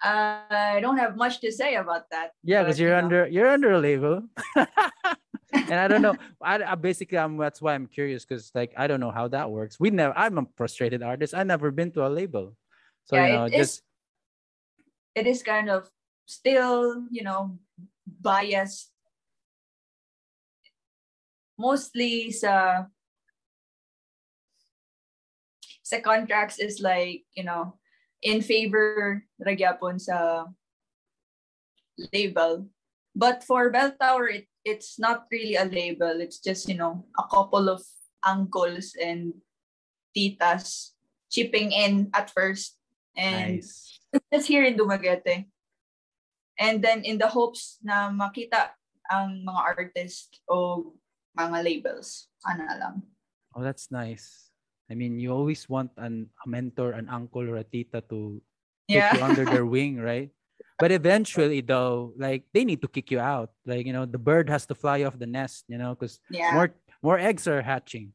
I 0.01 0.79
don't 0.81 0.97
have 0.97 1.17
much 1.17 1.41
to 1.41 1.51
say 1.51 1.75
about 1.75 2.09
that. 2.11 2.31
Yeah, 2.43 2.63
because 2.63 2.79
you 2.79 2.87
you're 2.87 2.95
know, 2.95 3.03
under 3.03 3.27
you're 3.27 3.49
under 3.49 3.71
a 3.73 3.79
label. 3.79 4.23
and 5.53 5.79
I 5.79 5.87
don't 5.87 6.01
know. 6.01 6.15
I, 6.41 6.63
I 6.63 6.75
basically 6.75 7.17
I'm 7.17 7.37
that's 7.37 7.61
why 7.61 7.73
I'm 7.73 7.87
curious 7.87 8.25
because 8.25 8.51
like 8.53 8.73
I 8.77 8.87
don't 8.87 8.99
know 8.99 9.11
how 9.11 9.27
that 9.29 9.49
works. 9.49 9.79
We 9.79 9.89
never. 9.89 10.17
I'm 10.17 10.37
a 10.37 10.45
frustrated 10.55 11.03
artist. 11.03 11.33
I 11.35 11.43
never 11.43 11.71
been 11.71 11.91
to 11.91 12.05
a 12.05 12.09
label, 12.11 12.55
so 13.05 13.15
Yeah, 13.15 13.25
you 13.27 13.33
know 13.33 13.45
it 13.45 13.53
is- 13.53 13.57
just 13.57 13.81
it 15.15 15.25
is 15.25 15.41
kind 15.41 15.69
of 15.69 15.89
still, 16.25 17.03
you 17.09 17.23
know, 17.23 17.57
biased. 18.05 18.91
Mostly 21.57 22.29
sa 22.29 22.53
uh, 22.53 22.77
sa 25.81 25.97
contracts 26.05 26.59
is 26.61 26.77
like, 26.85 27.25
you 27.33 27.41
know, 27.41 27.81
in 28.21 28.45
favor 28.45 29.25
ragyapon 29.41 29.97
sa 29.97 30.45
label. 32.13 32.69
But 33.17 33.41
for 33.41 33.73
Bell 33.73 33.97
Tower, 33.97 34.29
it, 34.29 34.45
it's 34.67 34.99
not 34.99 35.31
really 35.31 35.55
a 35.55 35.63
label. 35.63 36.19
It's 36.19 36.43
just, 36.43 36.67
you 36.67 36.75
know, 36.75 37.07
a 37.15 37.23
couple 37.31 37.71
of 37.71 37.79
uncles 38.27 38.91
and 38.99 39.31
titas 40.11 40.91
chipping 41.31 41.71
in 41.71 42.11
at 42.11 42.27
first. 42.35 42.75
And 43.15 43.63
nice. 43.63 44.03
just 44.33 44.51
here 44.51 44.67
in 44.67 44.75
Dumaguete. 44.75 45.47
And 46.59 46.83
then 46.83 47.07
in 47.07 47.17
the 47.17 47.31
hopes 47.31 47.79
na 47.79 48.11
makita 48.11 48.75
ang 49.07 49.47
mga 49.47 49.61
artist 49.63 50.43
o 50.51 50.91
mga 51.39 51.63
labels. 51.63 52.27
Ano 52.43 52.67
lang. 52.67 52.95
Oh, 53.55 53.63
that's 53.63 53.87
nice. 53.87 54.51
I 54.91 54.95
mean, 54.95 55.19
you 55.19 55.31
always 55.31 55.67
want 55.71 55.91
an 55.95 56.27
a 56.43 56.47
mentor, 56.47 56.91
an 56.91 57.07
uncle, 57.07 57.47
or 57.47 57.63
a 57.63 57.67
tita 57.67 58.03
to 58.11 58.41
take 58.87 58.99
Yeah. 59.03 59.15
you 59.15 59.23
under 59.23 59.45
their 59.45 59.67
wing, 59.75 59.99
right? 59.99 60.31
But 60.79 60.91
eventually, 60.91 61.61
though, 61.61 62.13
like 62.17 62.43
they 62.53 62.63
need 62.65 62.81
to 62.81 62.87
kick 62.87 63.09
you 63.09 63.19
out. 63.19 63.49
Like 63.65 63.85
you 63.85 63.93
know, 63.93 64.05
the 64.05 64.21
bird 64.21 64.49
has 64.49 64.65
to 64.67 64.75
fly 64.75 65.03
off 65.03 65.17
the 65.17 65.25
nest. 65.25 65.65
You 65.67 65.77
know, 65.77 65.95
because 65.95 66.19
Yeah. 66.29 66.53
more 66.53 66.69
more 67.01 67.17
eggs 67.17 67.47
are 67.47 67.61
hatching. 67.61 68.13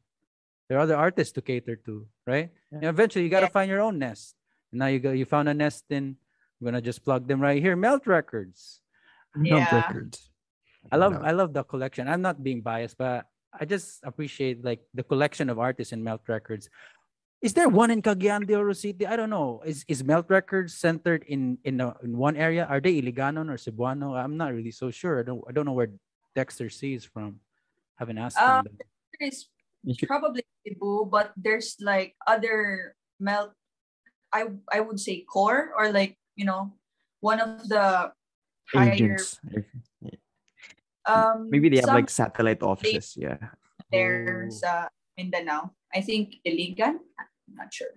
There 0.69 0.77
are 0.79 0.87
other 0.87 0.95
artists 0.95 1.33
to 1.35 1.41
cater 1.43 1.75
to, 1.87 2.07
right? 2.25 2.49
And 2.71 2.85
eventually, 2.87 3.23
you 3.25 3.29
got 3.29 3.43
to 3.43 3.51
Yeah. 3.51 3.57
find 3.59 3.67
your 3.69 3.81
own 3.83 3.99
nest. 3.99 4.35
And 4.71 4.79
now 4.79 4.87
you 4.87 4.99
go, 4.99 5.11
you 5.11 5.25
found 5.27 5.49
a 5.49 5.53
nest 5.53 5.85
in. 5.91 6.15
I'm 6.59 6.65
gonna 6.65 6.79
just 6.81 7.03
plug 7.03 7.27
them 7.27 7.41
right 7.43 7.59
here. 7.61 7.75
Melt 7.75 8.07
Records. 8.07 8.79
Yeah. 9.43 9.67
records. 9.75 10.31
I 10.91 10.95
love 10.95 11.19
No. 11.19 11.21
I 11.21 11.31
love 11.35 11.51
the 11.51 11.63
collection. 11.67 12.07
I'm 12.07 12.21
not 12.23 12.39
being 12.43 12.61
biased, 12.61 12.95
but 12.97 13.27
I 13.51 13.65
just 13.65 13.99
appreciate 14.07 14.63
like 14.63 14.79
the 14.95 15.03
collection 15.03 15.49
of 15.51 15.59
artists 15.59 15.91
in 15.91 15.99
Melt 16.03 16.23
Records. 16.31 16.69
Is 17.43 17.51
there 17.51 17.67
one 17.67 17.91
in 17.91 17.99
Cagayan 17.99 18.47
de 18.47 18.55
Oro 18.55 18.71
City? 18.71 19.03
I 19.03 19.19
don't 19.19 19.29
know. 19.29 19.59
Is 19.67 19.83
is 19.91 19.99
Melt 19.99 20.31
Records 20.31 20.71
centered 20.79 21.27
in 21.27 21.59
in, 21.67 21.83
a, 21.83 21.91
in 21.99 22.15
one 22.15 22.39
area? 22.39 22.63
Are 22.63 22.79
they 22.79 22.95
Iliganon 23.03 23.51
or 23.51 23.59
Cebuano? 23.59 24.15
I'm 24.15 24.39
not 24.39 24.55
really 24.55 24.71
so 24.71 24.87
sure. 24.95 25.19
I 25.19 25.23
don't 25.27 25.43
I 25.43 25.51
don't 25.51 25.67
know 25.67 25.75
where 25.75 25.91
Dexter 26.39 26.71
C 26.71 26.95
is 26.95 27.03
from. 27.03 27.43
I 27.99 28.07
haven't 28.07 28.17
asked 28.17 28.39
Um, 28.39 28.63
him. 28.63 28.79
There's 29.19 29.51
You 29.83 30.07
probably 30.07 30.47
Cebu, 30.63 31.11
but 31.11 31.35
there's 31.35 31.75
like 31.83 32.15
other 32.23 32.95
melt. 33.19 33.51
I 34.31 34.47
I 34.71 34.79
would 34.79 35.03
say 35.03 35.27
core 35.27 35.75
or 35.75 35.91
like 35.91 36.15
you 36.39 36.47
know 36.47 36.71
one 37.19 37.43
of 37.43 37.67
the 37.67 38.15
higher. 38.71 38.95
agents. 38.95 39.43
Um, 41.03 41.51
Maybe 41.51 41.67
they 41.67 41.83
have 41.83 41.91
like 41.91 42.07
satellite 42.07 42.63
offices. 42.63 43.19
Yeah. 43.19 43.51
there 43.91 44.47
Oh. 44.47 44.55
sa 44.55 44.87
Mindanao. 45.19 45.75
I 45.91 45.99
think 45.99 46.39
Iligan. 46.47 47.03
I'm 47.53 47.57
not 47.57 47.73
sure. 47.73 47.93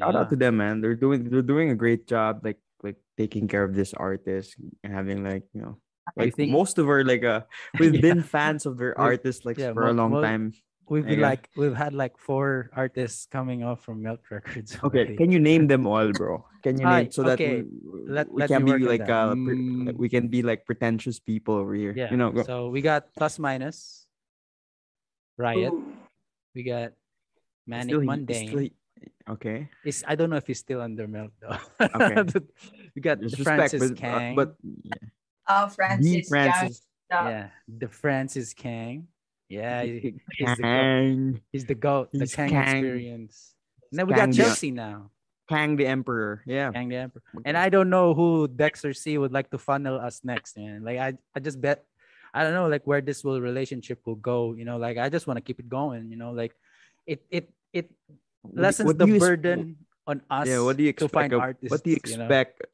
Shout 0.00 0.16
out 0.16 0.28
to 0.30 0.36
them, 0.36 0.56
man. 0.58 0.80
They're 0.80 0.96
doing 0.98 1.28
they're 1.30 1.44
doing 1.44 1.70
a 1.70 1.76
great 1.78 2.08
job, 2.08 2.40
like 2.42 2.58
like 2.82 2.96
taking 3.16 3.46
care 3.46 3.62
of 3.62 3.74
this 3.76 3.94
artist 3.94 4.56
and 4.82 4.90
having 4.92 5.22
like 5.22 5.44
you 5.54 5.62
know 5.62 5.78
I 6.18 6.26
like 6.28 6.34
think- 6.34 6.50
most 6.50 6.78
of 6.82 6.88
our 6.88 7.04
like 7.04 7.22
uh 7.22 7.46
we've 7.78 7.94
Yeah. 7.94 8.00
been 8.02 8.20
fans 8.22 8.66
of 8.66 8.76
their 8.76 8.92
We- 8.98 9.04
artists 9.14 9.44
like 9.46 9.56
yeah, 9.56 9.72
for 9.72 9.86
a 9.86 9.92
long 9.94 10.10
mo- 10.10 10.22
time. 10.22 10.52
We've 10.90 11.06
been 11.06 11.20
like 11.22 11.48
we've 11.56 11.72
had 11.78 11.94
like 11.94 12.18
four 12.18 12.68
artists 12.76 13.24
coming 13.30 13.62
off 13.64 13.80
from 13.86 14.02
Melt 14.02 14.20
Records. 14.28 14.76
Okay, 14.84 15.16
can 15.16 15.30
you 15.32 15.38
name 15.40 15.64
them 15.70 15.86
all, 15.86 16.10
bro? 16.12 16.44
Can 16.60 16.76
you 16.76 16.84
Hi, 16.84 17.08
name 17.08 17.12
so 17.14 17.22
that 17.22 17.38
we, 17.38 17.64
Let- 18.04 18.28
we 18.28 18.40
let 18.44 18.48
can 18.52 18.64
be 18.66 18.76
like 18.84 19.08
uh 19.08 19.32
pre- 19.32 19.56
Mm. 19.56 19.96
we 19.96 20.08
can 20.10 20.26
be 20.28 20.42
like 20.42 20.66
pretentious 20.66 21.16
people 21.22 21.54
over 21.54 21.72
here. 21.72 21.94
Yeah. 21.96 22.10
You 22.10 22.18
know, 22.18 22.34
go- 22.34 22.42
So 22.44 22.68
we 22.68 22.82
got 22.82 23.14
plus 23.16 23.38
minus, 23.38 24.04
Riot. 25.38 25.72
Ooh. 25.72 25.86
We 26.54 26.64
got 26.68 26.92
Manic 27.66 27.86
still 27.88 28.00
he- 28.00 28.06
Mundane. 28.06 28.48
still- 28.48 28.68
okay. 29.34 29.68
Is 29.84 30.04
I 30.06 30.14
don't 30.14 30.30
know 30.30 30.36
if 30.36 30.46
he's 30.46 30.58
still 30.58 30.80
under 30.80 31.06
Melt 31.08 31.32
though. 31.40 31.56
Okay. 31.80 32.40
we 32.94 33.02
got 33.02 33.20
There's 33.20 33.32
the 33.32 33.38
respect, 33.44 33.70
Francis 33.74 33.90
but, 33.90 34.04
uh, 34.04 34.32
but 34.34 34.54
yeah. 34.62 34.94
Uh, 35.46 35.66
the 35.66 35.74
Francis. 35.74 36.28
Francis 36.28 36.82
Yeah. 37.10 37.28
yeah, 37.28 37.46
the 37.68 37.88
Francis 37.88 38.54
Kang. 38.54 39.08
Yeah, 39.48 39.82
he- 39.84 40.16
he's 40.32 40.56
the 40.56 40.62
goat. 40.64 41.40
He's 41.52 41.66
the 41.66 41.74
goat. 41.76 42.08
The 42.12 42.26
Kang, 42.26 42.48
Kang. 42.50 42.62
experience. 42.80 43.54
And 43.92 43.98
then 44.00 44.06
we 44.08 44.14
got 44.14 44.20
Kang 44.20 44.30
the- 44.30 44.36
Chelsea 44.36 44.70
now. 44.70 45.10
Kang 45.46 45.76
the 45.76 45.86
Emperor. 45.86 46.40
Yeah. 46.48 46.72
Kang 46.72 46.88
the 46.88 46.96
Emperor. 46.96 47.20
And 47.44 47.52
I 47.56 47.68
don't 47.68 47.90
know 47.90 48.14
who 48.14 48.48
Dexter 48.48 48.94
C 48.94 49.18
would 49.18 49.32
like 49.32 49.50
to 49.52 49.58
funnel 49.58 50.00
us 50.00 50.24
next, 50.24 50.56
man. 50.56 50.82
Like 50.82 50.96
I, 50.98 51.12
I 51.36 51.40
just 51.40 51.60
bet 51.60 51.84
I 52.32 52.42
don't 52.42 52.54
know 52.56 52.66
like 52.66 52.86
where 52.88 53.02
this 53.04 53.22
will 53.22 53.38
relationship 53.40 54.00
will 54.08 54.16
go. 54.16 54.54
You 54.56 54.64
know, 54.64 54.78
like 54.78 54.96
I 54.96 55.10
just 55.12 55.26
want 55.28 55.36
to 55.36 55.44
keep 55.44 55.60
it 55.60 55.68
going, 55.68 56.08
you 56.10 56.16
know, 56.16 56.32
like 56.32 56.56
it 57.06 57.22
it 57.30 57.50
it 57.72 57.90
lessens 58.44 58.86
what 58.86 58.98
the 58.98 59.06
you 59.06 59.18
burden 59.18 59.76
on 60.06 60.20
us 60.30 60.48
Yeah, 60.48 60.60
what 60.60 60.76
do 60.76 60.84
you 60.84 60.92
to 60.92 61.04
expect? 61.04 61.12
find 61.14 61.32
of- 61.32 61.40
artists. 61.40 61.70
what 61.70 61.82
do 61.84 61.90
you 61.90 61.96
know? 62.16 62.24
expect? 62.24 62.66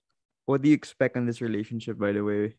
What 0.46 0.62
do 0.62 0.68
you 0.68 0.74
expect 0.74 1.16
in 1.16 1.26
this 1.26 1.40
relationship? 1.40 1.98
By 1.98 2.12
the 2.12 2.22
way, 2.24 2.54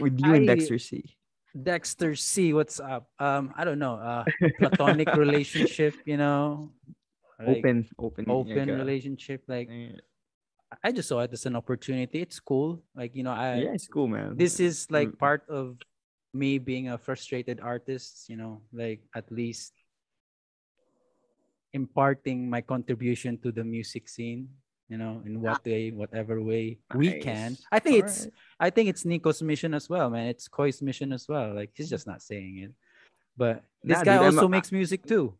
with 0.00 0.16
you 0.20 0.32
and 0.34 0.48
I- 0.48 0.54
Dexter 0.56 0.78
C. 0.78 1.16
Dexter 1.56 2.12
C, 2.14 2.52
what's 2.52 2.80
up? 2.80 3.08
Um, 3.18 3.52
I 3.56 3.64
don't 3.64 3.78
know. 3.80 3.96
Uh 3.96 4.24
platonic 4.60 5.08
relationship, 5.16 5.94
you 6.04 6.16
know. 6.20 6.72
like, 7.40 7.60
open, 7.64 7.88
open, 7.98 8.24
open 8.28 8.68
uh, 8.70 8.76
relationship. 8.76 9.44
Like 9.48 9.68
eh, 9.72 9.96
I 10.84 10.92
just 10.92 11.08
saw 11.08 11.20
it 11.24 11.32
as 11.32 11.44
an 11.46 11.56
opportunity. 11.56 12.20
It's 12.20 12.40
cool. 12.40 12.80
Like, 12.96 13.16
you 13.16 13.22
know, 13.24 13.32
I 13.32 13.56
yeah, 13.64 13.72
it's 13.76 13.88
cool, 13.88 14.08
man. 14.08 14.36
this 14.36 14.60
is 14.60 14.84
like 14.90 15.08
Mm. 15.16 15.18
part 15.20 15.44
of 15.48 15.76
me 16.36 16.58
being 16.60 16.88
a 16.92 16.98
frustrated 17.00 17.60
artist, 17.64 18.28
you 18.28 18.36
know, 18.36 18.60
like 18.72 19.00
at 19.16 19.24
least 19.32 19.72
imparting 21.76 22.48
my 22.48 22.64
contribution 22.64 23.36
to 23.44 23.52
the 23.52 23.62
music 23.62 24.08
scene, 24.08 24.48
you 24.88 24.96
know, 24.96 25.20
in 25.28 25.44
what 25.44 25.60
way, 25.64 25.92
whatever 25.92 26.40
way 26.40 26.80
we 26.96 27.20
can. 27.20 27.52
I 27.70 27.78
think 27.78 28.00
it's 28.00 28.24
Alright. 28.24 28.32
I 28.58 28.68
think 28.72 28.88
it's 28.88 29.04
Nico's 29.04 29.44
mission 29.44 29.76
as 29.76 29.86
well, 29.92 30.08
man. 30.08 30.26
It's 30.32 30.48
Koi's 30.48 30.80
mission 30.80 31.12
as 31.12 31.28
well. 31.28 31.52
Like 31.52 31.76
he's 31.76 31.92
just 31.92 32.08
not 32.08 32.24
saying 32.24 32.64
it. 32.64 32.72
But 33.36 33.62
this 33.84 34.00
Nah, 34.00 34.04
guy 34.04 34.16
dude, 34.16 34.32
also 34.32 34.48
a- 34.48 34.56
makes 34.56 34.72
music 34.72 35.04
too. 35.04 35.36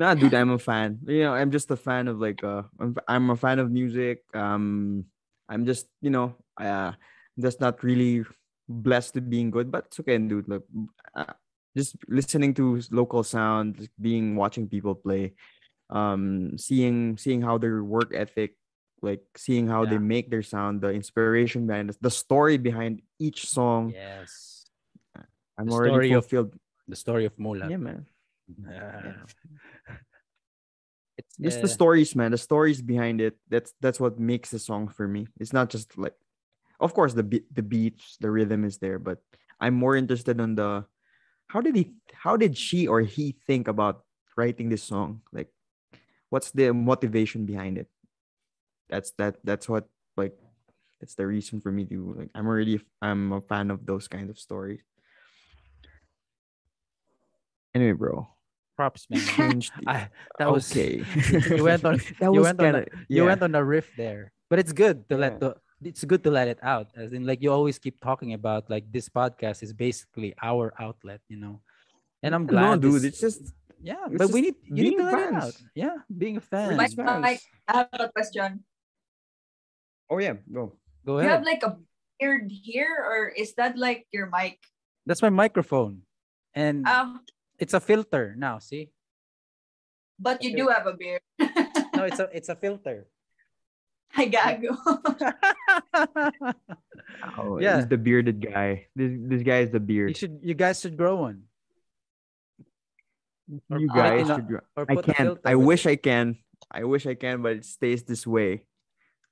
Nah, 0.00 0.16
dude, 0.16 0.32
I'm 0.32 0.56
a 0.56 0.58
fan. 0.70 0.98
You 1.04 1.28
know, 1.28 1.34
I'm 1.36 1.52
just 1.52 1.68
a 1.70 1.76
fan 1.76 2.08
of 2.08 2.16
like 2.18 2.40
uh, 2.42 2.64
I'm, 2.80 2.96
I'm 3.06 3.28
a 3.28 3.36
fan 3.36 3.60
of 3.60 3.68
music. 3.70 4.24
Um, 4.32 5.04
I'm 5.52 5.68
just 5.68 5.86
you 6.00 6.08
know, 6.08 6.34
uh, 6.56 6.96
just 7.36 7.60
not 7.60 7.84
really 7.84 8.24
blessed 8.64 9.14
to 9.14 9.20
being 9.20 9.52
good, 9.52 9.68
but 9.68 9.92
it's 9.92 10.00
okay, 10.00 10.16
dude. 10.16 10.48
Like, 10.48 10.64
uh, 11.14 11.36
just 11.76 11.96
listening 12.08 12.54
to 12.54 12.80
local 12.90 13.22
sound, 13.22 13.88
being 14.00 14.36
watching 14.36 14.68
people 14.68 14.94
play, 14.94 15.34
um, 15.90 16.56
seeing 16.58 17.16
seeing 17.16 17.42
how 17.42 17.58
their 17.58 17.82
work 17.84 18.12
ethic, 18.14 18.56
like 19.02 19.22
seeing 19.36 19.66
how 19.68 19.84
they 19.84 19.98
make 19.98 20.30
their 20.30 20.42
sound, 20.42 20.80
the 20.82 20.90
inspiration 20.90 21.66
behind 21.66 21.94
the 22.00 22.10
story 22.10 22.58
behind 22.58 23.02
each 23.18 23.46
song. 23.48 23.90
Yes. 23.94 24.66
I'm 25.58 25.66
The 25.66 25.72
already 25.72 25.90
story 25.92 26.12
of- 26.12 26.24
fulfilled. 26.24 26.54
The 26.88 26.96
story 26.96 27.24
of 27.26 27.38
Mola. 27.38 27.68
Yeah, 27.70 27.76
man. 27.78 28.06
Yeah. 28.50 29.12
It's 31.18 31.36
just 31.36 31.58
uh, 31.58 31.62
the 31.62 31.68
stories 31.68 32.16
man 32.16 32.30
the 32.32 32.38
stories 32.40 32.80
behind 32.80 33.20
it 33.20 33.36
that's 33.52 33.74
that's 33.80 34.00
what 34.00 34.18
makes 34.18 34.50
the 34.50 34.58
song 34.58 34.88
for 34.88 35.06
me 35.06 35.28
it's 35.38 35.52
not 35.52 35.68
just 35.68 35.98
like 35.98 36.14
of 36.80 36.94
course 36.94 37.12
the 37.12 37.22
beat 37.22 37.44
the 37.54 37.62
beats 37.62 38.16
the 38.24 38.30
rhythm 38.30 38.64
is 38.64 38.78
there 38.78 38.98
but 38.98 39.18
i'm 39.60 39.74
more 39.74 39.96
interested 39.96 40.40
on 40.40 40.54
the 40.56 40.82
how 41.50 41.60
did 41.60 41.74
he 41.74 41.90
how 42.14 42.36
did 42.36 42.56
she 42.56 42.86
or 42.86 43.00
he 43.02 43.34
think 43.46 43.66
about 43.66 44.06
writing 44.36 44.70
this 44.70 44.82
song? 44.82 45.22
Like 45.32 45.50
what's 46.30 46.54
the 46.54 46.70
motivation 46.72 47.44
behind 47.44 47.78
it? 47.78 47.90
That's 48.88 49.10
that 49.18 49.42
that's 49.42 49.68
what 49.68 49.90
like 50.16 50.38
that's 51.00 51.14
the 51.18 51.26
reason 51.26 51.60
for 51.60 51.72
me 51.72 51.86
to 51.86 52.12
like 52.12 52.28
i'm 52.34 52.46
already 52.46 52.78
i'm 53.00 53.32
a 53.32 53.40
fan 53.40 53.70
of 53.70 53.86
those 53.86 54.06
kind 54.06 54.30
of 54.30 54.38
stories. 54.38 54.82
Anyway 57.74 57.98
bro. 57.98 58.28
Props, 58.76 59.06
man. 59.10 59.20
changed 59.36 59.72
I, 59.86 60.08
that 60.38 60.50
was 60.50 60.70
okay. 60.70 61.02
you 61.56 61.64
went 61.64 61.84
on 61.84 61.98
that 62.20 62.32
you 62.32 62.42
went 62.42 62.60
on 62.60 62.72
kind 62.72 62.76
of 62.78 62.88
you 63.08 63.24
went 63.26 63.42
on 63.42 63.54
a 63.54 63.64
riff 63.64 63.90
there. 63.96 64.32
But 64.48 64.58
it's 64.58 64.72
good 64.72 65.08
to 65.10 65.18
let 65.18 65.38
the 65.38 65.54
it's 65.82 66.04
good 66.04 66.22
to 66.24 66.30
let 66.30 66.48
it 66.48 66.58
out 66.62 66.88
as 66.96 67.12
in 67.12 67.24
like 67.24 67.40
you 67.42 67.50
always 67.50 67.78
keep 67.78 68.00
talking 68.00 68.34
about 68.34 68.68
like 68.68 68.84
this 68.92 69.08
podcast 69.08 69.62
is 69.62 69.72
basically 69.72 70.34
our 70.42 70.72
outlet 70.78 71.20
you 71.28 71.36
know 71.36 71.60
and 72.22 72.34
i'm 72.34 72.46
glad 72.46 72.62
no 72.62 72.76
dude 72.76 73.00
this- 73.00 73.04
it's 73.16 73.20
just 73.20 73.42
yeah 73.80 74.04
it's 74.08 74.18
but 74.20 74.28
we 74.30 74.40
need 74.44 74.56
you 74.68 74.82
need 74.84 74.96
to 75.00 75.04
being 75.04 75.08
let 75.08 75.18
it 75.18 75.34
out 75.34 75.42
fans. 75.56 75.64
yeah 75.74 75.96
being 76.12 76.36
a 76.36 76.44
fan 76.44 76.76
Mike, 76.76 76.92
just 76.92 76.96
fans. 77.00 77.22
Mike, 77.22 77.40
I 77.68 77.72
have 77.80 77.88
a 77.96 78.08
question. 78.12 78.60
oh 80.10 80.18
yeah 80.18 80.34
go 80.52 80.76
go 81.06 81.16
ahead. 81.18 81.24
You 81.24 81.32
have 81.32 81.44
like 81.48 81.62
a 81.64 81.78
beard 82.20 82.52
here, 82.52 82.92
or 83.00 83.32
is 83.32 83.54
that 83.56 83.78
like 83.80 84.04
your 84.12 84.28
mic? 84.28 84.60
That's 85.08 85.22
my 85.24 85.32
microphone. 85.32 86.04
And 86.52 86.84
Um, 86.84 87.24
it's 87.56 87.72
a 87.72 87.80
filter 87.80 88.36
now, 88.36 88.58
see? 88.60 88.92
but 90.20 90.44
you 90.44 90.52
do 90.52 90.68
have 90.68 90.84
a 90.84 90.92
beard. 90.92 91.24
No, 91.96 92.04
it's 92.04 92.20
a 92.20 92.28
it's 92.32 92.48
a 92.52 92.56
filter. 92.56 93.08
I 94.16 94.26
gago. 94.26 94.74
Oh, 97.38 97.58
Yeah. 97.60 97.76
he's 97.78 97.88
the 97.88 97.98
bearded 97.98 98.40
guy. 98.40 98.86
This 98.94 99.12
this 99.18 99.42
guy 99.42 99.60
is 99.66 99.70
the 99.70 99.80
beard. 99.80 100.10
you 100.10 100.14
beard. 100.14 100.16
should 100.16 100.38
you 100.42 100.54
guys 100.54 100.80
should 100.80 100.96
grow 100.96 101.16
one. 101.26 101.42
or 103.68 103.78
You 103.78 103.88
put 103.88 103.96
guys 103.96 104.28
in 104.30 104.36
should. 104.36 104.46
grow- 104.48 104.66
I 104.88 104.94
can't. 104.96 105.38
I 105.44 105.54
wish 105.56 105.86
it. 105.86 105.90
I 105.90 105.96
can. 105.96 106.38
I 106.70 106.84
wish 106.84 107.06
I 107.06 107.14
can, 107.14 107.42
but 107.42 107.52
it 107.60 107.64
stays 107.64 108.04
this 108.04 108.26
way, 108.26 108.64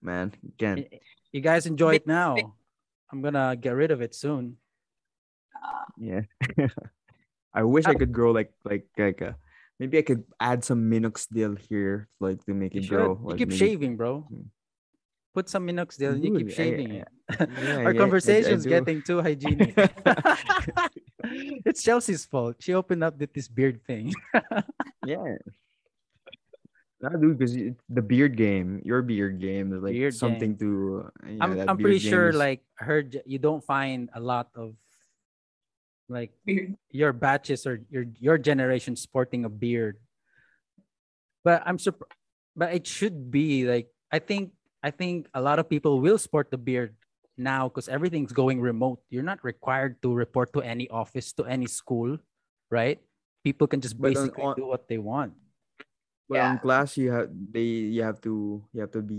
man. 0.03 0.33
You 0.43 0.53
Can't. 0.59 0.87
You 1.33 1.41
guys 1.41 1.67
enjoy 1.67 1.95
it 2.03 2.07
now. 2.07 2.37
I'm 3.13 3.23
gonna 3.23 3.55
get 3.57 3.73
rid 3.79 3.91
of 3.91 4.01
it 4.03 4.15
soon. 4.15 4.57
Yeah. 5.99 6.23
I 7.55 7.63
wish 7.63 7.87
I 7.87 7.95
could 7.95 8.13
grow 8.13 8.33
like 8.33 8.53
like 8.65 8.87
like 8.99 9.21
a. 9.23 9.37
Maybe 9.79 9.99
I 9.99 10.03
could 10.03 10.25
add 10.41 10.65
some 10.67 10.91
minoxidil 10.91 11.59
here, 11.71 12.09
like 12.19 12.43
to 12.47 12.55
make 12.55 12.75
it 12.75 12.85
should. 12.85 12.91
grow. 12.99 13.15
You 13.31 13.37
keep 13.37 13.49
maybe- 13.55 13.57
shaving, 13.59 13.97
bro. 13.97 14.27
Hmm. 14.27 14.51
Put 15.39 15.47
some 15.49 15.63
minoxidil 15.71 16.19
and 16.19 16.25
you 16.27 16.35
keep 16.35 16.51
Dude, 16.51 16.59
I- 16.59 16.59
shaving 16.59 16.91
I- 16.91 16.95
it. 16.99 17.09
yeah, 17.31 17.47
Our 17.47 17.63
yeah, 17.63 17.87
I- 17.87 17.95
I 17.95 17.95
conversation's 17.95 18.65
do. 18.67 18.71
getting 18.75 19.03
too 19.07 19.23
hygienic. 19.23 19.71
it's 21.63 21.79
Chelsea's 21.87 22.27
fault. 22.27 22.57
She 22.59 22.75
opened 22.75 23.05
up 23.07 23.15
with 23.23 23.31
this 23.33 23.47
beard 23.47 23.79
thing. 23.87 24.11
Yeah. 25.07 25.39
Nah, 27.01 27.15
dude, 27.17 27.39
because 27.39 27.55
the 27.89 28.03
beard 28.03 28.35
game, 28.37 28.83
your 28.85 29.01
beard 29.07 29.39
game 29.41 29.71
is 29.73 29.81
like 29.81 29.95
Beard 29.95 30.13
something 30.19 30.59
to. 30.59 31.07
uh, 31.07 31.31
yeah, 31.31 31.39
I'm 31.41 31.53
I'm 31.71 31.79
pretty 31.79 32.03
sure 32.03 32.35
is- 32.35 32.37
like 32.37 32.67
heard 32.77 33.23
you 33.25 33.39
don't 33.39 33.63
find 33.63 34.11
a 34.13 34.19
lot 34.21 34.51
of 34.59 34.75
like 36.11 36.35
Beard. 36.45 36.75
your 36.91 37.15
batches 37.15 37.63
or 37.65 37.79
your 37.89 38.05
your 38.19 38.37
generation 38.43 38.99
sporting 38.99 39.47
a 39.47 39.49
beard. 39.49 40.03
But 41.47 41.63
I'm 41.65 41.79
surprised 41.79 42.19
but 42.59 42.75
it 42.75 42.85
should 42.91 43.31
be 43.31 43.65
like 43.71 43.87
I 44.11 44.19
think 44.19 44.58
I 44.83 44.91
think 44.91 45.27
a 45.35 45.41
lot 45.43 45.59
of 45.59 45.69
people 45.69 46.01
will 46.01 46.19
sport 46.19 46.51
the 46.51 46.59
beard 46.59 46.95
now 47.37 47.69
because 47.69 47.89
everything's 47.89 48.33
going 48.33 48.61
remote. 48.61 49.01
You're 49.11 49.27
not 49.27 49.43
required 49.43 50.01
to 50.03 50.13
report 50.15 50.53
to 50.55 50.63
any 50.63 50.89
office, 50.91 51.33
to 51.35 51.45
any 51.45 51.67
school, 51.67 52.19
right? 52.71 52.99
People 53.45 53.67
can 53.67 53.81
just 53.81 53.99
But 53.99 54.09
on- 54.09 54.15
basically 54.15 54.45
on- 54.45 54.57
do 54.57 54.67
what 54.67 54.87
they 54.89 54.99
want. 54.99 55.35
But 56.29 56.37
Yeah. 56.45 56.51
on 56.51 56.59
class, 56.59 56.97
you 56.97 57.11
have 57.11 57.31
they 57.33 57.89
you 57.89 58.03
have 58.05 58.21
to 58.23 58.63
you 58.73 58.81
have 58.85 58.93
to 58.93 59.01
be 59.03 59.19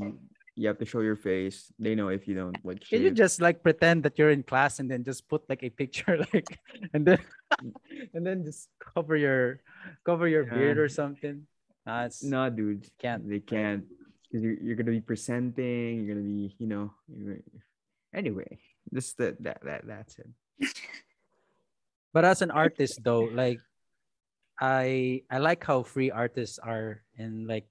you 0.56 0.68
have 0.68 0.78
to 0.78 0.86
show 0.86 1.00
your 1.00 1.16
face. 1.16 1.72
They 1.80 1.96
know 1.96 2.10
if 2.12 2.28
you 2.28 2.36
don't 2.36 2.54
like. 2.68 2.84
Can 2.84 3.02
you 3.02 3.12
just 3.12 3.40
like 3.42 3.64
pretend 3.64 4.04
that 4.04 4.20
you're 4.20 4.30
in 4.30 4.44
class 4.44 4.80
and 4.80 4.92
then 4.92 5.04
just 5.08 5.28
put 5.28 5.48
like 5.50 5.64
a 5.64 5.72
picture 5.72 6.20
like 6.34 6.60
and 6.94 7.08
then 7.08 7.20
and 8.14 8.22
then 8.28 8.44
just 8.46 8.70
cover 8.78 9.16
your 9.16 9.60
cover 10.06 10.28
your 10.28 10.44
beard 10.46 10.78
or 10.78 10.88
something? 10.88 11.48
Nah, 11.88 12.06
it's 12.06 12.22
No, 12.22 12.46
dude, 12.52 12.86
Can't. 13.00 13.26
They 13.28 13.40
can't 13.40 13.88
because 14.30 14.44
you're, 14.44 14.60
you're 14.62 14.76
gonna 14.76 14.92
be 14.92 15.02
presenting. 15.02 16.06
You're 16.06 16.16
gonna 16.16 16.28
be 16.28 16.56
you 16.58 16.68
know. 16.68 16.94
You're, 17.08 17.40
anyway, 18.14 18.60
this 18.92 19.14
that 19.14 19.42
that 19.44 19.64
that 19.64 19.88
that's 19.88 20.18
it. 20.20 20.30
But 22.14 22.26
as 22.26 22.42
an 22.42 22.50
artist 22.50 23.04
though, 23.04 23.30
like 23.30 23.60
I 24.60 25.22
I 25.30 25.38
like 25.38 25.64
how 25.64 25.84
free 25.84 26.12
artists 26.12 26.58
are 26.58 27.04
and 27.18 27.48
like 27.48 27.70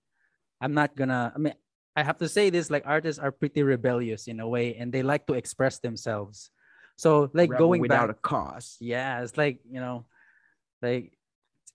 I'm 0.60 0.74
not 0.74 0.94
gonna 0.94 1.32
I 1.34 1.38
mean 1.38 1.54
I 1.96 2.04
have 2.04 2.18
to 2.18 2.28
say 2.28 2.50
this 2.50 2.70
like 2.70 2.86
artists 2.86 3.18
are 3.18 3.32
pretty 3.32 3.62
rebellious 3.62 4.28
in 4.28 4.38
a 4.38 4.46
way 4.46 4.76
and 4.76 4.92
they 4.92 5.02
like 5.02 5.26
to 5.26 5.34
express 5.34 5.80
themselves. 5.80 6.50
So 6.94 7.30
like 7.34 7.50
Rebel 7.50 7.66
going 7.66 7.80
without 7.80 8.06
back 8.06 8.16
a 8.16 8.20
cause. 8.20 8.76
yeah, 8.80 9.22
it's 9.22 9.36
like, 9.36 9.58
you 9.68 9.80
know, 9.80 10.06
like 10.82 11.18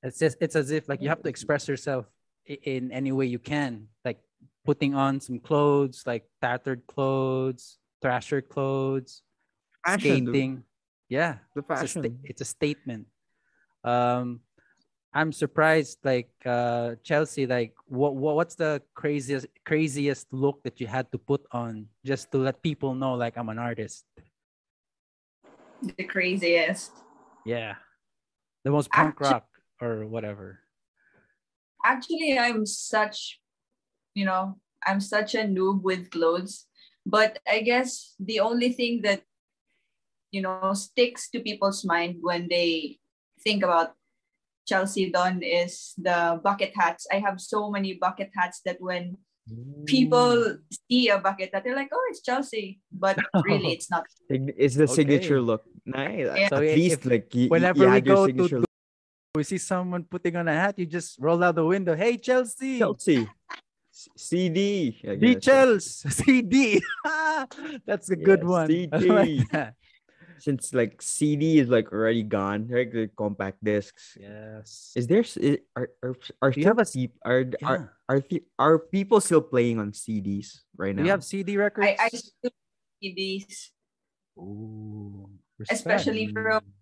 it's 0.02 0.20
just 0.20 0.38
it's 0.40 0.56
as 0.56 0.72
if 0.72 0.88
like 0.88 1.02
you 1.02 1.10
have 1.10 1.24
to 1.24 1.30
express 1.30 1.68
yourself 1.68 2.06
in 2.46 2.92
any 2.92 3.12
way 3.12 3.26
you 3.26 3.40
can, 3.40 3.88
like 4.06 4.20
putting 4.66 4.96
on 4.96 5.20
some 5.20 5.40
clothes, 5.40 6.04
like 6.06 6.24
tattered 6.42 6.86
clothes, 6.88 7.78
thrasher 8.02 8.42
clothes, 8.42 9.22
Fashion, 9.86 10.26
dude. 10.32 10.64
Yeah 11.10 11.40
The 11.56 11.62
it's 11.62 11.70
a, 11.70 11.76
fashion. 11.76 12.02
sta- 12.04 12.20
it's 12.24 12.42
a 12.42 12.46
statement 12.48 13.06
um 13.84 14.40
i'm 15.14 15.36
surprised 15.36 16.00
like 16.08 16.32
uh 16.48 16.96
chelsea 17.04 17.46
like 17.46 17.76
what, 17.86 18.16
what 18.16 18.36
what's 18.40 18.56
the 18.56 18.82
craziest 18.96 19.46
craziest 19.68 20.32
look 20.32 20.64
that 20.64 20.80
you 20.80 20.88
had 20.88 21.12
to 21.12 21.20
put 21.20 21.44
on 21.52 21.86
just 22.08 22.32
to 22.32 22.40
let 22.40 22.64
people 22.64 22.96
know 22.96 23.14
like 23.20 23.36
i'm 23.36 23.50
an 23.52 23.60
artist 23.60 24.08
The 25.84 26.08
craziest. 26.08 26.96
yeah 27.46 27.76
the 28.64 28.72
most 28.72 28.88
punk 28.90 29.20
Actu- 29.20 29.24
rock 29.28 29.48
or 29.84 30.08
whatever 30.08 30.60
Actually, 31.86 32.40
I'm 32.40 32.66
such, 32.66 33.43
you 34.14 34.26
know, 34.26 34.58
I'm 34.86 35.00
such 35.00 35.36
a 35.36 35.44
noob 35.44 35.82
with 35.82 36.12
clothes. 36.12 36.66
But 37.06 37.40
I 37.48 37.62
guess 37.62 38.16
the 38.20 38.40
only 38.40 38.72
thing 38.72 39.02
that, 39.04 39.24
you 40.32 40.42
know, 40.42 40.74
sticks 40.74 41.30
to 41.32 41.40
people's 41.42 41.84
mind 41.84 42.18
when 42.22 42.48
they 42.50 43.00
think 43.44 43.64
about 43.64 43.94
Chelsea 44.66 45.12
Don 45.12 45.44
is 45.44 45.94
the 45.98 46.40
bucket 46.44 46.72
hats. 46.76 47.06
I 47.12 47.20
have 47.20 47.42
so 47.42 47.70
many 47.70 47.96
bucket 47.96 48.32
hats 48.36 48.62
that 48.66 48.78
when 48.80 49.18
people 49.86 50.56
see 50.90 51.10
a 51.10 51.20
bucket 51.20 51.52
hat, 51.54 51.64
they're 51.66 51.76
like, 51.76 51.90
oh, 51.92 52.06
it's 52.10 52.22
Chelsea. 52.24 52.80
But 52.92 53.18
really, 53.46 53.74
it's 53.74 53.92
not. 53.92 54.06
It's 54.30 54.76
the 54.76 54.84
Okay. 54.88 54.94
signature 54.96 55.42
look. 55.42 55.64
Nice. 55.86 56.32
Yeah. 56.32 56.48
At 56.48 56.50
So 56.50 56.58
i- 56.64 56.76
least 56.80 57.04
if- 57.04 57.06
like 57.06 57.36
you, 57.36 57.50
whenever 57.50 57.84
you 57.84 57.92
we 57.92 58.02
go 58.02 58.26
to 58.28 58.32
signature 58.32 58.64
we 59.36 59.44
see 59.44 59.58
someone 59.58 60.04
putting 60.06 60.36
on 60.38 60.48
a 60.48 60.54
hat 60.54 60.78
you 60.78 60.86
just 60.86 61.18
roll 61.20 61.44
out 61.44 61.56
the 61.56 61.66
window 61.66 61.96
hey 61.98 62.18
chelsea 62.22 62.78
Chelsea. 62.78 63.28
C- 64.04 64.12
CD. 64.18 65.00
I 65.08 65.16
D 65.22 65.36
guess. 65.36 65.44
Chels 65.46 65.86
CD 66.12 66.82
that's 67.88 68.10
a 68.12 68.16
good 68.20 68.44
one 68.44 68.68
CD. 68.68 69.08
like. 69.08 69.74
Since 70.44 70.74
like 70.76 71.00
CD 71.00 71.60
is 71.64 71.70
like 71.72 71.88
already 71.96 72.20
gone, 72.24 72.68
right? 72.68 72.92
The 72.92 73.08
compact 73.16 73.64
discs. 73.64 74.18
yes 74.20 74.92
Is 74.92 75.08
there 75.08 75.24
are 75.80 75.88
are, 76.04 76.16
are 76.44 76.52
Do 76.52 76.60
you 76.60 76.68
have 76.68 76.84
still 76.84 77.06
a 77.06 77.08
s- 77.08 77.16
are, 77.24 77.46
Yeah. 77.48 77.64
are 77.64 77.80
are 78.12 78.20
are 78.60 78.76
people 78.80 79.24
still 79.24 79.40
playing 79.40 79.80
on 79.80 79.96
CDs 79.96 80.68
right 80.76 80.92
Do 80.92 81.00
now? 81.00 81.06
you 81.08 81.12
have 81.16 81.24
CD 81.24 81.56
records? 81.56 81.88
I, 81.88 81.96
I 81.96 82.10
still 82.12 82.52
see 83.00 83.14
these 83.16 83.72
Ooh, 84.36 85.30
Especially 85.70 86.28
respect. 86.28 86.44
from- 86.60 86.74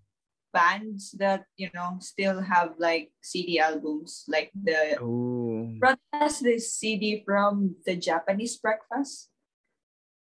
bands 0.54 1.12
that, 1.20 1.46
you 1.58 1.70
know, 1.74 1.98
still 2.00 2.42
have 2.42 2.76
like 2.78 3.12
CD 3.22 3.60
albums, 3.60 4.26
like 4.28 4.52
the 4.56 4.98
oh, 5.02 5.72
brought 5.80 6.00
us 6.14 6.40
this 6.40 6.74
CD 6.76 7.24
from 7.26 7.76
the 7.86 7.96
Japanese 7.96 8.58
Breakfast. 8.58 9.30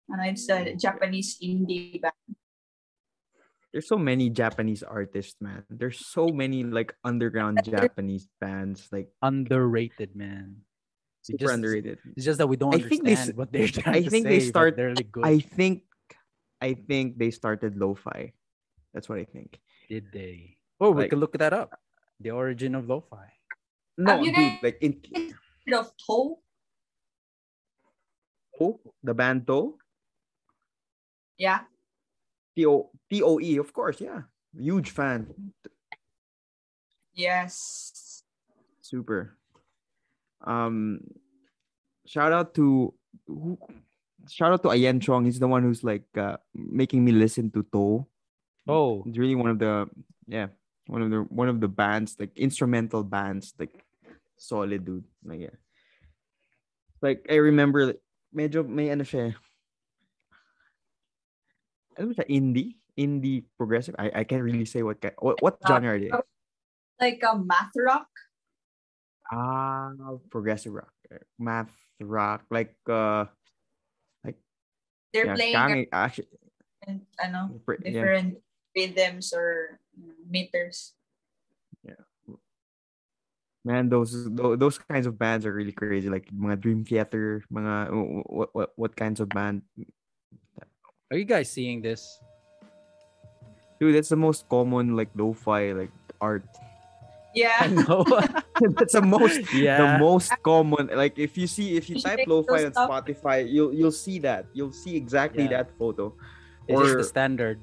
And 0.09 0.19
it's 0.27 0.49
a 0.49 0.75
Japanese 0.75 1.39
indie 1.41 2.01
band. 2.01 2.13
there's 3.71 3.87
so 3.87 3.97
many 3.97 4.29
Japanese 4.29 4.83
artists, 4.83 5.35
man. 5.41 5.63
There's 5.69 6.05
so 6.05 6.27
many 6.27 6.63
like 6.63 6.93
underground 7.03 7.63
Japanese 7.63 8.27
bands, 8.39 8.87
like 8.91 9.09
underrated, 9.21 10.15
man. 10.15 10.61
We 11.27 11.33
super 11.33 11.45
just- 11.45 11.53
underrated. 11.55 11.97
It's 12.15 12.25
just 12.25 12.37
that 12.37 12.47
we 12.47 12.57
don't 12.57 12.75
I 12.75 12.79
think 12.83 13.03
they 13.03 13.15
understand 13.15 13.37
what 13.37 13.51
they're 13.51 13.67
trying 13.67 13.95
I 13.95 14.01
to 14.03 14.09
think 14.09 14.27
they 14.27 14.39
say, 14.39 14.51
but 14.51 14.75
start- 14.75 14.77
really 14.77 15.07
good. 15.09 15.25
I 15.25 15.39
think, 15.39 15.83
I 16.61 16.75
think 16.75 17.17
they 17.17 17.31
started 17.31 17.75
lo-fi. 17.75 18.33
That's 18.93 19.09
what 19.09 19.17
I 19.17 19.25
think. 19.25 19.57
Did 19.93 20.09
they? 20.09 20.57
Oh, 20.81 20.89
we 20.89 21.05
Like- 21.05 21.11
can 21.13 21.19
look 21.21 21.37
that 21.37 21.53
up. 21.53 21.69
The 22.19 22.31
origin 22.33 22.73
of 22.73 22.89
lo-fi. 22.89 23.29
No, 23.95 24.17
you 24.17 24.33
dude, 24.33 24.57
guys- 24.57 24.63
like 24.65 24.77
in 24.81 24.97
Heard 25.69 25.77
of 25.77 25.93
toe? 26.01 26.41
oh, 28.59 28.81
the 29.05 29.13
band 29.13 29.45
To 29.45 29.77
Yeah. 31.37 31.65
T 32.57 32.65
O 32.65 32.89
T 33.09 33.21
O 33.21 33.37
E, 33.39 33.57
of 33.61 33.69
course, 33.73 34.01
yeah, 34.01 34.23
huge 34.57 34.89
fan, 34.89 35.29
Yes. 37.13 38.23
super. 38.81 39.37
Um, 40.41 41.05
shout 42.05 42.33
out 42.33 42.53
to 42.57 42.93
who, 43.27 43.57
shout 44.27 44.53
out 44.53 44.63
to 44.63 44.69
Ayen 44.69 45.01
Chong. 45.01 45.25
He's 45.25 45.37
the 45.39 45.47
one 45.47 45.61
who's 45.61 45.83
like 45.83 46.05
uh, 46.17 46.37
making 46.53 47.05
me 47.05 47.11
listen 47.11 47.51
to 47.51 47.61
To. 47.69 48.07
Oh, 48.67 49.03
It's 49.05 49.17
really 49.17 49.35
one 49.35 49.51
of 49.51 49.59
the 49.59 49.89
yeah 50.27 50.47
one 50.87 51.01
of 51.03 51.11
the 51.11 51.27
one 51.27 51.47
of 51.51 51.59
the 51.59 51.67
bands 51.67 52.15
like 52.19 52.31
instrumental 52.39 53.03
bands 53.03 53.51
like 53.59 53.83
solid 54.39 54.85
dude 54.85 55.03
like 55.23 55.39
yeah. 55.41 55.57
Like 57.03 57.27
I 57.27 57.35
remember 57.43 57.91
like, 57.91 58.01
medyo 58.31 58.63
may 58.63 58.87
ano 58.87 59.03
siya. 59.03 59.35
Ano 61.99 62.09
ba 62.09 62.13
siya? 62.15 62.27
Indie? 62.31 62.79
Indie 62.95 63.43
progressive? 63.59 63.95
I, 63.99 64.21
I 64.21 64.23
can't 64.23 64.43
really 64.43 64.63
say 64.63 64.81
what 64.83 65.03
ki- 65.03 65.17
what, 65.19 65.43
what 65.43 65.59
Uh, 65.59 65.67
genre 65.67 65.91
are 65.91 65.99
they? 65.99 66.11
Like 67.01 67.19
a 67.27 67.35
math 67.35 67.75
rock. 67.75 68.07
Ah, 69.27 69.91
progressive 70.31 70.71
rock. 70.71 70.93
Math 71.39 71.73
rock 71.99 72.47
like 72.49 72.75
uh 72.87 73.25
like 74.23 74.39
They're 75.11 75.25
yeah, 75.27 75.35
playing 75.35 75.55
Kang- 75.55 75.91
actually 75.91 76.27
different, 76.79 77.03
ano, 77.19 77.39
pr- 77.65 77.83
yeah. 77.83 78.29
Different 78.75 78.97
rhythms 78.97 79.33
or 79.33 79.79
meters. 80.29 80.93
Yeah. 81.83 82.01
Man, 83.65 83.89
those 83.89 84.27
those 84.33 84.77
kinds 84.77 85.05
of 85.05 85.17
bands 85.17 85.45
are 85.45 85.53
really 85.53 85.71
crazy. 85.71 86.09
Like 86.09 86.27
mga 86.33 86.59
Dream 86.59 86.83
Theater, 86.83 87.43
mga 87.51 88.25
what 88.27 88.49
what 88.53 88.69
what 88.75 88.95
kinds 88.95 89.19
of 89.19 89.29
band? 89.29 89.61
Are 91.11 91.17
you 91.17 91.25
guys 91.25 91.49
seeing 91.49 91.81
this? 91.81 92.19
Dude, 93.79 93.95
that's 93.95 94.09
the 94.09 94.19
most 94.19 94.49
common 94.49 94.95
like 94.95 95.09
lo-fi 95.15 95.71
like 95.73 95.91
art. 96.19 96.45
Yeah. 97.35 97.67
No. 97.71 98.03
that's 98.77 98.93
the 98.93 99.01
most 99.01 99.53
yeah. 99.53 99.97
the 99.97 99.99
most 99.99 100.31
common. 100.43 100.87
Like 100.93 101.17
if 101.17 101.37
you 101.37 101.47
see 101.47 101.75
if 101.77 101.89
you 101.89 101.95
You 101.97 102.01
type 102.01 102.17
make 102.17 102.27
lo-fi 102.27 102.65
on. 102.65 102.73
Spotify, 102.73 103.49
you'll 103.49 103.73
you'll 103.73 103.95
see 103.95 104.19
that. 104.19 104.45
You'll 104.53 104.75
see 104.75 104.95
exactly 104.95 105.43
Yeah. 105.43 105.63
that 105.63 105.77
photo. 105.77 106.13
It's 106.67 106.79
just 106.79 106.97
the 106.97 107.03
standard. 107.03 107.59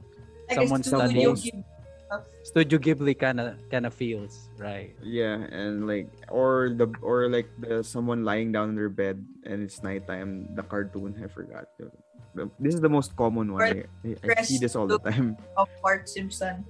Like 0.51 0.59
a 0.59 0.63
Someone's 0.67 0.87
studio 0.87 1.35
studying. 1.35 1.63
Ghibli 1.63 1.65
stuff. 2.11 2.23
Studio 2.43 2.79
Ghibli 2.79 3.15
kind 3.19 3.39
of 3.41 3.55
kind 3.71 3.87
of 3.87 3.95
feels 3.95 4.51
right. 4.59 4.91
Yeah, 5.03 5.39
and 5.55 5.87
like 5.87 6.11
or 6.29 6.75
the 6.75 6.91
or 7.03 7.31
like 7.31 7.47
the 7.63 7.85
someone 7.87 8.25
lying 8.27 8.51
down 8.51 8.71
in 8.71 8.75
their 8.75 8.91
bed 8.91 9.23
and 9.47 9.63
it's 9.63 9.83
nighttime. 9.83 10.51
The 10.59 10.63
cartoon 10.67 11.15
I 11.23 11.29
forgot. 11.31 11.71
The- 11.79 12.51
This 12.63 12.75
is 12.75 12.81
the 12.83 12.89
most 12.91 13.15
common 13.19 13.51
one. 13.55 13.63
I, 13.63 13.83
I, 14.07 14.39
I 14.39 14.43
see 14.47 14.59
this 14.59 14.75
all 14.79 14.87
the 14.87 14.99
time. 15.03 15.35
of 15.59 15.67
Bart 15.83 16.07
Simpson. 16.09 16.63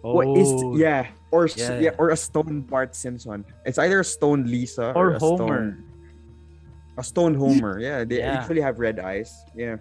What 0.00 0.32
is 0.40 0.48
Oh, 0.48 0.76
yeah 0.80 1.12
or 1.28 1.44
yeah. 1.52 1.76
yeah. 1.92 2.00
or 2.00 2.08
a 2.12 2.16
stone 2.16 2.64
Bart 2.64 2.96
Simpson. 2.96 3.44
It's 3.68 3.76
either 3.76 4.00
a 4.00 4.04
stone 4.04 4.48
Lisa 4.48 4.96
Or 4.96 5.12
a 5.12 5.18
Homer. 5.20 5.36
Stone, 5.36 5.84
a 6.96 7.04
stone 7.04 7.34
Homer. 7.36 7.76
Yeah, 7.80 8.04
they 8.08 8.24
Yeah. 8.24 8.40
actually 8.40 8.64
have 8.64 8.80
red 8.80 8.96
eyes. 9.00 9.28
Yeah. 9.52 9.76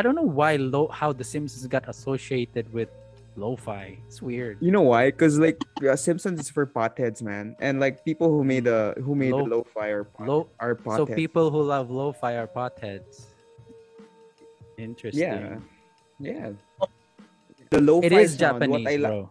I 0.00 0.02
don't 0.02 0.14
know 0.16 0.22
why 0.40 0.56
lo- 0.56 0.88
how 0.88 1.12
the 1.12 1.24
Simpsons 1.24 1.66
got 1.66 1.84
associated 1.86 2.72
with 2.72 2.88
lo-fi. 3.36 3.98
It's 4.08 4.22
weird. 4.22 4.56
You 4.64 4.70
know 4.72 4.80
why? 4.80 5.10
Because 5.12 5.38
like 5.38 5.60
uh, 5.86 5.94
Simpsons 5.94 6.40
is 6.40 6.48
for 6.48 6.64
potheads, 6.64 7.20
man, 7.20 7.54
and 7.60 7.80
like 7.84 8.02
people 8.02 8.30
who 8.32 8.42
made 8.42 8.64
the 8.64 8.94
who 9.04 9.12
made 9.14 9.32
the 9.36 9.44
Lo- 9.44 9.60
lo-fi 9.60 9.88
are 9.92 10.04
pot, 10.04 10.26
Lo- 10.26 10.48
are 10.58 10.72
so 10.96 11.04
people 11.04 11.50
who 11.50 11.60
love 11.60 11.90
lo-fi 11.90 12.32
are 12.40 12.48
potheads. 12.48 13.26
Interesting. 14.78 15.20
yeah, 15.20 15.58
yeah. 16.18 16.50
The 17.68 17.80
lo-fi 17.82 18.06
It 18.06 18.12
is 18.12 18.30
sound, 18.30 18.40
Japanese, 18.40 18.84
What 18.84 18.92
I 18.92 18.96
like. 18.96 19.12
bro. 19.12 19.30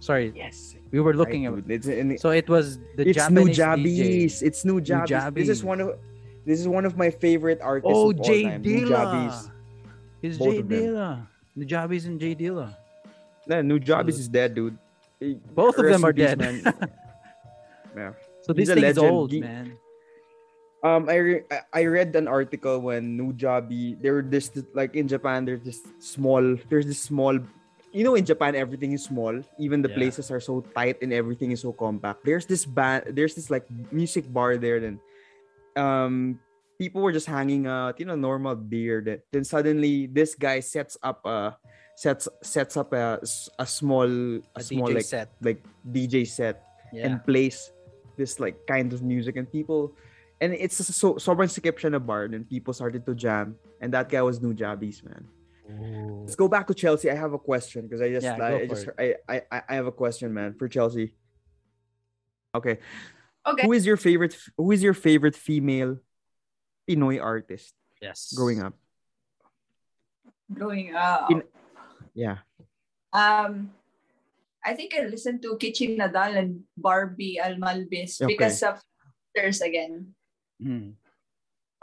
Sorry, 0.00 0.32
Yes. 0.34 0.74
we 0.90 0.98
were 0.98 1.14
looking 1.14 1.46
right, 1.46 1.58
at. 1.58 1.68
dude. 1.68 1.70
It's, 1.70 1.86
in, 1.86 2.18
So 2.18 2.30
it 2.30 2.48
was 2.50 2.78
the 2.98 3.06
it's 3.08 3.30
new 3.30 3.46
Japanese 3.54 3.98
Nujabes. 4.02 4.42
DJ. 4.42 4.42
It's 4.42 4.64
new 4.64 4.80
Jabbies. 4.80 5.34
This 5.34 5.48
is 5.48 5.62
one 5.62 5.80
of 5.80 5.94
this 6.44 6.58
is 6.58 6.66
one 6.66 6.84
of 6.84 6.96
my 6.98 7.10
favorite 7.10 7.60
artists 7.62 7.94
Oh, 7.94 8.10
of 8.10 8.18
all 8.18 8.24
Jay 8.26 8.42
time. 8.50 8.62
New 8.62 8.86
Jabbies. 8.90 9.50
It's 10.22 10.38
Both 10.38 10.54
Jay. 10.54 10.62
Dilla. 10.62 11.26
The 11.56 11.64
Jabbies 11.64 12.06
and 12.06 12.20
Jay 12.20 12.34
Dilla. 12.34 12.76
No, 13.46 13.62
new 13.62 13.78
is 13.78 14.28
dead, 14.28 14.54
dude. 14.54 14.76
Both 15.54 15.78
of 15.78 15.86
them 15.86 16.04
are 16.04 16.12
dead. 16.12 16.38
man. 16.38 16.60
yeah. 17.96 18.12
So 18.42 18.52
this 18.52 18.68
thing 18.68 18.84
is 18.84 18.98
old, 18.98 19.32
man. 19.32 19.78
Um, 20.84 21.08
I, 21.08 21.16
re- 21.16 21.44
I- 21.50 21.64
I 21.72 21.84
read 21.86 22.14
an 22.14 22.28
article 22.28 22.78
when 22.78 23.16
Nujabi, 23.18 24.00
there 24.00 24.12
were 24.14 24.22
this 24.22 24.52
like 24.74 24.94
in 24.94 25.08
Japan, 25.08 25.44
there's 25.44 25.62
this 25.62 25.80
small, 25.98 26.56
there's 26.68 26.86
this 26.86 27.00
small, 27.00 27.38
you 27.92 28.04
know, 28.04 28.14
in 28.14 28.24
Japan 28.24 28.54
everything 28.54 28.92
is 28.92 29.02
small, 29.02 29.40
even 29.58 29.80
the 29.82 29.88
Yeah. 29.88 29.96
places 29.96 30.30
are 30.30 30.38
so 30.38 30.60
tight 30.76 31.00
and 31.02 31.12
everything 31.12 31.50
is 31.50 31.62
so 31.62 31.72
compact. 31.72 32.22
There's 32.24 32.46
this 32.46 32.66
band, 32.66 33.16
there's 33.16 33.34
this 33.34 33.50
like 33.50 33.66
music 33.90 34.30
bar 34.32 34.58
there, 34.58 34.78
then, 34.78 35.00
um, 35.74 36.38
people 36.78 37.02
were 37.02 37.12
just 37.12 37.26
hanging 37.26 37.66
out, 37.66 37.98
you 38.00 38.06
know, 38.06 38.16
normal 38.16 38.54
beer. 38.54 39.00
That 39.04 39.22
then 39.32 39.44
suddenly 39.44 40.06
this 40.06 40.34
guy 40.34 40.60
sets 40.60 40.96
up 41.02 41.24
a, 41.26 41.56
sets 41.96 42.28
sets 42.42 42.76
up 42.76 42.92
a, 42.92 43.18
s- 43.22 43.48
a 43.58 43.66
small, 43.66 44.08
a, 44.08 44.40
A 44.56 44.62
small 44.62 44.88
DJ 44.88 44.94
like 44.94 45.04
set. 45.04 45.28
like 45.40 45.60
DJ 45.90 46.26
set 46.26 46.62
Yeah. 46.92 47.06
and 47.10 47.24
plays 47.24 47.72
this 48.16 48.38
like 48.40 48.56
kind 48.66 48.92
of 48.92 49.02
music 49.02 49.36
and 49.36 49.44
people 49.50 49.92
and 50.40 50.54
it's 50.54 50.76
just 50.78 50.94
so 50.94 51.16
sobrang 51.20 51.48
sikip 51.52 51.76
siya 51.76 51.92
na 51.92 51.98
bar 52.00 52.24
and 52.30 52.48
people 52.48 52.72
started 52.72 53.04
to 53.04 53.12
jam 53.12 53.56
and 53.82 53.92
that 53.92 54.08
guy 54.08 54.22
was 54.22 54.40
New 54.40 54.54
Nujabes 54.54 55.02
man 55.04 55.24
let's 56.22 56.38
go 56.38 56.48
back 56.48 56.64
to 56.70 56.74
Chelsea 56.78 57.10
I 57.10 57.16
have 57.18 57.34
a 57.34 57.42
question 57.42 57.84
because 57.84 58.00
I 58.00 58.08
just 58.08 58.24
Yeah, 58.24 58.38
I, 58.40 58.64
I 58.64 58.66
just. 58.70 58.88
I, 58.96 59.06
I 59.28 59.36
I- 59.50 59.64
I 59.68 59.72
have 59.76 59.84
a 59.90 59.92
question 59.92 60.32
man 60.32 60.54
for 60.56 60.68
Chelsea 60.70 61.12
okay 62.54 62.78
Okay. 63.46 63.62
who 63.66 63.72
is 63.72 63.84
your 63.86 63.96
favorite 63.96 64.34
who 64.56 64.70
is 64.72 64.82
your 64.82 64.94
favorite 64.94 65.36
female 65.36 65.98
Pinoy 66.88 67.20
artist 67.20 67.74
Yes. 68.00 68.32
growing 68.32 68.62
up 68.62 68.74
Growing 70.52 70.94
up. 70.94 71.30
In- 71.30 71.50
yeah 72.14 72.46
Um, 73.12 73.72
I 74.62 74.74
think 74.74 74.94
I 74.94 75.06
listened 75.06 75.42
to 75.42 75.56
Kichi 75.56 75.96
Nadal 75.96 76.36
and 76.36 76.62
Barbie 76.76 77.38
Almalbis 77.42 78.20
Okay. 78.20 78.28
because 78.34 78.62
of 78.62 78.82
Sisters 79.32 79.60
again. 79.62 80.12
Mm. 80.62 80.94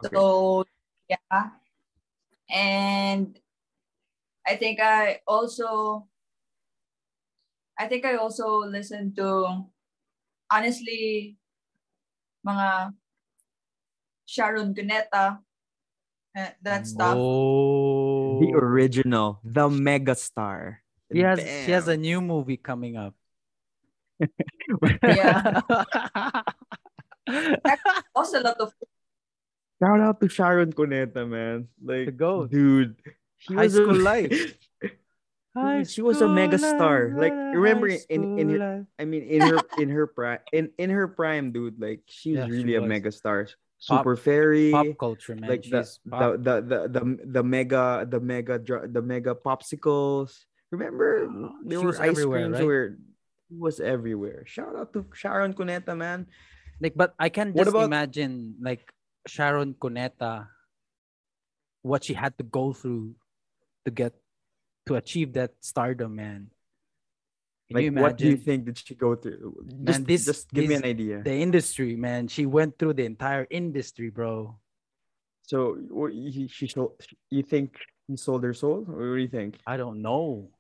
Okay. 0.04 0.16
So 0.16 0.66
yeah, 1.10 1.58
and 2.50 3.38
I 4.46 4.56
think 4.56 4.80
I 4.80 5.22
also, 5.28 6.06
I 7.80 7.88
think 7.88 8.06
I 8.06 8.16
also 8.16 8.62
listened 8.66 9.16
to, 9.18 9.64
honestly, 10.52 11.38
mga 12.46 12.94
Sharon 14.34 14.74
Cuneta, 14.74 15.38
uh, 16.34 16.50
that 16.66 16.88
stuff. 16.90 17.14
Oh. 17.14 18.42
the 18.42 18.50
original 18.58 19.38
the 19.46 19.70
megastar 19.70 20.82
He 21.14 21.22
has 21.22 21.38
she 21.38 21.70
has 21.70 21.86
a 21.86 21.94
new 21.98 22.18
movie 22.18 22.58
coming 22.58 22.98
up. 22.98 23.14
Yeah. 25.06 25.62
Also, 28.16 28.40
a 28.40 28.44
lot 28.44 28.58
of 28.60 28.74
Shout 29.82 30.00
out 30.00 30.20
to 30.22 30.28
Sharon 30.28 30.72
Cuneta, 30.74 31.24
man. 31.28 31.68
Like, 31.80 32.06
The 32.08 32.12
goat. 32.12 32.52
dude. 32.52 32.96
She 33.40 33.54
High 33.56 33.64
was 33.68 33.76
a- 33.76 33.84
school 33.84 33.96
life. 34.12 34.32
Dude, 35.54 35.88
she 35.90 36.02
was 36.02 36.20
a 36.22 36.28
mega 36.28 36.58
star. 36.58 37.14
Like, 37.16 37.32
remember 37.32 37.88
in 38.10 38.40
in 38.42 38.48
her, 38.58 38.88
I 38.98 39.06
mean, 39.06 39.22
in 39.24 39.42
her 39.46 39.60
in 39.78 39.88
her 39.94 40.08
prime, 40.08 40.40
in 40.52 40.74
in 40.82 40.90
her 40.90 41.08
prime, 41.08 41.52
dude. 41.54 41.78
Like, 41.80 42.02
she 42.10 42.34
was 42.34 42.40
Yeah, 42.40 42.46
she 42.50 42.52
really 42.66 42.76
a 42.76 42.82
was. 42.82 42.90
Star. 43.84 44.00
Pop- 44.00 44.04
Super 44.08 44.16
fairy, 44.16 44.72
pop 44.72 44.88
culture, 45.00 45.36
man. 45.36 45.50
like 45.52 45.64
the 45.68 45.84
the, 46.08 46.28
the 46.40 46.56
the 46.64 46.78
the 46.88 47.04
the 47.40 47.44
mega 47.44 48.08
the 48.08 48.20
mega 48.24 48.56
the 48.88 49.02
mega 49.04 49.36
popsicles. 49.36 50.48
Remember, 50.72 51.28
oh, 51.28 51.52
there 51.68 51.78
She 51.80 51.84
were 51.84 51.92
was 51.92 52.00
ice 52.00 52.16
everywhere, 52.16 52.40
creams 52.48 52.58
right? 52.58 52.66
where 52.66 52.88
was 53.52 53.78
everywhere. 53.84 54.42
Shout 54.48 54.74
out 54.80 54.94
to 54.96 55.06
Sharon 55.14 55.52
Cuneta, 55.54 55.94
man. 55.94 56.26
like, 56.82 56.96
but 56.96 57.14
I 57.20 57.28
can 57.30 57.52
just 57.54 57.70
about- 57.70 57.86
imagine 57.92 58.56
like 58.64 58.88
Sharon 59.28 59.76
Cuneta, 59.76 60.48
what 61.84 62.04
she 62.04 62.16
had 62.16 62.38
to 62.40 62.44
go 62.48 62.72
through 62.74 63.16
to 63.86 63.92
get 63.92 64.16
to 64.88 64.96
achieve 64.96 65.34
that 65.36 65.54
stardom, 65.62 66.16
man. 66.16 66.50
Can 67.72 67.96
Like, 67.96 68.04
what 68.04 68.18
do 68.18 68.28
you 68.28 68.38
think 68.38 68.66
did 68.66 68.78
she 68.78 68.96
go 68.96 69.16
through? 69.16 69.56
Just, 69.84 70.06
this- 70.06 70.26
just 70.26 70.52
give 70.52 70.68
me 70.68 70.76
an 70.76 70.84
idea. 70.86 71.24
The 71.24 71.34
industry, 71.34 71.96
man. 71.96 72.28
She 72.28 72.46
went 72.46 72.78
through 72.78 72.94
the 72.94 73.06
entire 73.06 73.48
industry, 73.50 74.10
bro. 74.10 74.60
So 75.44 75.78
you, 76.12 76.48
she 76.48 76.68
sold, 76.68 77.00
you 77.30 77.44
think 77.44 77.76
he 78.08 78.16
sold 78.18 78.44
her 78.44 78.54
soul? 78.54 78.86
Or 78.88 79.10
what 79.12 79.16
do 79.16 79.22
you 79.22 79.28
think? 79.28 79.60
I 79.68 79.78
don't 79.78 80.02
know. 80.02 80.52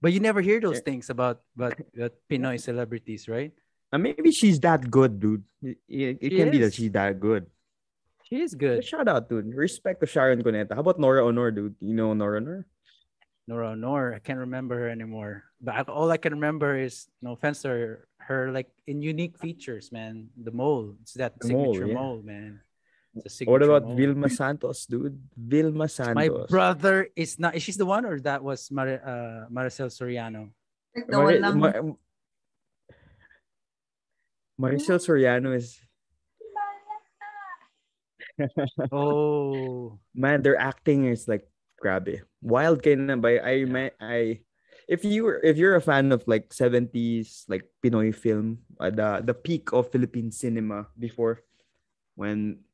But 0.00 0.12
you 0.12 0.20
never 0.20 0.40
hear 0.40 0.60
those 0.60 0.76
Yeah. 0.84 0.88
things 0.92 1.08
about 1.08 1.40
about, 1.56 1.80
about 1.96 2.12
Pinoy 2.30 2.60
celebrities, 2.60 3.28
right? 3.28 3.52
Uh, 3.92 3.98
maybe 3.98 4.32
she's 4.32 4.60
that 4.60 4.90
good, 4.90 5.20
dude. 5.20 5.44
It, 5.62 5.78
it, 5.88 6.18
it 6.20 6.30
She 6.32 6.36
can 6.36 6.50
be 6.50 6.58
that 6.58 6.74
she's 6.74 6.92
that 6.92 7.20
good. 7.20 7.46
She 8.24 8.40
is 8.40 8.52
But 8.52 8.58
good. 8.60 8.84
shout 8.84 9.08
out, 9.08 9.28
dude. 9.28 9.54
Respect 9.54 10.00
to 10.00 10.06
Sharon 10.06 10.42
Cuneta. 10.42 10.72
How 10.74 10.80
about 10.80 10.98
Nora 11.00 11.22
Aunor, 11.22 11.54
dude? 11.54 11.76
You 11.80 11.94
know 11.94 12.12
Nora 12.12 12.40
Aunor? 12.40 12.64
Nora 13.46 13.76
Nor, 13.76 14.14
I 14.14 14.20
can't 14.20 14.38
remember 14.40 14.78
her 14.80 14.88
anymore. 14.88 15.44
But 15.60 15.74
I- 15.74 15.92
all 15.92 16.10
I 16.10 16.16
can 16.16 16.32
remember 16.32 16.76
is, 16.80 17.08
no 17.20 17.32
offense 17.32 17.60
to 17.62 17.68
her, 17.68 18.08
her 18.24 18.50
like 18.52 18.70
in 18.86 19.02
unique 19.02 19.36
features, 19.36 19.92
man. 19.92 20.28
The 20.36 20.50
mole, 20.50 20.96
it's 21.02 21.12
that 21.20 21.36
The 21.40 21.52
mole, 21.52 21.74
signature 21.74 21.88
yeah. 21.92 22.00
mole, 22.00 22.22
man. 22.24 22.60
What 23.44 23.62
about 23.62 23.84
mole. 23.84 23.94
Vilma 23.96 24.28
Santos, 24.28 24.86
dude? 24.86 25.20
Vilma 25.36 25.86
Santos. 25.88 26.16
My 26.16 26.28
brother 26.48 27.06
is 27.14 27.38
not. 27.38 27.54
Is 27.54 27.62
she's 27.62 27.76
the 27.76 27.86
one, 27.86 28.04
or 28.04 28.18
that 28.26 28.42
was 28.42 28.70
Mar- 28.72 28.98
uh, 29.04 29.46
Maricel 29.52 29.86
Soriano? 29.92 30.50
like 30.96 31.06
the 31.06 31.16
Mari- 31.18 31.38
walang 31.38 31.96
Ma- 34.58 34.68
Maricel 34.68 34.98
Soriano 34.98 35.54
is 35.54 35.78
Oh, 38.90 39.98
man, 40.14 40.42
their 40.42 40.58
acting 40.58 41.06
is 41.06 41.28
like 41.28 41.46
grabe. 41.84 42.24
Wild 42.40 42.80
na 42.80 43.20
ba? 43.20 43.44
I 43.44 43.68
ma- 43.68 43.92
I 44.00 44.40
if 44.88 45.04
you 45.04 45.28
were 45.28 45.40
if 45.44 45.60
you're 45.60 45.76
a 45.76 45.84
fan 45.84 46.08
of 46.16 46.24
like 46.24 46.48
70s 46.48 47.44
like 47.52 47.68
Pinoy 47.84 48.16
film, 48.16 48.64
uh, 48.80 48.88
the 48.88 49.20
the 49.20 49.36
peak 49.36 49.76
of 49.76 49.92
Philippine 49.92 50.32
cinema 50.32 50.88
before 50.96 51.44
when 52.16 52.64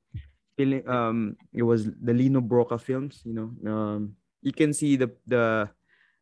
um 0.87 1.35
it 1.57 1.65
was 1.65 1.89
the 1.89 2.13
Lino 2.15 2.39
Brocka 2.39 2.79
films, 2.79 3.27
you 3.27 3.35
know. 3.35 3.51
Um 3.67 4.15
you 4.43 4.53
can 4.55 4.71
see 4.71 4.95
the 4.95 5.11
the 5.27 5.67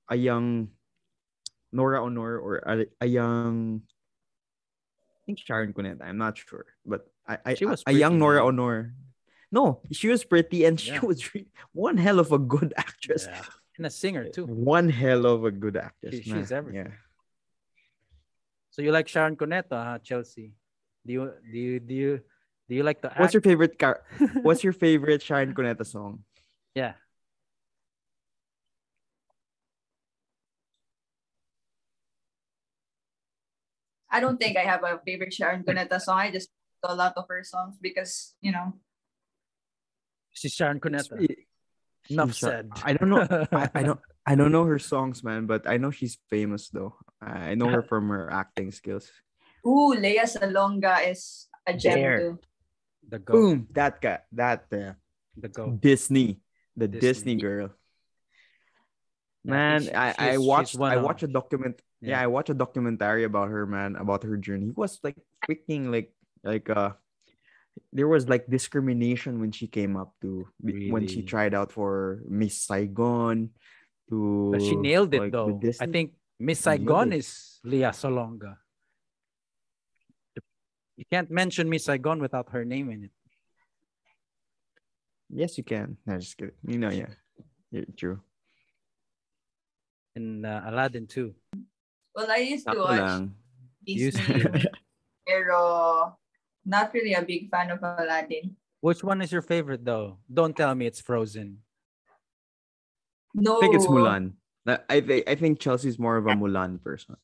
a 0.08 0.16
young 0.16 0.72
Nora 1.68 2.00
Aunor 2.00 2.40
or 2.40 2.64
a, 2.64 2.86
a 3.04 3.06
young 3.06 3.82
I 5.20 5.20
think 5.28 5.44
Sharon 5.44 5.76
Cuneta, 5.76 6.00
I'm 6.08 6.16
not 6.16 6.38
sure. 6.40 6.64
But 6.86 7.04
I, 7.28 7.36
I 7.44 7.54
She 7.54 7.68
was 7.68 7.84
a 7.84 7.92
young 7.92 8.16
Nora. 8.16 8.40
Aunor. 8.40 8.96
No, 9.50 9.80
she 9.92 10.08
was 10.08 10.24
pretty 10.24 10.64
and 10.64 10.78
she 10.78 10.92
Yeah. 10.92 11.00
was 11.00 11.34
re- 11.34 11.48
one 11.72 11.96
hell 11.96 12.18
of 12.20 12.32
a 12.32 12.38
good 12.38 12.74
actress. 12.76 13.26
Yeah. 13.28 13.42
And 13.78 13.86
a 13.86 13.90
singer 13.90 14.28
too. 14.28 14.44
One 14.46 14.88
hell 14.90 15.24
of 15.26 15.44
a 15.44 15.50
good 15.50 15.76
actress. 15.76 16.16
She- 16.16 16.22
she's 16.22 16.50
man. 16.50 16.58
everything. 16.58 16.86
Yeah. 16.86 16.98
So 18.70 18.82
you 18.82 18.92
like 18.92 19.08
Sharon 19.08 19.36
Cuneta, 19.36 19.72
huh, 19.84 19.98
Chelsea? 20.04 20.52
Do 21.06 21.12
you 21.12 21.32
do 21.50 21.58
you 21.58 21.80
do 21.80 21.94
you 21.94 22.20
do 22.68 22.74
you 22.76 22.82
like 22.82 23.00
the 23.00 23.10
What's 23.16 23.32
your 23.34 23.40
favorite 23.42 23.78
car? 23.78 24.02
What's 24.42 24.62
your 24.62 24.72
favorite 24.74 25.22
Sharon 25.22 25.54
Cuneta 25.54 25.86
song? 25.86 26.24
yeah. 26.74 26.94
I 34.10 34.20
don't 34.20 34.38
think 34.38 34.56
I 34.56 34.62
have 34.64 34.82
a 34.84 35.00
favorite 35.04 35.32
Sharon 35.34 35.64
Cuneta 35.64 36.00
song. 36.00 36.18
I 36.18 36.30
just 36.30 36.48
know 36.82 36.94
a 36.94 36.96
lot 36.96 37.12
of 37.16 37.26
her 37.28 37.44
songs 37.44 37.76
because 37.80 38.34
you 38.40 38.52
know. 38.52 38.74
She's 40.38 40.52
Sharon 40.54 40.80
Cuneta. 40.80 41.18
She- 41.20 41.46
Enough 42.10 42.30
she's 42.30 42.38
Shar- 42.38 42.50
said. 42.50 42.70
I 42.84 42.92
don't 42.94 43.10
know. 43.10 43.26
I, 43.52 43.68
I 43.74 43.82
don't. 43.82 44.00
I 44.28 44.34
don't 44.34 44.52
know 44.52 44.64
her 44.64 44.78
songs, 44.78 45.24
man. 45.24 45.44
But 45.46 45.68
I 45.68 45.76
know 45.76 45.90
she's 45.90 46.16
famous 46.30 46.68
though. 46.68 46.96
I 47.20 47.54
know 47.54 47.68
her 47.68 47.82
from 47.82 48.08
her 48.08 48.30
acting 48.32 48.70
skills. 48.72 49.10
Ooh, 49.66 49.92
Lea 49.92 50.24
Salonga 50.24 51.10
is 51.10 51.48
a 51.66 51.72
gem 51.76 51.94
There. 52.00 52.18
too. 52.20 52.38
The 53.08 53.18
go. 53.18 53.32
Boom! 53.32 53.56
That 53.72 54.00
guy. 54.00 54.20
That 54.32 54.64
uh, 54.72 54.92
The 55.36 55.48
go. 55.48 55.72
Disney, 55.72 56.40
the 56.76 56.88
Disney. 56.88 57.00
Disney, 57.00 57.36
girl. 57.36 57.68
Man, 59.44 59.82
she- 59.82 59.92
I, 59.94 60.14
I 60.34 60.38
watched 60.38 60.76
one 60.76 60.92
I 60.92 60.96
watched 60.96 61.22
a 61.24 61.28
document 61.28 61.80
yeah. 62.00 62.10
Yeah. 62.10 62.20
I 62.22 62.26
watched 62.28 62.50
a 62.50 62.54
documentary 62.54 63.24
about 63.24 63.48
her 63.50 63.66
man 63.66 63.96
about 63.96 64.22
her 64.24 64.36
journey. 64.36 64.68
It 64.68 64.76
was 64.76 65.00
like 65.02 65.16
freaking 65.48 65.90
like 65.90 66.12
like 66.44 66.68
uh 66.70 66.92
there 67.92 68.08
was 68.08 68.28
like 68.28 68.46
discrimination 68.48 69.40
when 69.40 69.52
she 69.52 69.66
came 69.66 69.96
up 69.96 70.14
to 70.22 70.46
when 70.60 71.06
she 71.06 71.22
tried 71.22 71.54
out 71.54 71.72
for 71.72 72.22
Miss 72.28 72.62
Saigon 72.62 73.50
to 74.08 74.50
But 74.52 74.62
she 74.62 74.76
nailed 74.76 75.14
it 75.14 75.20
like, 75.20 75.32
the 75.32 75.60
though. 75.60 75.60
I 75.80 75.86
think 75.86 76.12
Miss 76.38 76.60
Saigon 76.60 77.12
is 77.12 77.60
Lea 77.64 77.92
Salonga. 77.92 78.56
You 80.96 81.04
can't 81.10 81.30
mention 81.30 81.68
Miss 81.70 81.84
Saigon 81.84 82.20
without 82.20 82.50
her 82.50 82.64
name 82.64 82.90
in 82.90 83.04
it. 83.04 83.14
yes 85.30 85.58
you 85.58 85.64
can. 85.64 85.96
No, 86.06 86.18
just 86.18 86.36
kidding. 86.36 86.56
You 86.66 86.78
know, 86.78 86.90
yeah. 86.90 87.12
Yeah, 87.70 87.84
true. 87.96 88.20
And 90.16 90.46
uh, 90.46 90.62
Aladdin 90.66 91.06
too. 91.06 91.34
Well, 92.14 92.30
I 92.30 92.38
used 92.38 92.66
to 92.66 92.72
Ako 92.72 92.82
watch 92.82 92.98
lang. 92.98 93.34
Used 93.84 94.18
Disney, 94.18 94.66
pero 95.28 96.18
not 96.68 96.92
really 96.92 97.14
a 97.16 97.22
big 97.24 97.48
fan 97.50 97.72
of 97.72 97.80
Aladdin. 97.82 98.54
Which 98.84 99.02
one 99.02 99.24
is 99.24 99.32
your 99.32 99.42
favorite 99.42 99.84
though? 99.84 100.18
Don't 100.28 100.54
tell 100.54 100.74
me 100.76 100.86
it's 100.86 101.00
Frozen. 101.00 101.64
No, 103.34 103.56
I 103.58 103.60
think 103.60 103.74
it's 103.74 103.86
Mulan. 103.88 104.36
I 104.68 104.78
I 104.88 105.00
think 105.00 105.22
I 105.28 105.34
think 105.34 105.58
Chelsea's 105.58 105.98
more 105.98 106.16
of 106.20 106.26
a 106.28 106.36
Mulan 106.36 106.76
person. 106.82 107.16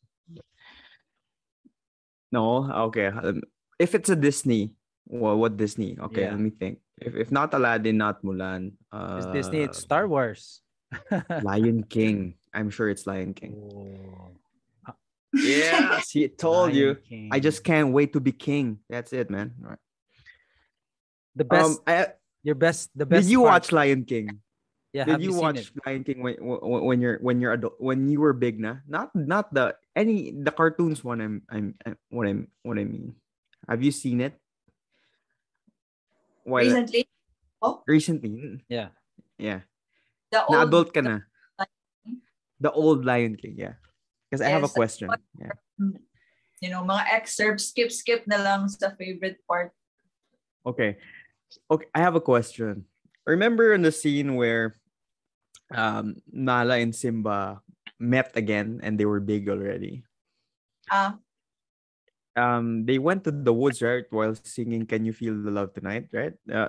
No, 2.33 2.67
okay. 2.91 3.07
um, 3.15 3.43
If 3.79 3.95
it's 3.95 4.09
a 4.11 4.17
Disney, 4.17 4.75
well, 5.07 5.37
what 5.39 5.57
Disney? 5.57 5.95
Okay, 5.99 6.27
Yeah. 6.27 6.35
let 6.35 6.41
me 6.43 6.51
think. 6.51 6.81
If 6.99 7.15
if 7.15 7.31
not 7.31 7.55
Aladdin, 7.55 7.99
not 7.99 8.23
Mulan. 8.23 8.75
Uh, 8.91 9.19
It's 9.23 9.31
Disney, 9.31 9.63
it's 9.67 9.79
Star 9.79 10.07
Wars. 10.07 10.63
Lion 11.43 11.83
King. 11.87 12.39
I'm 12.55 12.71
sure 12.71 12.87
it's 12.91 13.07
Lion 13.07 13.35
King. 13.35 13.55
Oh, 13.59 14.31
Yeah, 15.35 15.99
see, 16.07 16.23
it 16.25 16.39
told 16.39 16.75
you. 16.75 16.97
Lion 17.11 17.29
I 17.33 17.41
just 17.43 17.65
can't 17.67 17.91
wait 17.91 18.13
to 18.15 18.21
be 18.23 18.31
king. 18.31 18.79
That's 18.89 19.13
it, 19.13 19.29
man. 19.31 19.55
All 19.63 19.75
right. 19.75 19.83
the 21.35 21.45
best 21.45 21.83
Um, 21.83 21.91
I, 21.91 22.15
your 22.47 22.55
best 22.55 22.91
the 22.95 23.03
best. 23.07 23.27
did 23.27 23.27
best 23.27 23.33
you 23.35 23.41
part- 23.43 23.51
watch 23.51 23.67
Lion 23.73 24.05
King? 24.07 24.39
yeah 24.95 25.03
Did 25.03 25.19
have 25.19 25.23
you, 25.27 25.33
seen 25.35 25.43
watch 25.43 25.59
it? 25.59 25.75
Lion 25.83 26.05
King 26.07 26.23
when, 26.23 26.37
when 26.39 26.81
when 26.87 26.99
you're 27.03 27.19
when 27.19 27.43
you're 27.43 27.51
adult 27.59 27.75
when 27.83 28.07
you 28.07 28.23
were 28.23 28.31
big 28.31 28.63
na? 28.63 28.79
Not 28.87 29.11
not 29.17 29.51
the 29.51 29.75
any 29.99 30.31
the 30.31 30.55
cartoons 30.55 31.03
one 31.03 31.19
I'm 31.19 31.43
I'm, 31.51 31.75
I'm 31.83 31.99
what 32.15 32.31
I'm 32.31 32.47
what 32.63 32.79
I 32.79 32.87
mean. 32.87 33.19
Have 33.67 33.83
you 33.83 33.91
seen 33.91 34.23
it? 34.23 34.39
While 36.47 36.63
recently. 36.63 37.09
Oh, 37.65 37.83
recently. 37.89 38.61
yeah 38.69 38.95
Yeah. 39.41 39.67
the 40.31 40.45
Na 40.51 40.63
adult 40.63 40.93
ka 40.95 41.01
na. 41.03 41.25
Lion 41.59 42.21
The 42.61 42.71
old 42.71 43.03
Lion 43.05 43.35
King, 43.35 43.57
yeah. 43.59 43.75
Because 44.35 44.51
I 44.51 44.51
have 44.51 44.67
a 44.67 44.69
question. 44.69 45.11
Yeah. 45.39 45.55
you 46.59 46.71
know, 46.71 46.83
mga 46.83 47.07
excerpts, 47.15 47.71
skip, 47.71 47.95
skip 47.95 48.27
na 48.27 48.43
lang 48.43 48.67
sa 48.67 48.91
favorite 48.99 49.39
part. 49.47 49.71
Okay. 50.67 50.99
Okay, 51.71 51.87
I 51.95 52.01
have 52.03 52.19
a 52.19 52.25
question. 52.25 52.91
Remember 53.31 53.71
in 53.71 53.87
the 53.87 53.95
scene 53.95 54.35
where 54.35 54.75
um 55.71 56.19
Nala 56.27 56.83
and 56.83 56.91
Simba 56.91 57.63
met 58.03 58.35
again 58.35 58.83
and 58.83 58.99
they 58.99 59.07
were 59.07 59.23
big 59.23 59.47
already? 59.47 60.03
Ah, 60.91 61.23
um 62.37 62.85
they 62.85 62.99
went 62.99 63.23
to 63.23 63.31
the 63.31 63.53
woods 63.53 63.81
right 63.83 64.05
while 64.11 64.35
singing 64.43 64.85
can 64.87 65.05
you 65.05 65.13
feel 65.13 65.35
the 65.39 65.51
love 65.51 65.73
tonight 65.73 66.09
right 66.13 66.35
uh, 66.53 66.69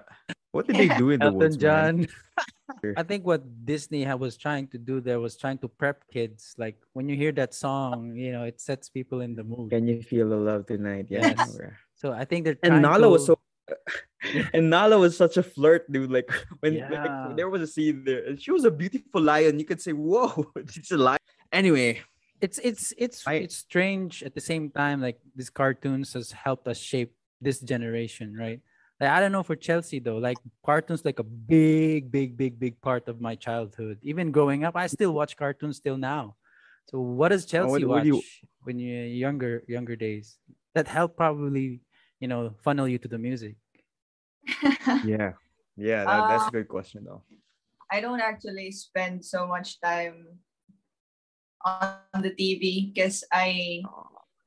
what 0.55 0.68
did 0.68 0.78
they 0.78 0.88
do 0.88 1.09
in 1.11 1.20
the 1.20 1.26
Elton 1.28 1.39
woods? 1.39 1.57
John. 1.57 2.07
I 2.95 3.03
think 3.03 3.28
what 3.28 3.43
Disney 3.66 4.07
was 4.16 4.38
trying 4.38 4.72
to 4.72 4.78
do 4.80 5.01
there 5.03 5.20
was 5.20 5.36
trying 5.36 5.59
to 5.59 5.68
prep 5.68 6.07
kids. 6.07 6.55
Like 6.57 6.80
when 6.93 7.09
you 7.11 7.18
hear 7.20 7.34
that 7.34 7.53
song, 7.53 8.16
you 8.16 8.32
know, 8.32 8.43
it 8.47 8.61
sets 8.61 8.88
people 8.88 9.20
in 9.20 9.36
the 9.36 9.43
mood. 9.43 9.70
can 9.76 9.84
you 9.86 9.99
feel 10.01 10.30
the 10.32 10.39
love 10.39 10.66
tonight 10.66 11.07
yeah 11.11 11.36
Yes. 11.36 11.59
So 11.99 12.16
I 12.16 12.24
think 12.24 12.45
they're 12.45 12.55
and 12.63 12.82
Nala 12.82 13.09
was 13.11 13.26
so 13.28 13.36
and 14.55 14.70
Nala 14.70 14.95
was 14.97 15.18
such 15.18 15.36
a 15.36 15.43
flirt 15.43 15.91
dude 15.91 16.11
like 16.11 16.32
when 16.63 16.80
Yeah. 16.80 16.88
like, 16.88 17.36
there 17.36 17.49
was 17.51 17.61
a 17.61 17.68
scene 17.68 18.07
there 18.07 18.24
and 18.24 18.39
she 18.39 18.51
was 18.55 18.63
a 18.63 18.72
beautiful 18.72 19.22
lion 19.22 19.59
you 19.59 19.66
could 19.68 19.82
say 19.84 19.91
whoa 19.91 20.32
she's 20.72 20.91
a 20.91 20.97
lion 20.97 21.20
anyway 21.51 21.99
it's 22.45 22.59
it's 22.61 22.93
it's 23.05 23.19
I- 23.25 23.41
it's 23.45 23.57
strange 23.57 24.21
at 24.27 24.33
the 24.37 24.45
same 24.51 24.69
time 24.69 25.01
like 25.01 25.17
these 25.33 25.49
cartoons 25.49 26.13
has 26.13 26.29
helped 26.29 26.67
us 26.69 26.77
shape 26.77 27.11
this 27.41 27.57
generation 27.59 28.37
right? 28.37 28.61
Like 29.01 29.11
i 29.11 29.19
don't 29.19 29.33
know 29.35 29.43
for 29.43 29.57
chelsea 29.59 29.99
though 29.99 30.21
like 30.23 30.37
cartoons 30.63 31.03
like 31.03 31.19
a 31.19 31.27
big 31.53 32.13
big 32.13 32.37
big 32.37 32.53
big 32.63 32.75
part 32.79 33.09
of 33.11 33.19
my 33.19 33.35
childhood. 33.35 33.97
Even 34.11 34.31
growing 34.31 34.63
up 34.63 34.75
i 34.77 34.87
still 34.87 35.11
watch 35.11 35.33
cartoons 35.35 35.81
till 35.83 35.97
now. 35.97 36.23
So 36.87 37.01
what 37.19 37.29
does 37.33 37.43
chelsea 37.49 37.83
what 37.83 37.89
watch 37.91 38.05
do 38.07 38.09
you- 38.13 38.23
when 38.65 38.77
you're 38.79 39.09
younger 39.25 39.53
younger 39.67 39.97
days? 39.97 40.37
That 40.77 40.87
helped 40.87 41.17
probably 41.17 41.81
you 42.21 42.27
know 42.31 42.53
funnel 42.63 42.87
you 42.87 42.97
to 43.03 43.09
the 43.09 43.19
music. 43.19 43.55
Yeah. 45.03 45.33
Yeah 45.75 46.01
that, 46.07 46.21
that's 46.29 46.45
uh, 46.47 46.51
a 46.51 46.55
good 46.55 46.69
question 46.71 47.03
though. 47.03 47.23
I 47.91 47.99
don't 47.99 48.21
actually 48.21 48.71
spend 48.71 49.25
so 49.25 49.45
much 49.45 49.81
time 49.83 50.39
on 51.66 52.22
the 52.22 52.30
TV 52.32 52.93
because 52.93 53.26
I 53.34 53.82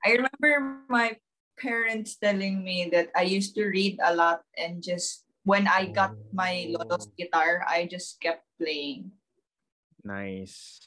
I 0.06 0.22
remember 0.22 0.86
my 0.88 1.18
parents 1.58 2.14
telling 2.16 2.62
me 2.62 2.88
that 2.94 3.10
I 3.18 3.26
used 3.26 3.58
to 3.58 3.66
read 3.66 3.98
a 4.02 4.14
lot 4.14 4.46
and 4.56 4.78
just 4.82 5.26
when 5.42 5.66
I 5.66 5.90
got 5.90 6.14
my 6.32 6.70
oh. 6.70 6.78
lolo's 6.78 7.10
Oh. 7.10 7.14
guitar, 7.18 7.66
I 7.66 7.90
just 7.90 8.20
kept 8.22 8.46
playing. 8.58 9.10
nice 10.08 10.78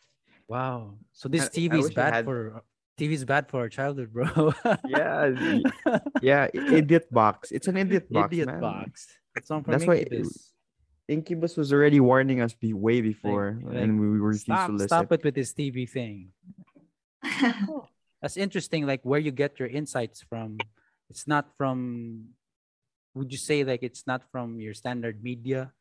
wow 0.47 0.95
so 1.13 1.27
this 1.29 1.43
I- 1.43 1.51
I 1.51 1.55
tv 1.55 1.73
is 1.83 1.91
bad 1.93 2.13
had- 2.15 2.25
for 2.25 2.63
tv 2.97 3.11
is 3.11 3.25
bad 3.27 3.51
for 3.51 3.59
our 3.61 3.69
childhood 3.69 4.09
bro 4.11 4.25
yeah 4.87 5.29
yeah 6.23 6.47
idiot 6.53 7.11
box 7.11 7.51
it's 7.51 7.67
an 7.67 7.77
idiot 7.77 8.07
box 8.09 8.31
idiot 8.33 8.47
man. 8.47 8.59
box 8.63 9.07
that 9.35 9.45
song 9.45 9.61
from 9.63 9.75
That's 9.75 9.85
why 9.85 10.03
Incubus. 10.03 10.51
Incubus 11.11 11.57
was 11.57 11.73
already 11.73 11.99
warning 11.99 12.39
us 12.39 12.53
be 12.53 12.71
way 12.71 13.01
before, 13.01 13.59
like, 13.61 13.75
and 13.75 13.99
we 13.99 14.07
were 14.19 14.31
refused 14.31 14.47
stop, 14.47 14.67
to 14.67 14.73
listen. 14.73 14.87
stop 14.87 15.11
it 15.11 15.23
with 15.23 15.35
this 15.35 15.51
TV 15.51 15.83
thing. 15.83 16.31
That's 18.21 18.37
interesting. 18.37 18.87
Like 18.87 19.03
where 19.03 19.19
you 19.19 19.31
get 19.31 19.59
your 19.59 19.67
insights 19.67 20.23
from. 20.23 20.57
It's 21.09 21.27
not 21.27 21.51
from. 21.57 22.31
Would 23.13 23.31
you 23.31 23.37
say 23.37 23.67
like 23.67 23.83
it's 23.83 24.07
not 24.07 24.23
from 24.31 24.61
your 24.63 24.73
standard 24.73 25.21
media, 25.21 25.75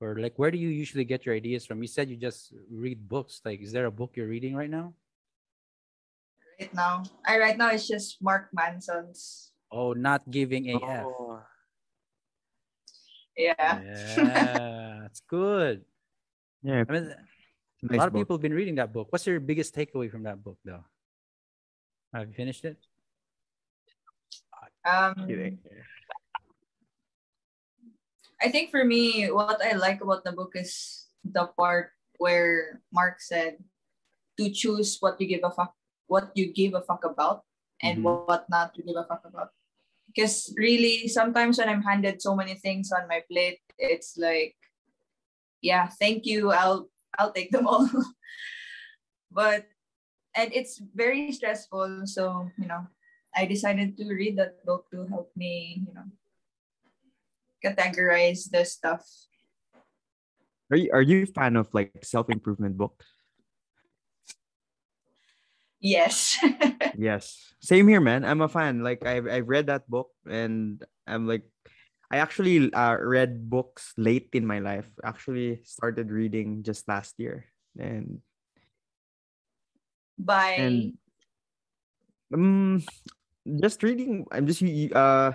or 0.00 0.18
like 0.18 0.34
where 0.34 0.50
do 0.50 0.58
you 0.58 0.68
usually 0.68 1.06
get 1.06 1.24
your 1.24 1.38
ideas 1.38 1.64
from? 1.64 1.80
You 1.80 1.86
said 1.86 2.10
you 2.10 2.16
just 2.16 2.52
read 2.66 3.06
books. 3.08 3.40
Like, 3.44 3.62
is 3.62 3.70
there 3.70 3.86
a 3.86 3.94
book 3.94 4.18
you're 4.18 4.26
reading 4.26 4.56
right 4.56 4.70
now? 4.70 4.94
right 6.58 6.74
now, 6.74 7.04
I 7.24 7.38
right 7.38 7.56
now 7.56 7.70
it's 7.70 7.86
just 7.86 8.22
Mark 8.22 8.48
Manson's. 8.52 9.52
Oh, 9.70 9.92
not 9.92 10.28
giving 10.30 10.70
AF. 10.70 11.04
Oh, 11.04 11.42
Yeah. 13.36 13.80
Yeah, 13.84 14.98
that's 15.02 15.20
good. 15.28 15.84
yeah, 16.62 16.84
I 16.88 16.92
mean, 16.92 17.12
nice 17.82 17.92
a 17.92 17.96
lot 17.96 18.08
of 18.08 18.14
people 18.14 18.36
have 18.36 18.42
been 18.42 18.54
reading 18.54 18.76
that 18.76 18.92
book. 18.92 19.08
What's 19.12 19.26
your 19.26 19.40
biggest 19.40 19.74
takeaway 19.76 20.10
from 20.10 20.24
that 20.24 20.42
book, 20.42 20.56
though? 20.64 20.84
Have 22.14 22.28
you 22.28 22.34
finished 22.34 22.64
it? 22.64 22.78
Um, 24.86 25.28
I 28.40 28.48
think 28.48 28.70
for 28.70 28.84
me, 28.84 29.26
what 29.30 29.60
I 29.64 29.72
like 29.76 30.00
about 30.00 30.24
the 30.24 30.32
book 30.32 30.52
is 30.54 31.08
the 31.24 31.50
part 31.58 31.90
where 32.18 32.80
Mark 32.92 33.20
said 33.20 33.58
to 34.38 34.48
choose 34.50 34.96
what 35.00 35.20
you 35.20 35.26
give 35.26 35.40
a 35.44 35.50
fuck 35.50 35.74
what 36.06 36.30
you 36.38 36.52
give 36.54 36.72
a 36.78 36.80
fuck 36.86 37.02
about 37.02 37.42
and 37.82 37.98
Mhm. 37.98 38.28
what 38.30 38.46
not 38.48 38.70
to 38.78 38.82
give 38.86 38.94
a 38.94 39.02
fuck 39.02 39.26
about. 39.26 39.50
Because 40.16 40.48
really, 40.56 41.08
sometimes 41.08 41.58
when 41.58 41.68
I'm 41.68 41.82
handed 41.84 42.22
so 42.22 42.34
many 42.34 42.54
things 42.54 42.88
on 42.88 43.06
my 43.06 43.20
plate, 43.28 43.60
it's 43.76 44.16
like, 44.16 44.56
yeah, 45.60 45.92
thank 46.00 46.24
you. 46.24 46.52
I'll 46.52 46.88
I'll 47.18 47.36
take 47.36 47.52
them 47.52 47.68
all. 47.68 47.84
but 49.30 49.68
and 50.32 50.48
it's 50.56 50.80
very 50.96 51.30
stressful. 51.32 52.08
So 52.08 52.48
you 52.56 52.64
know, 52.64 52.88
I 53.36 53.44
decided 53.44 54.00
to 54.00 54.08
read 54.08 54.40
that 54.40 54.64
book 54.64 54.88
to 54.96 55.04
help 55.04 55.28
me, 55.36 55.84
you 55.84 55.92
know, 55.92 56.08
categorize 57.60 58.48
the 58.48 58.64
stuff. 58.64 59.04
Are 60.72 60.80
you 60.80 60.90
are 60.96 61.04
you 61.04 61.24
a 61.24 61.26
fan 61.28 61.60
of 61.60 61.68
like 61.76 61.92
self 62.00 62.32
improvement 62.32 62.80
books? 62.80 63.04
Yes. 65.86 66.38
Yes, 66.98 67.52
same 67.60 67.86
here, 67.88 68.00
man. 68.00 68.24
I'm 68.24 68.40
a 68.40 68.48
fan. 68.48 68.80
Like 68.80 69.04
I've 69.04 69.28
I've 69.28 69.48
read 69.48 69.68
that 69.68 69.84
book, 69.84 70.08
and 70.24 70.80
I'm 71.04 71.28
like, 71.28 71.44
I 72.08 72.24
actually 72.24 72.72
uh, 72.72 72.96
read 72.96 73.52
books 73.52 73.92
late 74.00 74.32
in 74.32 74.48
my 74.48 74.64
life. 74.64 74.88
Actually, 75.04 75.60
started 75.68 76.08
reading 76.08 76.64
just 76.64 76.88
last 76.88 77.20
year, 77.20 77.52
and 77.76 78.24
By 80.16 80.56
and 80.56 80.96
um, 82.32 82.80
just 83.60 83.82
reading. 83.82 84.24
I'm 84.32 84.46
just 84.48 84.64
uh, 84.64 85.32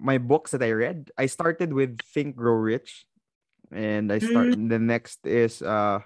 my 0.00 0.18
books 0.18 0.52
that 0.52 0.62
I 0.62 0.72
read. 0.72 1.10
I 1.18 1.26
started 1.26 1.72
with 1.72 2.00
Think 2.16 2.36
Grow 2.36 2.56
Rich, 2.56 3.04
and 3.68 4.08
I 4.08 4.24
start. 4.24 4.56
The 4.56 4.80
next 4.80 5.26
is 5.26 5.60
uh, 5.60 6.00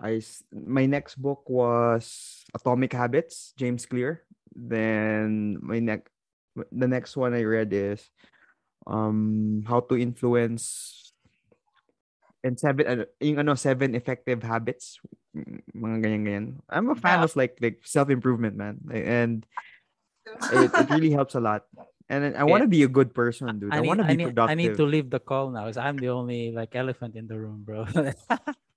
I 0.00 0.22
my 0.52 0.86
next 0.86 1.16
book 1.16 1.48
was 1.48 2.44
Atomic 2.54 2.92
Habits, 2.92 3.54
James 3.56 3.86
Clear. 3.86 4.22
Then 4.54 5.58
my 5.62 5.78
next 5.78 6.10
the 6.70 6.88
next 6.88 7.16
one 7.16 7.34
I 7.34 7.42
read 7.42 7.72
is 7.72 8.10
um 8.86 9.64
How 9.66 9.80
to 9.88 9.96
Influence 9.96 11.00
and 12.44 12.60
seven 12.60 12.84
ano, 12.86 13.02
yung 13.18 13.40
ano 13.40 13.54
seven 13.56 13.94
effective 13.96 14.44
habits 14.44 15.00
mga 15.74 15.96
ganyan 16.04 16.22
ganyan. 16.22 16.46
I'm 16.68 16.92
a 16.92 16.98
fan 16.98 17.24
Yeah. 17.24 17.26
of 17.26 17.32
like 17.34 17.56
like 17.58 17.80
self-improvement 17.82 18.54
man 18.54 18.78
and 18.92 19.46
it, 20.52 20.70
it 20.76 20.88
really 20.90 21.10
helps 21.10 21.34
a 21.34 21.40
lot. 21.40 21.64
And 22.08 22.36
I 22.36 22.44
want 22.44 22.62
to 22.62 22.68
be 22.68 22.84
a 22.84 22.88
good 22.88 23.16
person, 23.16 23.58
dude. 23.58 23.72
I, 23.72 23.80
need, 23.80 23.88
want 23.88 24.00
to 24.00 24.04
I 24.04 24.12
be 24.12 24.16
need, 24.20 24.28
productive. 24.36 24.52
I 24.52 24.54
need 24.54 24.76
to 24.76 24.84
leave 24.84 25.08
the 25.08 25.20
call 25.20 25.48
now 25.48 25.64
because 25.64 25.80
I'm 25.80 25.96
the 25.96 26.12
only 26.12 26.52
like 26.52 26.76
elephant 26.76 27.16
in 27.16 27.26
the 27.26 27.38
room, 27.38 27.64
bro. 27.64 27.88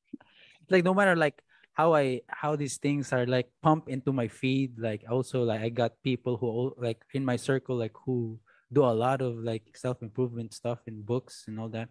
like 0.70 0.84
no 0.84 0.94
matter 0.94 1.16
like 1.16 1.42
how 1.74 1.94
I 1.94 2.22
how 2.28 2.56
these 2.56 2.78
things 2.78 3.14
are 3.14 3.26
like 3.26 3.50
pumped 3.62 3.90
into 3.90 4.12
my 4.12 4.28
feed, 4.28 4.80
like 4.80 5.04
also 5.10 5.44
like 5.44 5.62
I 5.62 5.70
got 5.70 5.94
people 6.04 6.38
who 6.38 6.74
like 6.78 7.02
in 7.14 7.24
my 7.24 7.36
circle 7.36 7.78
like 7.78 7.94
who 8.06 8.40
do 8.74 8.84
a 8.84 8.92
lot 8.92 9.22
of 9.22 9.38
like 9.38 9.64
self 9.76 10.02
improvement 10.02 10.54
stuff 10.54 10.80
in 10.88 11.02
books 11.02 11.46
and 11.48 11.60
all 11.60 11.70
that. 11.70 11.90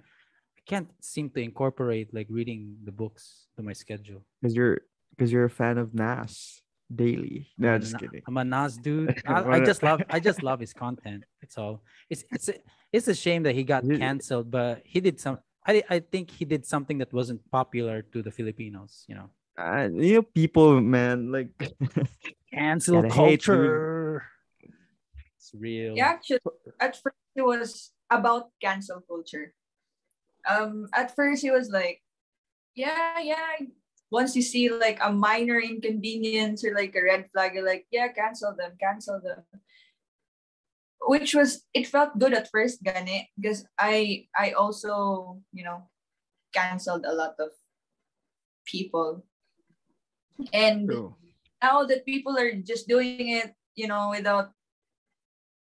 I 0.58 0.62
can't 0.66 0.88
seem 1.00 1.30
to 1.30 1.40
incorporate 1.40 2.12
like 2.12 2.26
reading 2.28 2.76
the 2.84 2.92
books 2.92 3.46
to 3.56 3.62
my 3.62 3.72
schedule. 3.72 4.24
because 4.42 4.56
you're 4.56 4.80
because 5.10 5.32
you're 5.32 5.44
a 5.46 5.50
fan 5.50 5.78
of 5.78 5.94
Nas 5.94 6.60
daily. 6.94 7.48
No, 7.56 7.74
I'm 7.74 7.80
just 7.80 7.98
kidding. 7.98 8.22
I'm 8.26 8.36
a 8.36 8.44
Nas 8.44 8.76
dude. 8.76 9.22
I, 9.26 9.42
I 9.42 9.64
just 9.64 9.82
love 9.82 10.02
I 10.10 10.20
just 10.20 10.42
love 10.42 10.60
his 10.60 10.72
content. 10.72 11.24
It's 11.42 11.56
all. 11.58 11.82
It's 12.10 12.24
it's 12.30 12.48
a, 12.48 12.54
it's 12.92 13.08
a 13.08 13.14
shame 13.14 13.44
that 13.44 13.54
he 13.54 13.64
got 13.64 13.84
canceled, 13.88 14.50
but 14.50 14.82
he 14.84 15.00
did 15.00 15.20
some. 15.20 15.38
I 15.66 15.82
I 15.90 15.98
think 16.00 16.30
he 16.30 16.44
did 16.44 16.64
something 16.64 16.98
that 16.98 17.12
wasn't 17.12 17.42
popular 17.50 18.02
to 18.14 18.22
the 18.22 18.30
Filipinos. 18.30 19.04
You 19.10 19.16
know, 19.20 19.28
Uh, 19.56 19.88
you 19.88 20.20
know, 20.20 20.26
people, 20.26 20.80
man, 20.84 21.32
like 21.32 21.48
cancel 22.52 23.00
Gotta 23.02 23.14
hate, 23.14 23.40
dude. 23.40 23.48
culture. 23.48 24.22
It's 25.36 25.52
real. 25.56 25.96
yeah, 25.96 26.12
actually, 26.12 26.40
at 26.80 26.96
first 27.00 27.16
it 27.34 27.42
was 27.44 27.92
about 28.10 28.52
cancel 28.60 29.00
culture. 29.08 29.54
Um, 30.46 30.86
at 30.94 31.14
first 31.16 31.42
he 31.42 31.50
was 31.50 31.70
like, 31.70 32.02
yeah, 32.74 33.18
yeah. 33.20 33.64
Once 34.12 34.36
you 34.36 34.42
see 34.42 34.68
like 34.70 35.00
a 35.02 35.10
minor 35.10 35.58
inconvenience 35.58 36.62
or 36.62 36.70
like 36.76 36.94
a 36.94 37.02
red 37.02 37.26
flag, 37.32 37.54
you're 37.56 37.66
like, 37.66 37.86
yeah, 37.90 38.06
cancel 38.12 38.54
them, 38.54 38.76
cancel 38.78 39.18
them. 39.24 39.42
Which 41.02 41.34
was 41.34 41.62
it 41.74 41.86
felt 41.86 42.18
good 42.18 42.32
at 42.32 42.50
first, 42.50 42.82
gani, 42.82 43.30
because 43.36 43.64
I 43.78 44.26
I 44.34 44.52
also 44.52 45.38
you 45.52 45.62
know 45.62 45.88
canceled 46.52 47.04
a 47.04 47.12
lot 47.12 47.36
of 47.38 47.52
people, 48.64 49.24
and 50.52 50.88
now 51.62 51.84
that 51.84 52.04
people 52.04 52.36
are 52.38 52.52
just 52.60 52.88
doing 52.88 53.28
it, 53.28 53.52
you 53.74 53.88
know, 53.88 54.10
without, 54.10 54.52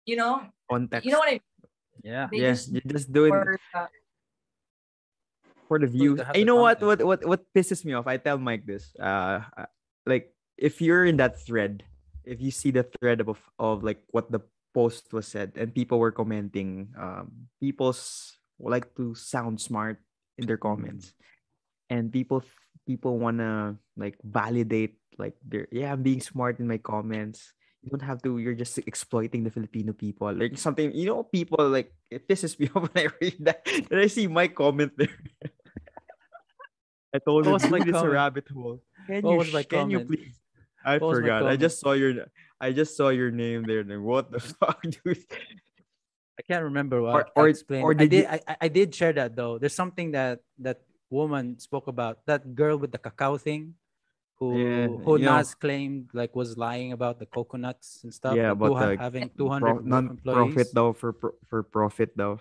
you 0.06 0.16
know, 0.16 0.42
Context. 0.70 1.06
you 1.06 1.12
know 1.12 1.20
what 1.20 1.34
I 1.34 1.42
Yeah. 2.04 2.28
they 2.32 2.40
yeah, 2.40 2.54
just 2.54 2.72
you 2.72 2.82
just 2.88 3.12
do 3.12 3.26
it 3.26 3.36
for, 3.36 3.60
uh, 3.76 3.88
for 5.68 5.78
the 5.80 5.88
views. 5.88 6.20
to 6.22 6.32
You 6.38 6.46
know 6.46 6.58
what? 6.62 6.80
What 6.82 7.04
what 7.04 7.22
what 7.26 7.42
pisses 7.54 7.84
me 7.84 7.94
off? 7.94 8.08
I 8.08 8.18
tell 8.18 8.38
Mike 8.38 8.66
this. 8.66 8.94
Uh, 8.96 9.44
uh, 9.58 9.70
like 10.06 10.32
if 10.58 10.80
you're 10.82 11.06
in 11.06 11.18
that 11.20 11.42
thread, 11.44 11.84
if 12.24 12.40
you 12.40 12.52
see 12.52 12.72
the 12.72 12.88
thread 12.98 13.20
of 13.22 13.38
of 13.60 13.84
like 13.84 14.00
what 14.16 14.32
the 14.32 14.40
post 14.74 15.12
was 15.14 15.28
said, 15.28 15.54
and 15.56 15.74
people 15.74 16.00
were 16.00 16.12
commenting, 16.12 16.94
um, 16.98 17.50
people's 17.62 18.38
like 18.60 18.94
to 18.96 19.16
sound 19.16 19.60
smart 19.62 20.00
in 20.38 20.46
their 20.48 20.58
comments, 20.60 21.14
and 21.90 22.12
people 22.12 22.44
people 22.86 23.18
wanna 23.20 23.78
like 23.98 24.18
validate 24.24 24.98
like 25.18 25.36
they're 25.46 25.68
yeah 25.72 25.94
I'm 25.94 26.02
being 26.04 26.22
smart 26.22 26.60
in 26.60 26.68
my 26.68 26.78
comments. 26.78 27.54
You 27.80 27.92
don't 27.96 28.04
have 28.04 28.20
to. 28.28 28.40
You're 28.44 28.60
just 28.60 28.76
exploiting 28.84 29.48
the 29.48 29.52
Filipino 29.52 29.94
people. 29.96 30.28
Like 30.36 30.60
something, 30.60 30.92
you 30.92 31.08
know, 31.08 31.24
people 31.24 31.64
like 31.72 31.96
it 32.12 32.28
pisses 32.28 32.60
me 32.60 32.68
off 32.76 32.92
when 32.92 33.08
I 33.08 33.08
read 33.24 33.40
that. 33.48 33.64
And 33.90 34.00
I 34.04 34.08
see 34.12 34.28
my 34.28 34.52
comment 34.52 34.92
there. 35.00 35.16
I 37.16 37.20
told 37.20 37.46
him, 37.48 37.52
What 37.52 37.64
was 37.64 37.72
my 37.72 37.80
dude, 37.80 37.90
it's 37.90 37.98
a 37.98 38.02
comment? 38.02 38.14
rabbit 38.14 38.48
hole. 38.52 38.84
Can 39.08 39.24
What 39.24 39.32
you, 39.32 39.38
was 39.40 39.54
my 39.54 39.62
sh- 39.64 39.72
can 39.72 39.90
you 39.90 40.00
please? 40.02 40.40
I 40.86 40.98
What 40.98 41.16
forgot. 41.16 41.48
I 41.48 41.56
just 41.56 41.80
saw 41.80 41.94
your, 41.94 42.28
I 42.62 42.72
just 42.72 42.95
saw 42.97 43.10
your 43.10 43.32
name 43.32 43.64
there. 43.64 43.84
Like, 43.84 43.99
what 44.03 44.32
the 44.32 44.39
fuck, 44.60 44.82
dude? 44.84 45.24
I 46.38 46.41
can't 46.47 46.64
remember 46.64 47.01
what 47.01 47.16
Or- 47.16 47.28
or- 47.36 47.47
I 47.47 47.49
explained. 47.49 47.84
or 47.84 47.91
I 47.91 48.05
did 48.05 48.14
you- 48.14 48.28
I, 48.28 48.39
I- 48.62 48.68
did 48.72 48.93
share 48.95 49.14
that 49.14 49.36
though. 49.36 49.57
There's 49.60 49.76
something 49.76 50.12
that 50.12 50.39
that 50.60 50.82
woman 51.10 51.60
spoke 51.60 51.88
about. 51.88 52.26
That 52.28 52.55
girl 52.55 52.78
with 52.78 52.91
the 52.91 52.97
cacao 52.99 53.38
thing, 53.38 53.76
who 54.39 54.55
Yeah, 54.55 54.88
who 54.88 55.20
you 55.20 55.26
know- 55.26 55.36
Nas 55.38 55.55
claimed 55.55 56.12
like 56.14 56.36
was 56.36 56.55
lying 56.57 56.91
about 56.95 57.20
the 57.20 57.26
coconuts 57.28 58.03
and 58.03 58.14
stuff. 58.14 58.36
Yeah, 58.36 58.51
about 58.51 58.80
the 58.80 58.95
having 59.03 59.28
Pro, 59.36 59.47
200 59.60 59.86
non-profit 59.86 60.28
employees. 60.64 60.72
though 60.72 60.93
for 60.93 61.12
pro- 61.12 61.36
for 61.47 61.64
profit 61.64 62.12
though. 62.16 62.39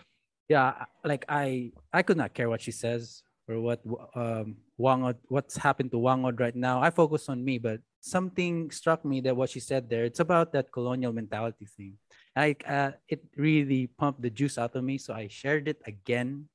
Yeah, 0.48 0.86
like 1.04 1.24
I 1.28 1.72
I 1.92 2.02
could 2.02 2.16
not 2.16 2.34
care 2.34 2.48
what 2.48 2.62
she 2.62 2.70
says 2.72 3.22
or 3.50 3.58
what 3.60 3.82
um 4.14 4.62
Whang-od 4.78 5.18
what's 5.26 5.58
happened 5.58 5.90
to 5.90 5.98
Whang-od 5.98 6.38
right 6.38 6.54
now. 6.54 6.78
I 6.80 6.90
focus 6.94 7.26
on 7.28 7.42
me, 7.42 7.58
but 7.58 7.82
something 8.00 8.70
struck 8.70 9.04
me 9.04 9.20
that 9.22 9.36
what 9.36 9.50
she 9.50 9.60
said 9.60 9.90
there. 9.90 10.04
It's 10.04 10.20
about 10.20 10.52
that 10.52 10.72
colonial 10.72 11.12
mentality 11.12 11.66
thing. 11.66 11.98
I 12.36 12.54
uh, 12.66 12.92
it 13.08 13.24
really 13.36 13.88
pumped 13.88 14.22
the 14.22 14.30
juice 14.30 14.58
out 14.58 14.76
of 14.76 14.84
me, 14.84 14.98
so 14.98 15.14
I 15.14 15.26
shared 15.28 15.66
it 15.66 15.82
again. 15.86 16.46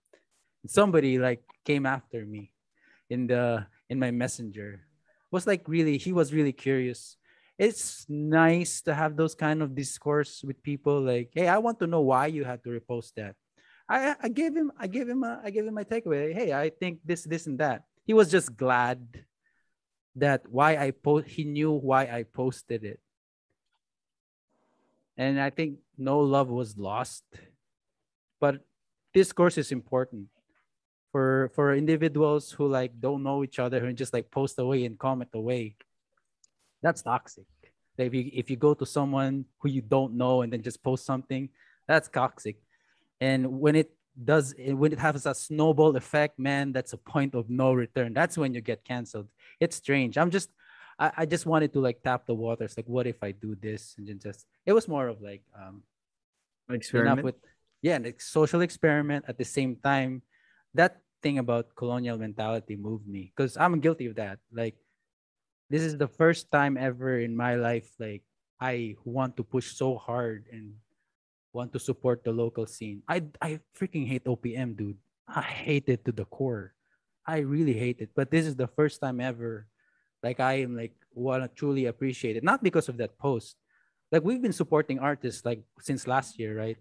Somebody 0.67 1.19
like 1.19 1.43
came 1.65 1.85
after 1.85 2.25
me 2.25 2.53
in 3.09 3.27
the 3.27 3.67
in 3.89 3.99
my 3.99 4.11
messenger. 4.11 4.87
Was 5.31 5.45
like 5.47 5.67
really 5.67 5.97
he 5.97 6.13
was 6.13 6.31
really 6.31 6.53
curious. 6.53 7.17
It's 7.59 8.05
nice 8.09 8.81
to 8.87 8.93
have 8.95 9.15
those 9.15 9.35
kind 9.35 9.61
of 9.61 9.75
discourse 9.75 10.41
with 10.41 10.63
people 10.63 11.01
like, 11.01 11.29
hey, 11.35 11.47
I 11.47 11.59
want 11.59 11.79
to 11.79 11.87
know 11.87 12.01
why 12.01 12.27
you 12.27 12.43
had 12.43 12.63
to 12.63 12.71
repost 12.71 13.13
that. 13.19 13.35
I 13.89 14.15
I 14.23 14.29
gave 14.29 14.55
him 14.55 14.71
I 14.79 14.87
gave 14.87 15.09
him 15.09 15.23
a, 15.23 15.41
I 15.43 15.51
gave 15.51 15.67
him 15.67 15.75
my 15.75 15.83
takeaway. 15.83 16.31
Hey, 16.31 16.53
I 16.55 16.71
think 16.71 17.03
this 17.03 17.27
this 17.27 17.45
and 17.45 17.59
that. 17.59 17.83
He 18.07 18.13
was 18.13 18.31
just 18.31 18.55
glad 18.55 19.03
that 20.15 20.47
why 20.49 20.77
I 20.77 20.91
post 20.91 21.27
he 21.27 21.43
knew 21.43 21.71
why 21.71 22.03
I 22.03 22.23
posted 22.23 22.83
it. 22.83 22.99
And 25.17 25.39
I 25.39 25.49
think 25.49 25.79
no 25.97 26.19
love 26.19 26.49
was 26.49 26.77
lost. 26.77 27.23
But 28.39 28.61
this 29.13 29.31
course 29.31 29.57
is 29.57 29.71
important 29.71 30.27
for 31.11 31.51
for 31.53 31.73
individuals 31.73 32.51
who 32.51 32.67
like 32.67 32.99
don't 32.99 33.23
know 33.23 33.43
each 33.43 33.59
other 33.59 33.85
and 33.85 33.97
just 33.97 34.13
like 34.13 34.31
post 34.31 34.57
away 34.57 34.85
and 34.85 34.97
comment 34.97 35.29
away. 35.33 35.77
That's 36.81 37.01
toxic. 37.01 37.45
Like, 37.97 38.07
if 38.07 38.13
you 38.13 38.31
if 38.33 38.49
you 38.49 38.57
go 38.57 38.73
to 38.73 38.85
someone 38.85 39.45
who 39.59 39.69
you 39.69 39.81
don't 39.81 40.17
know 40.17 40.41
and 40.41 40.51
then 40.51 40.61
just 40.61 40.83
post 40.83 41.05
something, 41.05 41.49
that's 41.87 42.09
toxic. 42.09 42.57
And 43.21 43.61
when 43.61 43.75
it 43.75 43.93
does 44.13 44.53
when 44.57 44.93
it 44.93 44.99
has 44.99 45.25
a 45.25 45.33
snowball 45.33 45.95
effect, 45.95 46.37
man, 46.37 46.71
that's 46.71 46.93
a 46.93 46.97
point 46.97 47.33
of 47.35 47.49
no 47.49 47.73
return. 47.73 48.13
That's 48.13 48.37
when 48.37 48.53
you 48.53 48.61
get 48.61 48.83
canceled. 48.83 49.27
It's 49.59 49.75
strange. 49.75 50.17
I'm 50.17 50.29
just 50.29 50.49
I, 50.99 51.11
I 51.17 51.25
just 51.25 51.45
wanted 51.45 51.73
to 51.73 51.79
like 51.79 52.03
tap 52.03 52.25
the 52.25 52.35
waters. 52.35 52.77
Like, 52.77 52.87
what 52.87 53.07
if 53.07 53.23
I 53.23 53.31
do 53.31 53.55
this? 53.55 53.95
And 53.97 54.07
then 54.07 54.19
just 54.19 54.45
it 54.65 54.73
was 54.73 54.87
more 54.87 55.07
of 55.07 55.21
like 55.21 55.41
um 55.57 55.83
Experiment. 56.69 57.23
with 57.23 57.35
yeah, 57.81 57.97
like 57.97 58.21
social 58.21 58.61
experiment 58.61 59.25
at 59.27 59.37
the 59.37 59.45
same 59.45 59.75
time. 59.77 60.21
That 60.73 61.01
thing 61.21 61.39
about 61.39 61.75
colonial 61.75 62.17
mentality 62.17 62.75
moved 62.75 63.07
me 63.07 63.31
because 63.35 63.57
I'm 63.57 63.79
guilty 63.79 64.07
of 64.07 64.15
that. 64.15 64.39
Like 64.51 64.75
this 65.69 65.81
is 65.81 65.97
the 65.97 66.07
first 66.07 66.51
time 66.51 66.77
ever 66.77 67.19
in 67.19 67.35
my 67.35 67.55
life 67.55 67.89
like 67.99 68.21
I 68.59 68.95
want 69.03 69.35
to 69.37 69.43
push 69.43 69.73
so 69.73 69.97
hard 69.97 70.45
and 70.51 70.77
want 71.53 71.71
to 71.73 71.79
support 71.79 72.25
the 72.25 72.33
local 72.33 72.65
scene. 72.65 73.05
I 73.07 73.23
I 73.39 73.61
freaking 73.77 74.09
hate 74.09 74.25
OPM, 74.25 74.75
dude. 74.75 74.97
I 75.29 75.45
hate 75.45 75.87
it 75.87 76.03
to 76.05 76.11
the 76.11 76.25
core. 76.25 76.73
I 77.23 77.45
really 77.45 77.77
hate 77.77 78.01
it. 78.01 78.11
But 78.17 78.33
this 78.33 78.45
is 78.45 78.57
the 78.57 78.67
first 78.67 78.99
time 78.99 79.21
ever 79.21 79.69
like 80.23 80.39
I 80.39 80.65
am 80.65 80.75
like 80.75 80.95
wanna 81.13 81.47
truly 81.51 81.85
appreciate 81.85 82.35
it. 82.35 82.43
Not 82.43 82.63
because 82.63 82.89
of 82.89 82.97
that 82.97 83.19
post. 83.19 83.55
Like 84.11 84.23
we've 84.23 84.41
been 84.41 84.55
supporting 84.55 84.99
artists 84.99 85.45
like 85.45 85.61
since 85.79 86.07
last 86.07 86.39
year, 86.39 86.57
right? 86.57 86.77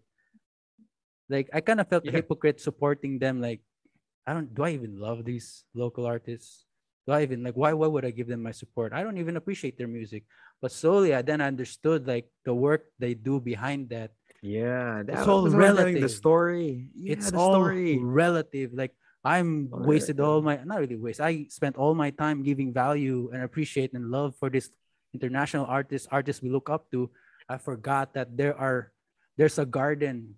Like 1.29 1.51
I 1.53 1.61
kind 1.61 1.81
of 1.81 1.89
felt 1.89 2.07
a 2.07 2.11
hypocrite 2.11 2.61
supporting 2.61 3.19
them 3.19 3.41
like 3.41 3.61
I 4.27 4.33
don't 4.33 4.55
do 4.55 4.63
I 4.63 4.71
even 4.71 4.99
love 4.99 5.25
these 5.25 5.65
local 5.75 6.07
artists? 6.07 6.65
Do 7.07 7.13
I 7.13 7.23
even 7.23 7.43
like 7.43 7.59
why 7.59 7.75
why 7.75 7.87
would 7.91 8.07
I 8.07 8.15
give 8.15 8.29
them 8.31 8.43
my 8.43 8.53
support? 8.55 8.93
I 8.95 9.03
don't 9.03 9.19
even 9.19 9.37
appreciate 9.37 9.77
their 9.77 9.91
music. 9.91 10.25
But 10.63 10.71
slowly 10.71 11.15
I 11.15 11.23
then 11.23 11.41
understood 11.41 12.07
like 12.07 12.31
the 12.45 12.55
work 12.55 12.87
they 12.99 13.15
do 13.15 13.41
behind 13.41 13.91
that. 13.91 14.15
Yeah, 14.43 15.03
that 15.07 15.23
all 15.27 15.47
I'm 15.47 15.53
telling 15.53 15.57
relative. 15.57 16.01
The 16.03 16.09
story. 16.09 16.89
Yeah, 16.95 17.13
it's 17.15 17.31
the 17.31 17.39
all 17.39 17.55
story. 17.55 17.99
relative. 17.99 18.75
Like 18.75 18.91
I'm 19.25 19.71
All 19.73 19.87
wasted 19.87 20.19
relative. 20.19 20.35
all 20.35 20.43
my 20.43 20.59
not 20.65 20.81
really 20.81 20.97
waste. 20.99 21.21
I 21.21 21.47
spent 21.49 21.77
all 21.77 21.95
my 21.95 22.11
time 22.11 22.43
giving 22.43 22.73
value 22.75 23.31
and 23.33 23.43
appreciate 23.47 23.95
and 23.95 24.11
love 24.11 24.35
for 24.37 24.51
this 24.51 24.71
international 25.15 25.67
artist, 25.67 26.09
artists 26.11 26.43
we 26.43 26.51
look 26.51 26.69
up 26.69 26.91
to. 26.91 27.11
I 27.49 27.59
forgot 27.59 28.15
that 28.15 28.37
there 28.37 28.59
are 28.59 28.91
there's 29.39 29.59
a 29.59 29.65
garden, 29.67 30.35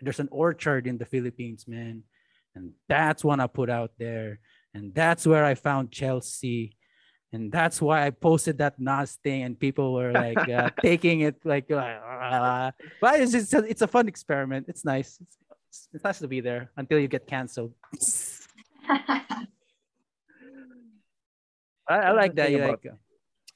there's 0.00 0.20
an 0.20 0.28
orchard 0.30 0.86
in 0.86 0.98
the 0.98 1.06
Philippines, 1.06 1.64
man. 1.66 2.04
And 2.54 2.72
that's 2.88 3.24
what 3.24 3.40
I 3.40 3.46
put 3.46 3.70
out 3.70 3.92
there. 3.98 4.40
And 4.74 4.94
that's 4.94 5.26
where 5.26 5.44
I 5.44 5.54
found 5.54 5.90
Chelsea. 5.90 6.75
And 7.32 7.50
that's 7.50 7.82
why 7.82 8.06
I 8.06 8.10
posted 8.10 8.58
that 8.58 8.78
Nas 8.78 9.18
thing, 9.22 9.42
and 9.42 9.58
people 9.58 9.92
were 9.92 10.12
like 10.12 10.48
uh, 10.48 10.70
taking 10.82 11.20
it 11.20 11.36
like, 11.44 11.70
uh, 11.70 12.70
but 13.00 13.20
it's 13.20 13.32
just 13.32 13.52
it's 13.52 13.82
a 13.82 13.88
fun 13.88 14.08
experiment. 14.08 14.66
It's 14.68 14.84
nice. 14.84 15.18
It's, 15.20 15.88
it's, 15.92 16.04
nice 16.04 16.20
to 16.20 16.28
be 16.28 16.40
there 16.40 16.70
until 16.76 16.98
you 16.98 17.08
get 17.08 17.26
canceled. 17.26 17.74
I, 21.88 22.10
I 22.10 22.10
like 22.12 22.34
that. 22.36 22.50
You 22.50 22.58
like, 22.58 22.86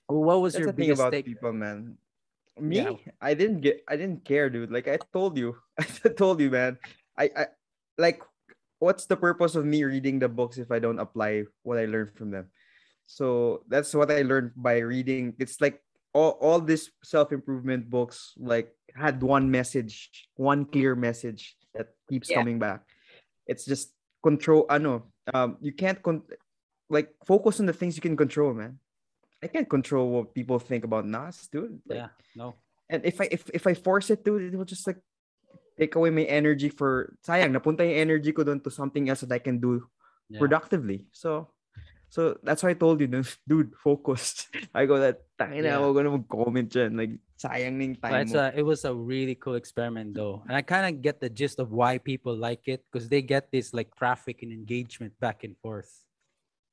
what 0.06 0.40
was 0.40 0.58
your 0.58 0.72
biggest 0.72 1.00
about 1.00 1.12
take? 1.12 1.26
people, 1.26 1.52
man. 1.52 1.96
Me, 2.58 2.82
Yeah. 2.82 2.92
I 3.20 3.34
didn't 3.34 3.60
get, 3.60 3.82
I 3.88 3.96
didn't 3.96 4.24
care, 4.24 4.50
dude. 4.50 4.70
Like 4.70 4.88
I 4.88 4.98
told 5.12 5.38
you, 5.38 5.56
I 5.78 6.08
told 6.10 6.40
you, 6.40 6.50
man. 6.50 6.78
I, 7.16 7.30
I, 7.36 7.46
like, 7.98 8.22
what's 8.78 9.06
the 9.06 9.16
purpose 9.16 9.54
of 9.54 9.64
me 9.64 9.84
reading 9.84 10.18
the 10.18 10.28
books 10.28 10.58
if 10.58 10.70
I 10.70 10.78
don't 10.78 10.98
apply 10.98 11.44
what 11.62 11.78
I 11.78 11.86
learned 11.86 12.16
from 12.16 12.30
them? 12.30 12.50
So 13.10 13.66
that's 13.66 13.90
what 13.90 14.06
I 14.14 14.22
learned 14.22 14.54
by 14.54 14.78
reading. 14.86 15.34
It's 15.42 15.58
like 15.58 15.82
all, 16.14 16.38
all 16.38 16.62
these 16.62 16.94
self 17.02 17.34
improvement 17.34 17.90
books, 17.90 18.38
like 18.38 18.70
had 18.94 19.18
one 19.18 19.50
message, 19.50 20.30
one 20.38 20.62
clear 20.64 20.94
message 20.94 21.58
that 21.74 21.90
keeps 22.08 22.30
Yeah. 22.30 22.38
coming 22.38 22.62
back. 22.62 22.86
It's 23.50 23.66
just 23.66 23.90
control. 24.22 24.62
I 24.70 24.78
know. 24.78 25.10
Um, 25.34 25.58
you 25.58 25.74
can't 25.74 25.98
con- 25.98 26.22
like 26.88 27.10
focus 27.26 27.58
on 27.58 27.66
the 27.66 27.74
things 27.74 27.98
you 27.98 28.02
can 28.02 28.14
control, 28.16 28.54
man. 28.54 28.78
I 29.42 29.50
can't 29.50 29.68
control 29.68 30.10
what 30.10 30.30
people 30.34 30.62
think 30.62 30.84
about 30.86 31.02
Nas, 31.02 31.50
dude. 31.50 31.82
Like, 31.90 32.06
Yeah, 32.06 32.10
no. 32.38 32.54
And 32.86 33.02
if 33.02 33.18
I 33.18 33.26
if 33.30 33.50
if 33.50 33.66
I 33.66 33.74
force 33.74 34.10
it, 34.14 34.22
dude, 34.22 34.54
it 34.54 34.56
will 34.56 34.66
just 34.66 34.86
like 34.86 35.02
take 35.74 35.98
away 35.98 36.10
my 36.14 36.26
energy 36.30 36.70
for 36.70 37.18
sayang 37.26 37.50
napunta 37.50 37.82
yung 37.82 37.98
energy 38.06 38.30
ko 38.30 38.46
doon 38.46 38.62
to 38.62 38.70
something 38.70 39.10
else 39.10 39.26
that 39.26 39.34
I 39.34 39.42
can 39.42 39.58
do 39.58 39.82
Yeah. 40.30 40.38
productively. 40.38 41.10
So 41.10 41.50
so 42.10 42.36
that's 42.42 42.62
why 42.66 42.70
I 42.70 42.74
told 42.74 43.00
you, 43.00 43.06
dude, 43.06 43.30
dude 43.48 43.72
focus. 43.78 44.50
I 44.74 44.84
go 44.84 44.98
that 44.98 45.22
tangina 45.38 45.70
Yeah. 45.70 45.78
ako 45.78 45.94
gonna 45.94 46.10
mag-comment 46.18 46.66
dyan. 46.66 46.98
Like 46.98 47.14
sayang 47.38 47.78
ning 47.78 47.94
time 47.94 48.26
a, 48.34 48.50
it 48.52 48.66
was 48.66 48.84
a 48.84 48.92
really 48.92 49.38
cool 49.38 49.54
experiment 49.54 50.18
though. 50.18 50.42
And 50.50 50.58
I 50.58 50.66
kind 50.66 50.90
of 50.90 51.00
get 51.00 51.22
the 51.22 51.30
gist 51.30 51.62
of 51.62 51.70
why 51.70 52.02
people 52.02 52.34
like 52.34 52.66
it 52.66 52.82
because 52.90 53.08
they 53.08 53.22
get 53.22 53.54
this 53.54 53.70
like 53.70 53.94
traffic 53.94 54.42
and 54.42 54.50
engagement 54.50 55.14
back 55.22 55.46
and 55.46 55.54
forth. 55.62 55.88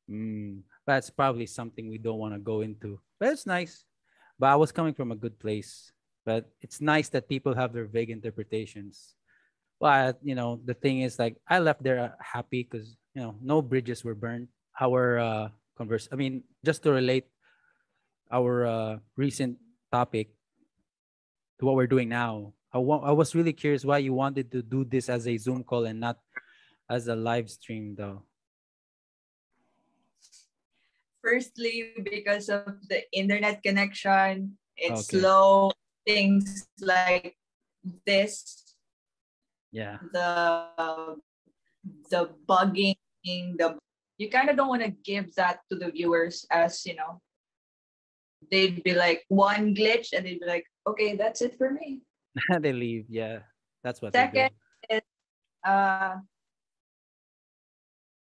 Mm, 0.10 0.66
that's 0.90 1.14
probably 1.14 1.46
something 1.46 1.86
we 1.86 2.02
don't 2.02 2.18
want 2.18 2.34
to 2.34 2.42
go 2.42 2.66
into. 2.66 2.98
But 3.22 3.38
it's 3.38 3.46
nice. 3.46 3.86
But 4.42 4.50
I 4.50 4.58
was 4.58 4.74
coming 4.74 4.98
from 4.98 5.14
a 5.14 5.20
good 5.20 5.38
place. 5.38 5.94
But 6.26 6.50
it's 6.66 6.82
nice 6.82 7.08
that 7.14 7.30
people 7.30 7.54
have 7.54 7.72
their 7.72 7.86
vague 7.86 8.10
interpretations. 8.10 9.14
But 9.80 10.18
you 10.26 10.34
know, 10.34 10.58
the 10.66 10.74
thing 10.74 11.06
is 11.06 11.22
like 11.22 11.38
I 11.46 11.62
left 11.62 11.86
there 11.86 12.00
uh, 12.00 12.18
happy 12.18 12.66
because 12.66 12.98
you 13.14 13.22
know 13.22 13.38
no 13.38 13.62
bridges 13.62 14.02
were 14.02 14.18
burned. 14.18 14.50
Our 14.80 15.19
uh 15.19 15.47
converse 15.75 16.07
I 16.11 16.15
mean, 16.15 16.43
just 16.63 16.84
to 16.84 16.91
relate 16.93 17.25
our 18.32 18.65
uh 18.65 18.93
recent 19.15 19.57
topic 19.91 20.30
to 21.59 21.65
what 21.65 21.75
we're 21.75 21.89
doing 21.89 22.09
now. 22.09 22.53
I, 22.73 22.78
wa- 22.78 23.01
I 23.01 23.11
was 23.11 23.34
really 23.34 23.53
curious 23.53 23.86
why 23.86 23.97
you 23.99 24.13
wanted 24.13 24.51
to 24.51 24.61
do 24.61 24.86
this 24.86 25.09
as 25.09 25.28
a 25.28 25.38
Zoom 25.38 25.63
call 25.63 25.86
and 25.86 25.99
not 25.99 26.19
as 26.89 27.07
a 27.07 27.15
live 27.15 27.49
stream, 27.49 27.95
though. 27.97 28.23
Firstly, 31.23 31.93
because 32.03 32.49
of 32.49 32.78
the 32.88 33.03
internet 33.11 33.63
connection, 33.63 34.57
it's 34.78 35.09
Okay. 35.09 35.19
slow. 35.19 35.71
Things 36.05 36.63
like 36.80 37.36
this, 38.07 38.63
Yeah, 39.75 39.99
the 40.15 41.19
the 42.07 42.32
bugging, 42.47 42.95
the 43.59 43.75
you 44.18 44.30
kind 44.30 44.49
of 44.49 44.57
don't 44.57 44.68
want 44.70 44.84
to 44.84 44.89
give 44.89 45.34
that 45.36 45.59
to 45.72 45.78
the 45.78 45.91
viewers 45.91 46.45
as 46.51 46.86
you 46.86 46.95
know. 46.95 47.22
They'd 48.51 48.84
be 48.84 48.93
like 48.93 49.24
one 49.30 49.74
glitch, 49.76 50.13
and 50.13 50.26
they'd 50.26 50.39
be 50.39 50.45
like, 50.45 50.65
"Okay, 50.88 51.15
that's 51.15 51.41
it 51.41 51.57
for 51.57 51.72
me." 51.72 52.01
they 52.61 52.74
leave. 52.74 53.05
Yeah, 53.09 53.39
that's 53.84 54.01
what 54.01 54.13
they 54.13 54.20
Second 54.20 54.51
do. 54.89 54.95
is, 54.97 55.01
uh, 55.65 56.15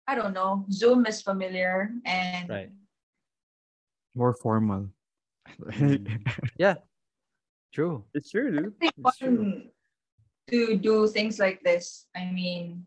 I 0.07 0.15
don't 0.15 0.33
know. 0.33 0.65
Zoom 0.71 1.05
is 1.05 1.21
familiar, 1.21 1.91
and 2.05 2.49
Right. 2.49 2.69
More 4.15 4.33
formal. 4.33 4.87
Yeah 6.57 6.75
true. 7.75 8.05
it's 8.15 8.31
true, 8.31 8.49
dude. 8.51 8.73
it's 8.81 8.95
It's 8.97 9.17
true. 9.17 9.61
to 10.49 10.77
do 10.77 11.07
things 11.07 11.37
like 11.39 11.59
this. 11.61 12.07
I 12.15 12.31
mean, 12.31 12.85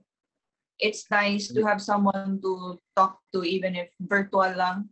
it's 0.79 1.05
nice 1.11 1.49
to 1.53 1.61
have 1.67 1.83
someone 1.83 2.41
to 2.43 2.79
talk 2.97 3.19
to, 3.35 3.43
even 3.45 3.75
if 3.77 3.89
virtual 4.01 4.51
lang. 4.55 4.89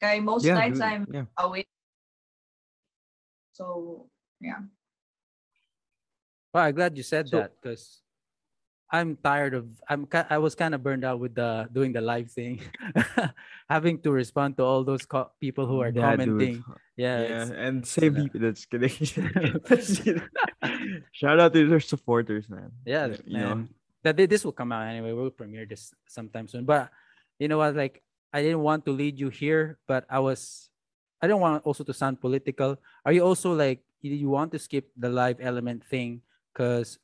Kaya 0.00 0.20
most 0.22 0.44
Yeah, 0.44 0.54
nights. 0.54 0.80
I'm 0.80 1.06
yeah. 1.10 1.26
away. 1.36 1.66
So, 3.52 4.06
yeah. 4.40 4.62
Well, 6.54 6.64
I'm 6.64 6.74
glad 6.74 6.96
you 6.96 7.02
said 7.02 7.28
So- 7.28 7.38
that 7.38 7.52
because 7.60 8.02
I'm 8.90 9.20
tired 9.20 9.52
of. 9.52 9.68
I'm. 9.84 10.08
I 10.32 10.38
was 10.40 10.54
kind 10.56 10.72
of 10.74 10.80
burned 10.82 11.04
out 11.04 11.20
with 11.20 11.34
the 11.36 11.68
doing 11.68 11.92
the 11.92 12.00
live 12.00 12.32
thing, 12.32 12.64
having 13.68 14.00
to 14.00 14.08
respond 14.10 14.56
to 14.56 14.64
all 14.64 14.80
those 14.82 15.04
co- 15.04 15.28
people 15.44 15.66
who 15.68 15.84
are 15.84 15.92
Yeah, 15.92 16.16
dude. 16.16 16.24
commenting. 16.24 16.64
Yeah, 16.96 17.20
Yeah, 17.20 17.52
and 17.68 17.84
same 17.84 18.16
uh, 18.16 18.22
people. 18.24 18.40
That's 18.48 18.64
kidding. 18.64 20.24
Shout 21.12 21.36
out 21.38 21.52
to 21.52 21.68
their 21.68 21.84
supporters, 21.84 22.48
man. 22.48 22.72
yeah, 22.88 23.12
you 23.28 23.36
know. 23.38 23.68
That 24.02 24.16
this 24.16 24.44
will 24.44 24.52
come 24.52 24.72
out 24.72 24.86
anyway. 24.86 25.12
We'll 25.12 25.30
premiere 25.30 25.66
this 25.66 25.92
sometime 26.06 26.46
soon. 26.46 26.64
But 26.64 26.90
you 27.38 27.48
know 27.48 27.58
what? 27.58 27.74
Like, 27.74 28.02
I 28.32 28.42
didn't 28.42 28.62
want 28.62 28.84
to 28.86 28.92
lead 28.92 29.18
you 29.18 29.28
here, 29.28 29.78
but 29.86 30.06
I 30.08 30.20
was. 30.20 30.70
I 31.20 31.26
don't 31.26 31.40
want 31.40 31.66
also 31.66 31.82
to 31.82 31.92
sound 31.92 32.20
political. 32.20 32.78
Are 33.04 33.10
you 33.10 33.24
also 33.26 33.52
like 33.52 33.82
you, 34.02 34.30
want 34.30 34.52
to 34.52 34.58
skip 34.58 34.86
the 34.96 35.08
live 35.08 35.38
element 35.40 35.82
thing 35.84 36.22
because 36.52 36.98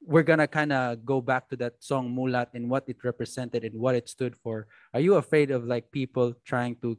we're 0.00 0.22
gonna 0.22 0.48
kind 0.48 0.72
of 0.72 1.04
go 1.04 1.20
back 1.20 1.48
to 1.50 1.56
that 1.56 1.74
song 1.80 2.08
Mulat 2.16 2.48
and 2.54 2.70
what 2.70 2.88
it 2.88 2.96
represented 3.04 3.64
and 3.64 3.74
what 3.74 3.94
it 3.94 4.08
stood 4.08 4.34
for. 4.42 4.66
Are 4.94 5.00
you 5.00 5.16
afraid 5.16 5.50
of 5.50 5.64
like 5.64 5.92
people 5.92 6.32
trying 6.44 6.76
to 6.80 6.96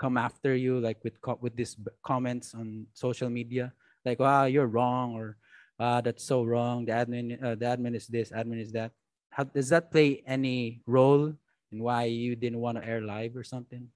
come 0.00 0.16
after 0.16 0.56
you 0.56 0.80
like 0.80 0.96
with 1.04 1.20
with 1.40 1.54
these 1.54 1.76
comments 2.02 2.54
on 2.56 2.86
social 2.96 3.28
media 3.28 3.70
like 4.08 4.18
wow 4.18 4.48
you're 4.48 4.66
wrong 4.66 5.12
or 5.12 5.36
ah 5.80 6.04
that's 6.04 6.22
so 6.22 6.44
wrong. 6.44 6.84
The 6.84 6.92
admin 6.92 7.40
uh, 7.40 7.56
the 7.56 7.64
admin 7.72 7.96
is 7.96 8.06
this 8.06 8.28
admin 8.28 8.60
is 8.60 8.70
that. 8.76 8.92
How 9.32 9.48
does 9.48 9.72
that 9.72 9.88
play 9.88 10.20
any 10.28 10.84
role 10.84 11.32
in 11.72 11.78
why 11.80 12.12
you 12.12 12.36
didn't 12.36 12.60
want 12.60 12.76
to 12.76 12.84
air 12.84 13.00
live 13.00 13.32
or 13.34 13.42
something? 13.42 13.88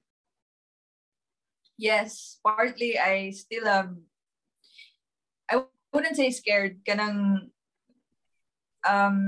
Yes, 1.77 2.41
partly 2.41 2.97
I 2.97 3.31
still 3.37 3.69
um 3.69 4.09
I 5.51 5.69
wouldn't 5.93 6.17
say 6.17 6.31
scared. 6.33 6.81
Kanang 6.89 7.51
um 8.89 9.19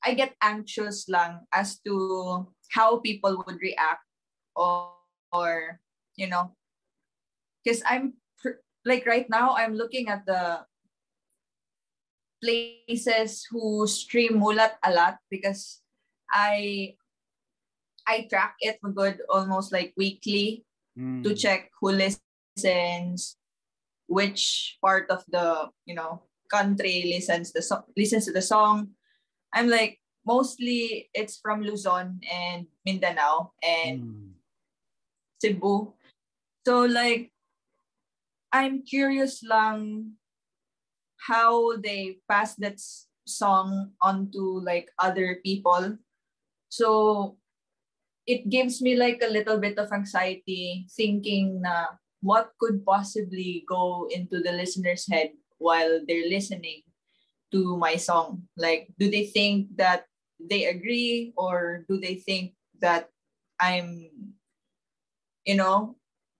I 0.00 0.14
get 0.14 0.36
anxious 0.40 1.08
lang 1.08 1.44
as 1.52 1.80
to 1.84 2.48
how 2.72 3.00
people 3.00 3.42
would 3.44 3.60
react 3.60 4.04
or, 4.56 4.96
or 5.32 5.80
you 6.16 6.28
know 6.28 6.54
because 7.64 7.82
I'm 7.88 8.14
like 8.84 9.08
right 9.08 9.26
now 9.28 9.56
I'm 9.56 9.74
looking 9.74 10.08
at 10.08 10.28
the 10.28 10.68
places 12.44 13.48
who 13.48 13.88
stream 13.88 14.36
mulat 14.36 14.76
a 14.84 14.92
lot 14.92 15.16
because 15.32 15.80
I 16.28 16.92
I 18.04 18.28
track 18.28 18.60
it 18.60 18.76
for 18.84 18.92
good 18.92 19.24
almost 19.32 19.72
like 19.72 19.96
weekly 19.96 20.68
Mm. 20.94 21.26
to 21.26 21.34
check 21.34 21.74
who 21.82 21.90
listens, 21.90 23.34
which 24.06 24.78
part 24.78 25.10
of 25.10 25.26
the 25.26 25.66
you 25.90 25.96
know 25.98 26.22
country 26.46 27.10
listens 27.10 27.50
the 27.50 27.66
so- 27.66 27.82
listens 27.98 28.30
to 28.30 28.32
the 28.32 28.44
song. 28.46 28.94
I'm 29.50 29.66
like 29.66 29.98
mostly 30.22 31.10
it's 31.10 31.42
from 31.42 31.66
Luzon 31.66 32.22
and 32.30 32.70
Mindanao 32.86 33.58
and 33.58 33.98
Mm. 34.06 34.30
Cebu. 35.42 35.98
So 36.62 36.86
like 36.86 37.34
I'm 38.54 38.86
curious 38.86 39.42
lang 39.42 40.14
how 41.24 41.76
they 41.80 42.20
pass 42.28 42.54
that 42.56 42.76
song 43.26 43.92
onto 44.02 44.60
like 44.60 44.90
other 44.98 45.40
people. 45.44 45.96
So 46.68 47.36
it 48.26 48.48
gives 48.48 48.80
me 48.80 48.96
like 48.96 49.22
a 49.24 49.32
little 49.32 49.58
bit 49.58 49.78
of 49.78 49.92
anxiety 49.92 50.86
thinking 50.92 51.62
na 51.62 51.96
what 52.20 52.52
could 52.60 52.84
possibly 52.84 53.64
go 53.68 54.08
into 54.10 54.40
the 54.40 54.52
listener's 54.52 55.08
head 55.08 55.32
while 55.58 56.00
they're 56.06 56.28
listening 56.28 56.82
to 57.52 57.76
my 57.76 57.96
song. 57.96 58.48
Like 58.56 58.88
do 58.98 59.10
they 59.10 59.26
think 59.26 59.76
that 59.76 60.04
they 60.40 60.66
agree 60.66 61.32
or 61.36 61.84
do 61.88 62.00
they 62.00 62.16
think 62.16 62.52
that 62.80 63.08
I'm 63.60 64.10
you 65.46 65.56
know 65.56 65.96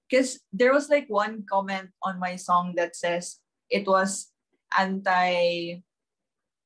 because 0.08 0.40
there 0.52 0.72
was 0.72 0.90
like 0.90 1.06
one 1.08 1.44
comment 1.48 1.90
on 2.02 2.18
my 2.18 2.36
song 2.36 2.74
that 2.76 2.96
says 2.96 3.38
it 3.70 3.86
was 3.86 4.33
anti 4.72 5.82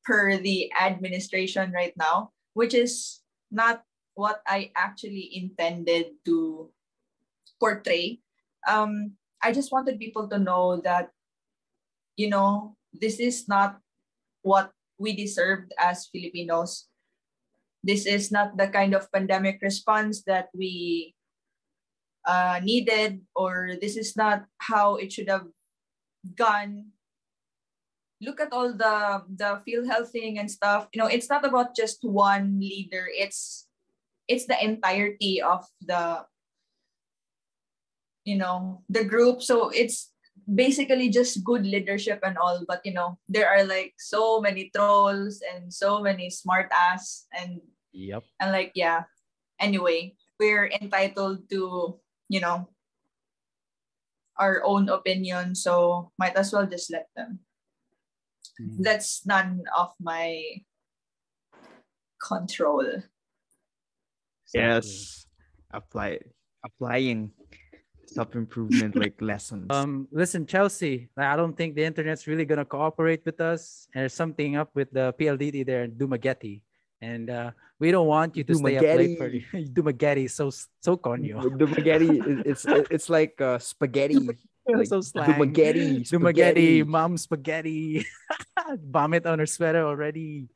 per 0.05 0.37
the 0.39 0.73
administration 0.81 1.73
right 1.73 1.93
now 1.97 2.33
which 2.55 2.75
is 2.75 3.21
not 3.51 3.83
what 4.15 4.43
i 4.47 4.71
actually 4.75 5.31
intended 5.35 6.19
to 6.25 6.69
portray. 7.61 8.19
Um 8.67 9.19
i 9.43 9.53
just 9.53 9.71
wanted 9.71 10.03
people 10.03 10.27
to 10.29 10.39
know 10.39 10.83
that 10.83 11.11
you 12.19 12.31
know 12.31 12.75
this 12.91 13.23
is 13.23 13.47
not 13.47 13.79
what 14.43 14.73
we 14.99 15.15
deserved 15.15 15.71
as 15.79 16.11
filipinos. 16.11 16.91
This 17.87 18.07
is 18.07 18.35
not 18.35 18.59
the 18.59 18.67
kind 18.67 18.95
of 18.95 19.07
pandemic 19.15 19.63
response 19.63 20.27
that 20.27 20.51
we 20.51 21.15
uh, 22.27 22.59
needed 22.63 23.23
or 23.39 23.79
this 23.81 23.97
is 23.97 24.19
not 24.19 24.45
how 24.59 24.97
it 24.99 25.15
should 25.15 25.31
have 25.31 25.47
gone 26.35 26.91
look 28.21 28.41
at 28.41 28.53
all 28.53 28.75
the 28.75 29.23
the 29.31 29.63
field 29.65 29.87
health 29.87 30.11
thing 30.11 30.39
and 30.39 30.51
stuff. 30.51 30.89
You 30.93 31.01
know 31.03 31.11
it's 31.11 31.31
not 31.31 31.45
about 31.45 31.75
just 31.77 32.03
one 32.03 32.59
leader. 32.59 33.07
It's 33.11 33.67
it's 34.27 34.47
the 34.47 34.59
entirety 34.59 35.41
of 35.41 35.65
the 35.81 36.27
you 38.25 38.37
know 38.37 38.83
the 38.89 39.05
group. 39.05 39.43
So 39.43 39.71
it's 39.71 40.13
basically 40.49 41.11
just 41.11 41.45
good 41.45 41.67
leadership 41.67 42.21
and 42.25 42.39
all 42.39 42.65
but 42.67 42.81
you 42.85 42.95
know 42.95 43.19
there 43.29 43.49
are 43.49 43.65
like 43.65 43.93
so 43.99 44.41
many 44.41 44.71
trolls 44.75 45.45
and 45.45 45.69
so 45.69 46.01
many 46.01 46.31
smart 46.31 46.73
ass 46.73 47.27
and 47.37 47.61
Yep. 47.93 48.23
and 48.41 48.53
like 48.53 48.73
yeah. 48.75 49.05
Anyway 49.61 50.15
we're 50.39 50.71
entitled 50.71 51.51
to 51.51 51.99
you 52.29 52.41
know 52.41 52.69
our 54.39 54.63
own 54.65 54.89
opinion. 54.89 55.55
So 55.55 56.11
might 56.19 56.37
as 56.37 56.53
well 56.53 56.67
just 56.67 56.93
let 56.93 57.09
them 57.17 57.41
Mm. 58.61 58.83
that's 58.83 59.25
none 59.27 59.63
of 59.77 59.95
my 60.03 60.43
control 62.19 62.83
Yes. 64.55 65.27
Apply 65.71 66.19
applying 66.65 67.31
self 68.07 68.35
improvement 68.35 68.97
like 69.03 69.21
lessons. 69.21 69.67
Um, 69.69 70.09
listen, 70.11 70.47
Chelsea. 70.47 71.11
I 71.17 71.37
don't 71.37 71.55
think 71.55 71.75
the 71.77 71.85
internet's 71.85 72.27
really 72.27 72.47
gonna 72.47 72.65
cooperate 72.65 73.21
with 73.27 73.41
us. 73.41 73.87
And 73.95 74.03
There's 74.03 74.15
something 74.15 74.57
up 74.57 74.71
with 74.75 74.91
the 74.91 75.13
PLDT 75.21 75.67
there 75.67 75.85
in 75.85 75.93
Dumaguete, 75.93 76.63
and 77.03 77.29
uh, 77.29 77.51
we 77.79 77.91
don't 77.93 78.07
want 78.09 78.37
you 78.37 78.45
to 78.45 78.55
stay 78.55 78.77
up 78.79 78.83
late 78.97 79.19
for 79.19 79.29
the 79.29 79.45
Dumaguete. 79.77 80.31
So 80.31 80.49
so 80.81 80.97
conyo. 80.97 81.45
Dumaguete, 81.45 82.09
it- 82.17 82.47
it's 82.47 82.65
it's 82.91 83.09
like 83.13 83.39
uh, 83.41 83.59
spaghetti. 83.59 84.17
Like 84.77 84.87
so 84.87 85.01
slang. 85.01 85.31
Dumaguete, 85.33 86.03
Dumaguete, 86.09 86.87
mom 86.87 87.17
spaghetti. 87.17 88.07
Vomit 88.91 89.27
on 89.27 89.39
her 89.39 89.47
sweater 89.47 89.85
already. 89.87 90.49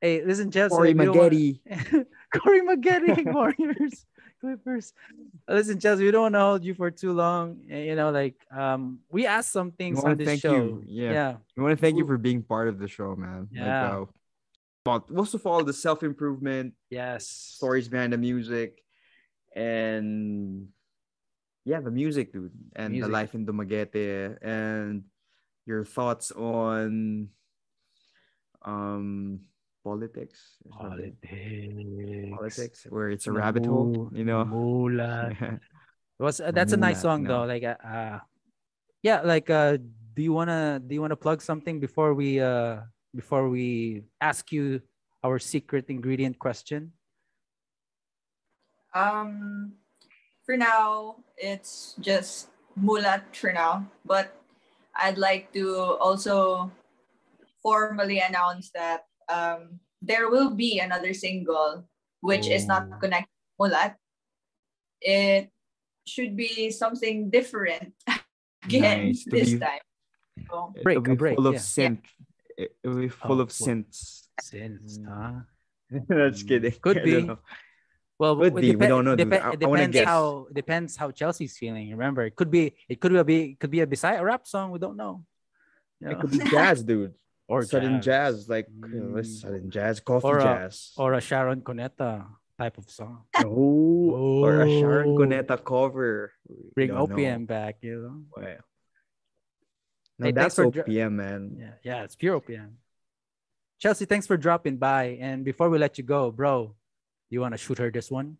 Hey, 0.00 0.24
listen, 0.24 0.50
Chelsea. 0.50 0.74
Cory 0.74 0.94
we 0.94 1.04
don't 1.04 1.16
want- 1.16 2.06
Corey 2.34 2.62
Maggette, 2.62 3.32
Warriors, 3.32 4.06
Clippers. 4.40 4.92
Listen, 5.48 5.78
Chelsea, 5.78 6.04
we 6.04 6.10
don't 6.10 6.22
want 6.22 6.34
to 6.34 6.40
hold 6.40 6.64
you 6.64 6.74
for 6.74 6.90
too 6.90 7.12
long. 7.12 7.60
eh, 7.70 7.84
You 7.84 7.94
know, 7.94 8.10
like 8.10 8.34
um, 8.50 8.98
we 9.10 9.26
asked 9.26 9.52
some 9.52 9.70
things 9.70 10.02
on 10.02 10.16
this 10.16 10.26
thank 10.26 10.40
show. 10.40 10.54
you, 10.54 10.82
yeah. 10.86 11.12
yeah. 11.12 11.34
We 11.56 11.62
want 11.62 11.78
to 11.78 11.80
thank 11.80 11.96
you 11.96 12.06
for 12.06 12.18
being 12.18 12.42
part 12.42 12.68
of 12.68 12.78
the 12.78 12.88
show, 12.88 13.14
man. 13.14 13.48
Yeah. 13.52 13.98
Like, 13.98 14.08
uh, 14.86 15.00
most 15.08 15.34
of 15.34 15.46
all, 15.46 15.62
the 15.64 15.72
self 15.72 16.02
improvement 16.02 16.74
Yes. 16.90 17.26
stories 17.28 17.88
behind 17.88 18.12
the 18.12 18.18
music, 18.18 18.82
and 19.54 20.68
yeah, 21.64 21.80
the 21.80 21.90
music, 21.90 22.32
dude, 22.32 22.52
and 22.76 22.92
Music. 22.92 23.08
the 23.08 23.12
life 23.12 23.34
in 23.34 23.46
Dumaguete, 23.46 24.36
and 24.42 25.04
your 25.64 25.84
thoughts 25.84 26.30
on 26.30 27.28
um 28.62 29.40
politics. 29.82 30.60
Politics. 30.70 31.24
Politics, 32.36 32.86
where 32.88 33.08
it's 33.08 33.26
a 33.26 33.32
rabbit 33.32 33.64
hole, 33.64 34.10
you 34.12 34.24
know. 34.24 34.44
Mula. 34.44 35.32
Was 36.18 36.40
uh, 36.40 36.52
that's 36.52 36.72
a 36.72 36.76
nice 36.76 37.00
song 37.00 37.24
no. 37.24 37.28
though. 37.28 37.44
Like 37.48 37.64
uh, 37.64 37.80
uh 37.80 38.18
yeah, 39.02 39.20
like 39.24 39.48
uh 39.48 39.78
do 40.14 40.22
you 40.22 40.32
wanna 40.32 40.80
do 40.84 40.94
you 40.94 41.00
wanna 41.00 41.16
plug 41.16 41.42
something 41.42 41.80
before 41.80 42.14
we 42.14 42.40
uh 42.40 42.84
before 43.16 43.48
we 43.48 44.04
ask 44.20 44.52
you 44.52 44.80
our 45.24 45.38
secret 45.38 45.88
ingredient 45.88 46.38
question? 46.38 46.92
um 48.94 49.74
for 50.44 50.56
now 50.56 51.16
it's 51.36 51.94
just 52.00 52.48
mulat 52.78 53.22
for 53.32 53.52
now 53.52 53.84
but 54.04 54.36
i'd 55.02 55.18
like 55.18 55.52
to 55.52 55.74
also 56.00 56.70
formally 57.62 58.20
announce 58.20 58.70
that 58.74 59.06
um 59.28 59.80
there 60.02 60.28
will 60.28 60.50
be 60.50 60.78
another 60.80 61.14
single 61.14 61.84
which 62.20 62.48
is 62.48 62.66
not 62.66 62.88
Oh. 62.92 62.98
connected 63.00 63.30
to 63.32 63.52
mulat 63.60 63.94
it 65.00 65.50
should 66.06 66.36
be 66.36 66.70
something 66.70 67.30
different 67.30 67.92
again 68.64 69.06
Nice, 69.12 69.24
this 69.24 69.52
be- 69.54 69.58
time 69.58 69.80
so, 70.50 70.74
Break, 70.82 70.98
It'll 70.98 71.06
a 71.06 71.14
be 71.14 71.16
break, 71.16 71.36
full 71.38 71.46
of 71.46 71.54
yeah. 71.54 71.60
synth. 71.62 72.02
It- 72.58 72.74
It'll 72.82 72.98
be 72.98 73.08
full 73.08 73.38
Oh, 73.38 73.46
of 73.46 73.54
well. 73.54 73.68
synths. 73.70 74.26
Since 74.42 74.98
Mm. 74.98 75.06
huh? 75.06 75.46
That's 76.10 76.42
kidding. 76.42 76.74
could 76.82 76.98
I 76.98 77.06
don't 77.06 77.26
be. 77.30 77.36
Know. 78.20 78.34
Well, 78.34 78.50
Could 78.50 78.58
it 78.58 78.60
be. 78.60 78.76
We 78.76 78.86
don't 78.86 79.04
know, 79.04 79.16
dude. 79.16 79.28
depe- 79.28 79.42
I- 79.42 79.52
it 79.52 79.64
I 79.64 79.66
wanna 79.66 79.86
depends 79.90 79.94
guess. 79.96 80.06
how 80.06 80.46
depends 80.52 80.96
how 80.96 81.10
Chelsea's 81.10 81.56
feeling. 81.58 81.90
Remember, 81.90 82.22
it 82.24 82.36
could 82.36 82.50
be 82.50 82.74
it 82.88 83.00
could 83.00 83.10
be 83.26 83.54
could 83.58 83.70
be 83.70 83.80
a 83.80 83.86
beside 83.86 84.16
a 84.20 84.24
rap 84.24 84.46
song. 84.46 84.70
We 84.70 84.78
don't 84.78 84.96
know. 84.96 85.24
You 86.00 86.10
It 86.10 86.20
could 86.20 86.30
be 86.30 86.38
jazz, 86.50 86.82
dude. 86.84 87.14
or 87.48 87.62
sudden 87.64 88.00
jazz, 88.00 88.48
like 88.48 88.66
you 88.70 88.88
know, 89.02 89.20
Mm. 89.20 89.26
sudden 89.26 89.70
jazz, 89.70 90.00
coffee 90.00 90.26
Or 90.28 90.38
a- 90.38 90.42
jazz. 90.42 90.92
or 90.96 91.12
a 91.14 91.20
Sharon 91.20 91.60
Cuneta 91.60 92.24
type 92.56 92.78
of 92.78 92.88
song. 92.88 93.24
oh, 93.44 94.40
or 94.44 94.62
a 94.62 94.68
Sharon 94.80 95.08
Oh. 95.10 95.18
Cuneta 95.18 95.56
cover. 95.62 96.32
Bring 96.74 96.88
don't 96.88 96.98
know. 97.10 97.46
Back, 97.46 97.76
you 97.82 97.98
know. 98.00 98.16
Wow. 98.36 98.56
No, 100.18 100.26
Hey, 100.26 100.32
that's 100.32 100.54
for 100.54 100.70
dr- 100.70 100.86
man. 101.10 101.56
Yeah, 101.58 101.74
yeah, 101.82 102.04
it's 102.04 102.14
pure 102.16 102.40
OPM. 102.40 102.78
Chelsea, 103.82 104.06
thanks 104.06 104.26
for 104.26 104.36
dropping 104.38 104.76
by. 104.78 105.18
And 105.20 105.44
before 105.44 105.68
we 105.68 105.76
let 105.78 105.98
you 105.98 106.04
go, 106.04 106.30
bro, 106.30 106.76
you 107.34 107.40
want 107.40 107.52
to 107.52 107.58
shoot 107.58 107.78
her 107.78 107.90
this 107.90 108.10
one? 108.10 108.38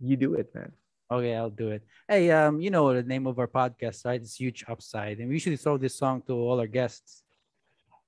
You 0.00 0.16
do 0.16 0.34
it, 0.34 0.54
man. 0.54 0.72
Okay, 1.12 1.36
I'll 1.36 1.50
do 1.50 1.70
it. 1.70 1.84
Hey, 2.08 2.30
um, 2.30 2.60
you 2.60 2.70
know 2.70 2.92
the 2.94 3.02
name 3.02 3.26
of 3.26 3.38
our 3.38 3.46
podcast, 3.46 4.06
right? 4.06 4.20
It's 4.20 4.40
Huge 4.40 4.64
Upside, 4.66 5.18
and 5.18 5.28
we 5.28 5.34
usually 5.34 5.60
throw 5.60 5.76
this 5.76 5.94
song 5.94 6.22
to 6.26 6.32
all 6.32 6.58
our 6.58 6.66
guests. 6.66 7.22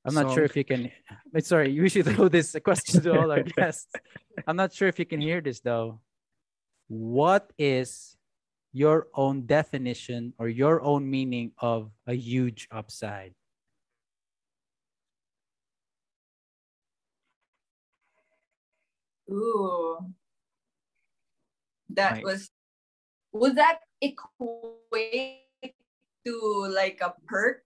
I'm 0.05 0.15
not 0.15 0.33
sure 0.33 0.45
if 0.45 0.57
you 0.57 0.65
can. 0.65 0.91
Sorry, 1.41 1.71
you 1.71 1.83
usually 1.83 2.05
throw 2.15 2.29
this 2.29 2.57
question 2.65 3.03
to 3.03 3.21
all 3.21 3.31
our 3.31 3.43
guests. 3.61 3.93
I'm 4.47 4.57
not 4.57 4.73
sure 4.73 4.89
if 4.89 4.99
you 4.99 5.05
can 5.05 5.21
hear 5.21 5.41
this 5.41 5.61
though. 5.61 6.01
What 6.89 7.53
is 7.59 8.17
your 8.73 9.09
own 9.15 9.47
definition 9.47 10.33
or 10.39 10.49
your 10.49 10.81
own 10.81 11.09
meaning 11.09 11.53
of 11.59 11.91
a 12.07 12.15
huge 12.15 12.69
upside? 12.71 13.35
Ooh 19.31 19.99
that 21.91 22.15
Nice. 22.17 22.25
was 22.25 22.51
would 23.33 23.57
that 23.57 23.81
equate 24.01 25.41
to 26.27 26.67
like 26.75 27.01
a 27.03 27.15
perk 27.27 27.63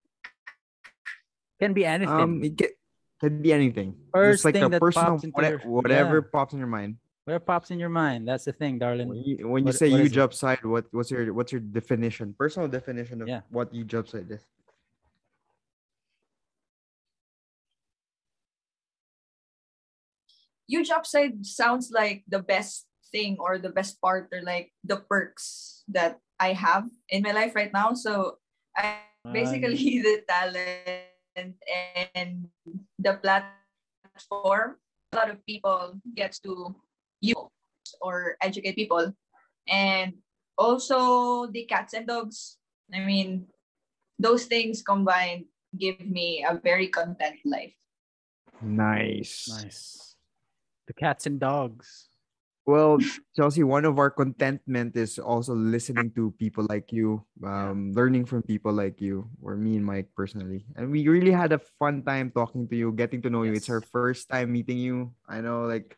Can 1.60 1.72
be 1.74 1.84
anything. 1.84 2.14
Um, 2.14 2.42
it 2.44 2.54
get, 2.56 2.70
could 3.20 3.42
be 3.42 3.52
anything. 3.52 3.96
First 4.14 4.38
Just 4.38 4.44
like 4.46 4.54
thing 4.54 4.64
a 4.64 4.68
that 4.68 4.80
personal, 4.80 5.10
pops 5.18 5.24
into 5.24 5.34
whate- 5.40 5.50
your- 5.64 5.70
whatever 5.70 6.16
yeah. 6.22 6.30
pops 6.32 6.52
in 6.54 6.58
your 6.60 6.68
mind. 6.68 6.96
Whatever 7.24 7.44
pops 7.44 7.70
in 7.70 7.78
your 7.78 7.88
mind. 7.90 8.26
That's 8.28 8.44
the 8.44 8.52
thing, 8.52 8.78
darling. 8.78 9.08
When 9.08 9.18
you, 9.24 9.48
when 9.48 9.62
you 9.64 9.66
What- 9.66 9.74
say 9.74 9.90
what 9.90 10.00
is 10.00 10.06
huge 10.06 10.16
it? 10.16 10.20
upside, 10.20 10.64
what 10.64 10.86
what's 10.92 11.10
your 11.10 11.32
what's 11.34 11.50
your 11.52 11.60
definition? 11.60 12.34
Personal 12.38 12.68
definition 12.68 13.20
of 13.22 13.28
Yeah. 13.28 13.42
what 13.50 13.72
huge 13.72 13.92
upside 13.94 14.30
is. 14.30 14.44
Huge 20.68 20.90
upside 20.90 21.44
sounds 21.44 21.90
like 21.90 22.22
the 22.28 22.38
best 22.38 22.86
thing 23.10 23.36
or 23.40 23.58
the 23.58 23.72
best 23.72 24.00
part 24.00 24.28
or 24.32 24.42
like 24.42 24.70
the 24.84 25.00
perks 25.08 25.82
that 25.88 26.20
I 26.38 26.52
have 26.52 26.86
in 27.08 27.22
my 27.22 27.32
life 27.32 27.56
right 27.56 27.72
now. 27.72 27.94
So 27.94 28.38
I 28.76 29.08
basically 29.32 30.00
the 30.04 30.22
talent 30.28 31.56
and 32.14 32.48
the 32.98 33.14
platform 33.14 34.76
a 35.12 35.16
lot 35.16 35.30
of 35.30 35.44
people 35.46 36.00
gets 36.14 36.38
to 36.40 36.74
use 37.20 37.48
or 38.00 38.36
educate 38.42 38.76
people 38.76 39.12
and 39.68 40.12
also 40.58 41.46
the 41.46 41.64
cats 41.64 41.94
and 41.94 42.06
dogs 42.06 42.58
i 42.92 42.98
mean 42.98 43.46
those 44.18 44.44
things 44.44 44.82
combined 44.82 45.44
give 45.78 46.00
me 46.04 46.44
a 46.44 46.54
very 46.58 46.88
content 46.88 47.36
life 47.44 47.72
Nice. 48.60 49.46
Nice. 49.48 50.07
The 50.88 50.96
cats 50.96 51.28
and 51.28 51.38
dogs. 51.38 52.08
Well, 52.64 52.98
Chelsea, 53.36 53.64
one 53.64 53.84
of 53.84 53.96
our 53.96 54.10
contentment 54.10 54.96
is 54.96 55.18
also 55.18 55.54
listening 55.56 56.12
to 56.16 56.32
people 56.36 56.66
like 56.68 56.92
you, 56.92 57.24
um, 57.40 57.92
learning 57.96 58.26
from 58.28 58.42
people 58.44 58.72
like 58.72 59.00
you, 59.00 59.24
or 59.40 59.56
me 59.56 59.76
and 59.76 59.84
Mike 59.84 60.12
personally. 60.16 60.66
And 60.76 60.92
we 60.92 61.08
really 61.08 61.32
had 61.32 61.52
a 61.52 61.60
fun 61.80 62.04
time 62.04 62.28
talking 62.28 62.68
to 62.68 62.76
you, 62.76 62.92
getting 62.92 63.22
to 63.24 63.30
know 63.30 63.44
you. 63.44 63.56
It's 63.56 63.70
our 63.72 63.80
first 63.80 64.28
time 64.28 64.52
meeting 64.52 64.76
you. 64.76 65.12
I 65.28 65.40
know, 65.40 65.64
like, 65.64 65.96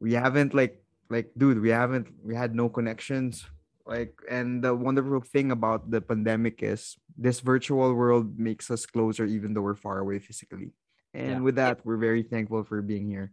we 0.00 0.12
haven't 0.16 0.54
like 0.54 0.80
like 1.08 1.32
dude, 1.36 1.60
we 1.60 1.68
haven't 1.68 2.08
we 2.24 2.34
had 2.34 2.54
no 2.56 2.68
connections. 2.68 3.44
Like, 3.84 4.16
and 4.28 4.64
the 4.64 4.74
wonderful 4.74 5.20
thing 5.20 5.52
about 5.52 5.90
the 5.90 6.00
pandemic 6.00 6.62
is 6.62 6.96
this 7.16 7.40
virtual 7.40 7.94
world 7.94 8.38
makes 8.40 8.70
us 8.70 8.84
closer, 8.84 9.24
even 9.24 9.54
though 9.54 9.62
we're 9.62 9.78
far 9.78 10.00
away 10.00 10.18
physically. 10.18 10.72
And 11.14 11.28
Yeah. 11.28 11.40
with 11.44 11.56
that, 11.56 11.84
we're 11.84 12.00
very 12.00 12.24
thankful 12.24 12.64
for 12.64 12.82
being 12.82 13.06
here. 13.06 13.32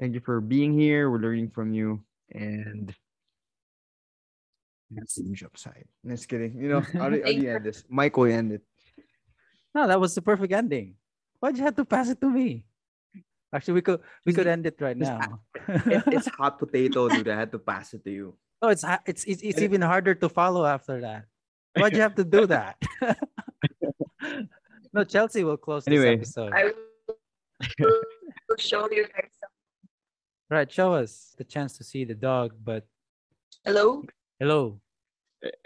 Thank 0.00 0.14
you 0.14 0.20
for 0.20 0.40
being 0.40 0.72
here. 0.72 1.10
We're 1.10 1.18
learning 1.20 1.50
from 1.50 1.74
you. 1.74 2.00
And 2.32 2.94
that's 4.90 5.16
the 5.16 5.24
huge 5.24 5.42
upside. 5.44 5.84
Just 6.06 6.26
kidding. 6.28 6.56
You 6.56 6.68
know, 6.68 6.80
how 6.80 7.10
do, 7.10 7.20
how 7.22 7.28
do 7.30 7.36
you 7.36 7.50
end 7.52 7.64
this? 7.64 7.84
Michael 7.88 8.24
end 8.24 8.52
it. 8.52 8.62
No, 9.74 9.86
that 9.86 10.00
was 10.00 10.14
the 10.14 10.22
perfect 10.22 10.52
ending. 10.52 10.96
Why'd 11.38 11.56
you 11.58 11.64
have 11.64 11.76
to 11.76 11.84
pass 11.84 12.08
it 12.08 12.20
to 12.22 12.30
me? 12.30 12.64
Actually, 13.52 13.74
we 13.74 13.82
could 13.82 14.00
we 14.24 14.32
could 14.32 14.46
end 14.46 14.64
it 14.66 14.80
right 14.80 14.96
Just 14.98 15.10
now. 15.12 15.40
It- 15.68 16.04
it's 16.08 16.26
hot 16.38 16.58
potato, 16.58 17.08
dude. 17.08 17.28
I 17.28 17.36
had 17.36 17.52
to 17.52 17.58
pass 17.58 17.92
it 17.94 18.02
to 18.04 18.10
you. 18.10 18.34
Oh, 18.62 18.68
it's 18.68 18.84
it's 19.06 19.24
it's, 19.24 19.42
it's 19.42 19.60
even 19.60 19.82
harder 19.82 20.14
to 20.14 20.28
follow 20.28 20.64
after 20.64 21.00
that. 21.00 21.24
Why'd 21.76 21.94
you 21.94 22.00
have 22.02 22.14
to 22.16 22.24
do 22.24 22.46
that? 22.54 22.76
no, 24.92 25.04
Chelsea 25.04 25.44
will 25.44 25.56
close 25.56 25.86
Anyway. 25.86 26.16
this 26.16 26.36
episode. 26.36 26.52
I 26.54 26.72
will 27.78 28.56
show 28.58 28.88
you 28.90 29.06
guys. 29.06 29.30
Some- 30.50 30.56
Right, 30.56 30.70
show 30.70 30.94
us 30.94 31.34
the 31.38 31.44
chance 31.44 31.78
to 31.78 31.84
see 31.84 32.04
the 32.04 32.14
dog. 32.14 32.52
But 32.64 32.84
Hello? 33.64 34.02
hello, 34.38 34.80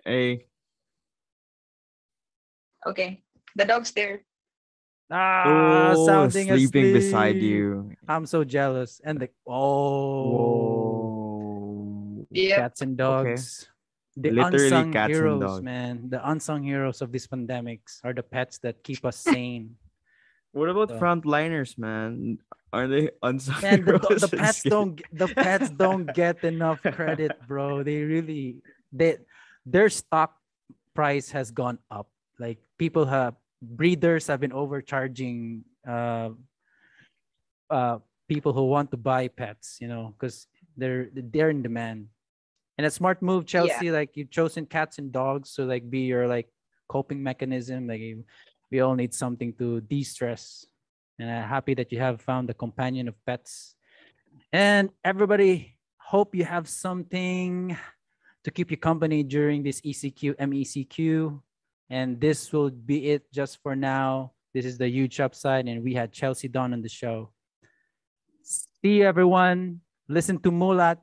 Hey, 0.04 0.46
Okay. 2.86 3.22
The 3.56 3.64
dog's 3.64 3.92
there. 3.92 4.20
ah, 5.10 5.94
oh, 5.96 6.06
sounding 6.06 6.48
sleeping 6.48 6.92
beside 6.92 7.36
you. 7.36 7.92
I'm 8.08 8.26
so 8.26 8.44
jealous. 8.44 9.00
And 9.04 9.18
the 9.20 9.28
oh, 9.46 10.28
Whoa. 12.20 12.26
Yep. 12.30 12.56
cats 12.58 12.82
and 12.82 12.96
dogs. 12.96 13.68
The 14.16 14.30
Literally 14.30 14.66
unsung 14.70 14.92
cats 14.92 15.10
and 15.10 15.14
heroes, 15.16 15.40
dogs. 15.40 15.62
man. 15.62 16.08
The 16.10 16.20
unsung 16.28 16.62
heroes 16.62 17.00
of 17.02 17.10
these 17.10 17.26
pandemics 17.26 17.98
are 18.04 18.12
the 18.12 18.22
pets 18.22 18.58
that 18.58 18.82
keep 18.84 19.04
us 19.04 19.16
sane. 19.32 19.76
What 20.54 20.70
about 20.70 20.88
So- 20.94 20.98
frontliners, 21.02 21.76
man? 21.76 22.38
Are 22.72 22.86
they 22.86 23.10
unsung 23.22 23.62
And 23.62 23.82
the, 23.84 23.98
heroes? 23.98 24.22
the 24.22 24.30
pets 24.38 24.62
don't 24.62 24.98
the 25.12 25.28
pets 25.28 25.70
don't 25.70 26.06
get 26.14 26.42
enough 26.46 26.82
credit, 26.82 27.34
bro. 27.50 27.82
They 27.82 28.02
really 28.06 28.62
they 28.94 29.18
their 29.66 29.90
stock 29.90 30.34
price 30.94 31.30
has 31.34 31.50
gone 31.50 31.78
up. 31.90 32.06
Like 32.38 32.58
people 32.78 33.06
have 33.06 33.34
breeders 33.62 34.26
have 34.30 34.38
been 34.40 34.52
overcharging 34.54 35.64
uh 35.86 36.30
uh 37.70 37.98
people 38.28 38.52
who 38.52 38.64
want 38.66 38.90
to 38.90 38.96
buy 38.98 39.28
pets, 39.28 39.78
you 39.80 39.88
know, 39.88 40.14
because 40.14 40.46
they're 40.76 41.10
they're 41.14 41.50
in 41.50 41.62
demand. 41.62 42.08
And 42.78 42.86
a 42.86 42.90
smart 42.90 43.22
move, 43.22 43.46
Chelsea. 43.46 43.90
Like 43.94 44.14
you've 44.18 44.30
chosen 44.34 44.66
cats 44.66 44.98
and 44.98 45.12
dogs 45.14 45.54
to 45.54 45.62
like 45.64 45.86
be 45.88 46.10
your 46.10 46.26
like 46.26 46.50
coping 46.90 47.22
mechanism. 47.22 47.86
Like 47.86 48.00
you, 48.02 48.24
we 48.74 48.80
all 48.80 48.98
need 48.98 49.14
something 49.14 49.54
to 49.54 49.80
de-stress 49.80 50.66
and 51.18 51.30
I'm 51.30 51.48
happy 51.48 51.74
that 51.74 51.92
you 51.92 52.00
have 52.00 52.20
found 52.20 52.50
a 52.50 52.54
companion 52.54 53.06
of 53.08 53.14
pets. 53.24 53.76
And 54.52 54.90
everybody, 55.04 55.78
hope 55.98 56.34
you 56.34 56.44
have 56.44 56.68
something 56.68 57.76
to 58.42 58.50
keep 58.50 58.70
you 58.70 58.76
company 58.76 59.22
during 59.22 59.62
this 59.62 59.80
ECQ, 59.80 60.34
MECQ. 60.36 61.40
And 61.90 62.20
this 62.20 62.52
will 62.52 62.70
be 62.70 63.10
it 63.10 63.30
just 63.32 63.62
for 63.62 63.76
now. 63.76 64.32
This 64.52 64.64
is 64.64 64.78
the 64.78 64.88
huge 64.88 65.20
upside, 65.20 65.66
and 65.66 65.82
we 65.82 65.94
had 65.94 66.12
Chelsea 66.12 66.48
Dawn 66.48 66.72
on 66.72 66.82
the 66.82 66.88
show. 66.88 67.30
See 68.42 69.02
you, 69.02 69.04
everyone. 69.04 69.80
Listen 70.08 70.38
to 70.38 70.50
Mulat 70.50 71.02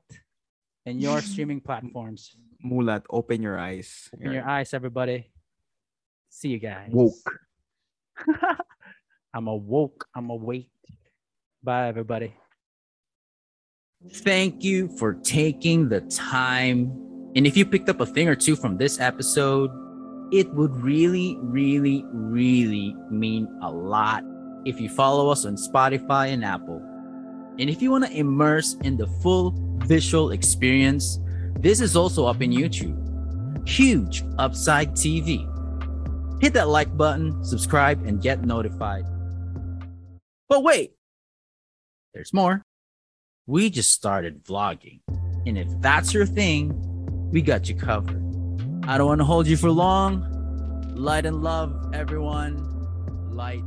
and 0.85 1.01
your 1.01 1.21
streaming 1.29 1.59
platforms. 1.59 2.35
Mulat, 2.63 3.03
open 3.09 3.41
your 3.41 3.59
eyes. 3.59 4.09
Open 4.13 4.31
your 4.31 4.47
eyes, 4.47 4.73
everybody. 4.73 5.31
See 6.29 6.49
you 6.49 6.59
guys. 6.59 6.89
Woke. 6.91 7.50
I'm 9.33 9.47
awoke. 9.47 10.07
I'm 10.15 10.29
awake. 10.29 10.69
Bye, 11.63 11.87
everybody. 11.87 12.33
Thank 14.09 14.63
you 14.63 14.89
for 14.97 15.13
taking 15.13 15.89
the 15.89 16.01
time. 16.01 16.91
And 17.35 17.45
if 17.45 17.55
you 17.55 17.65
picked 17.65 17.87
up 17.87 18.01
a 18.01 18.05
thing 18.05 18.27
or 18.27 18.35
two 18.35 18.55
from 18.55 18.77
this 18.77 18.99
episode, 18.99 19.69
it 20.33 20.51
would 20.53 20.75
really, 20.77 21.37
really, 21.41 22.03
really 22.11 22.95
mean 23.09 23.47
a 23.61 23.71
lot 23.71 24.23
if 24.65 24.79
you 24.79 24.89
follow 24.89 25.29
us 25.29 25.45
on 25.45 25.55
Spotify 25.55 26.29
and 26.29 26.43
Apple. 26.43 26.81
And 27.59 27.69
if 27.69 27.81
you 27.81 27.91
want 27.91 28.05
to 28.05 28.11
immerse 28.11 28.75
in 28.83 28.97
the 28.97 29.07
full 29.21 29.53
visual 29.85 30.31
experience, 30.31 31.19
this 31.59 31.79
is 31.79 31.95
also 31.95 32.25
up 32.25 32.41
in 32.41 32.51
YouTube. 32.51 32.97
Huge 33.67 34.23
Upside 34.39 34.93
TV. 34.93 35.50
Hit 36.41 36.53
that 36.53 36.69
like 36.69 36.97
button, 36.97 37.45
subscribe, 37.45 38.03
and 38.03 38.19
get 38.19 38.43
notified. 38.43 39.05
But 40.49 40.63
wait, 40.63 40.93
there's 42.15 42.33
more. 42.33 42.63
We 43.45 43.69
just 43.69 43.91
started 43.91 44.43
vlogging. 44.43 45.01
And 45.45 45.55
if 45.55 45.67
that's 45.81 46.15
your 46.15 46.25
thing, 46.25 46.73
we 47.31 47.43
got 47.43 47.69
you 47.69 47.75
covered. 47.75 48.19
I 48.87 48.97
don't 48.97 49.05
want 49.05 49.21
to 49.21 49.25
hold 49.25 49.45
you 49.45 49.55
for 49.55 49.69
long. 49.69 50.25
Light 50.95 51.27
and 51.27 51.43
love, 51.43 51.91
everyone. 51.93 52.57
Light 53.29 53.61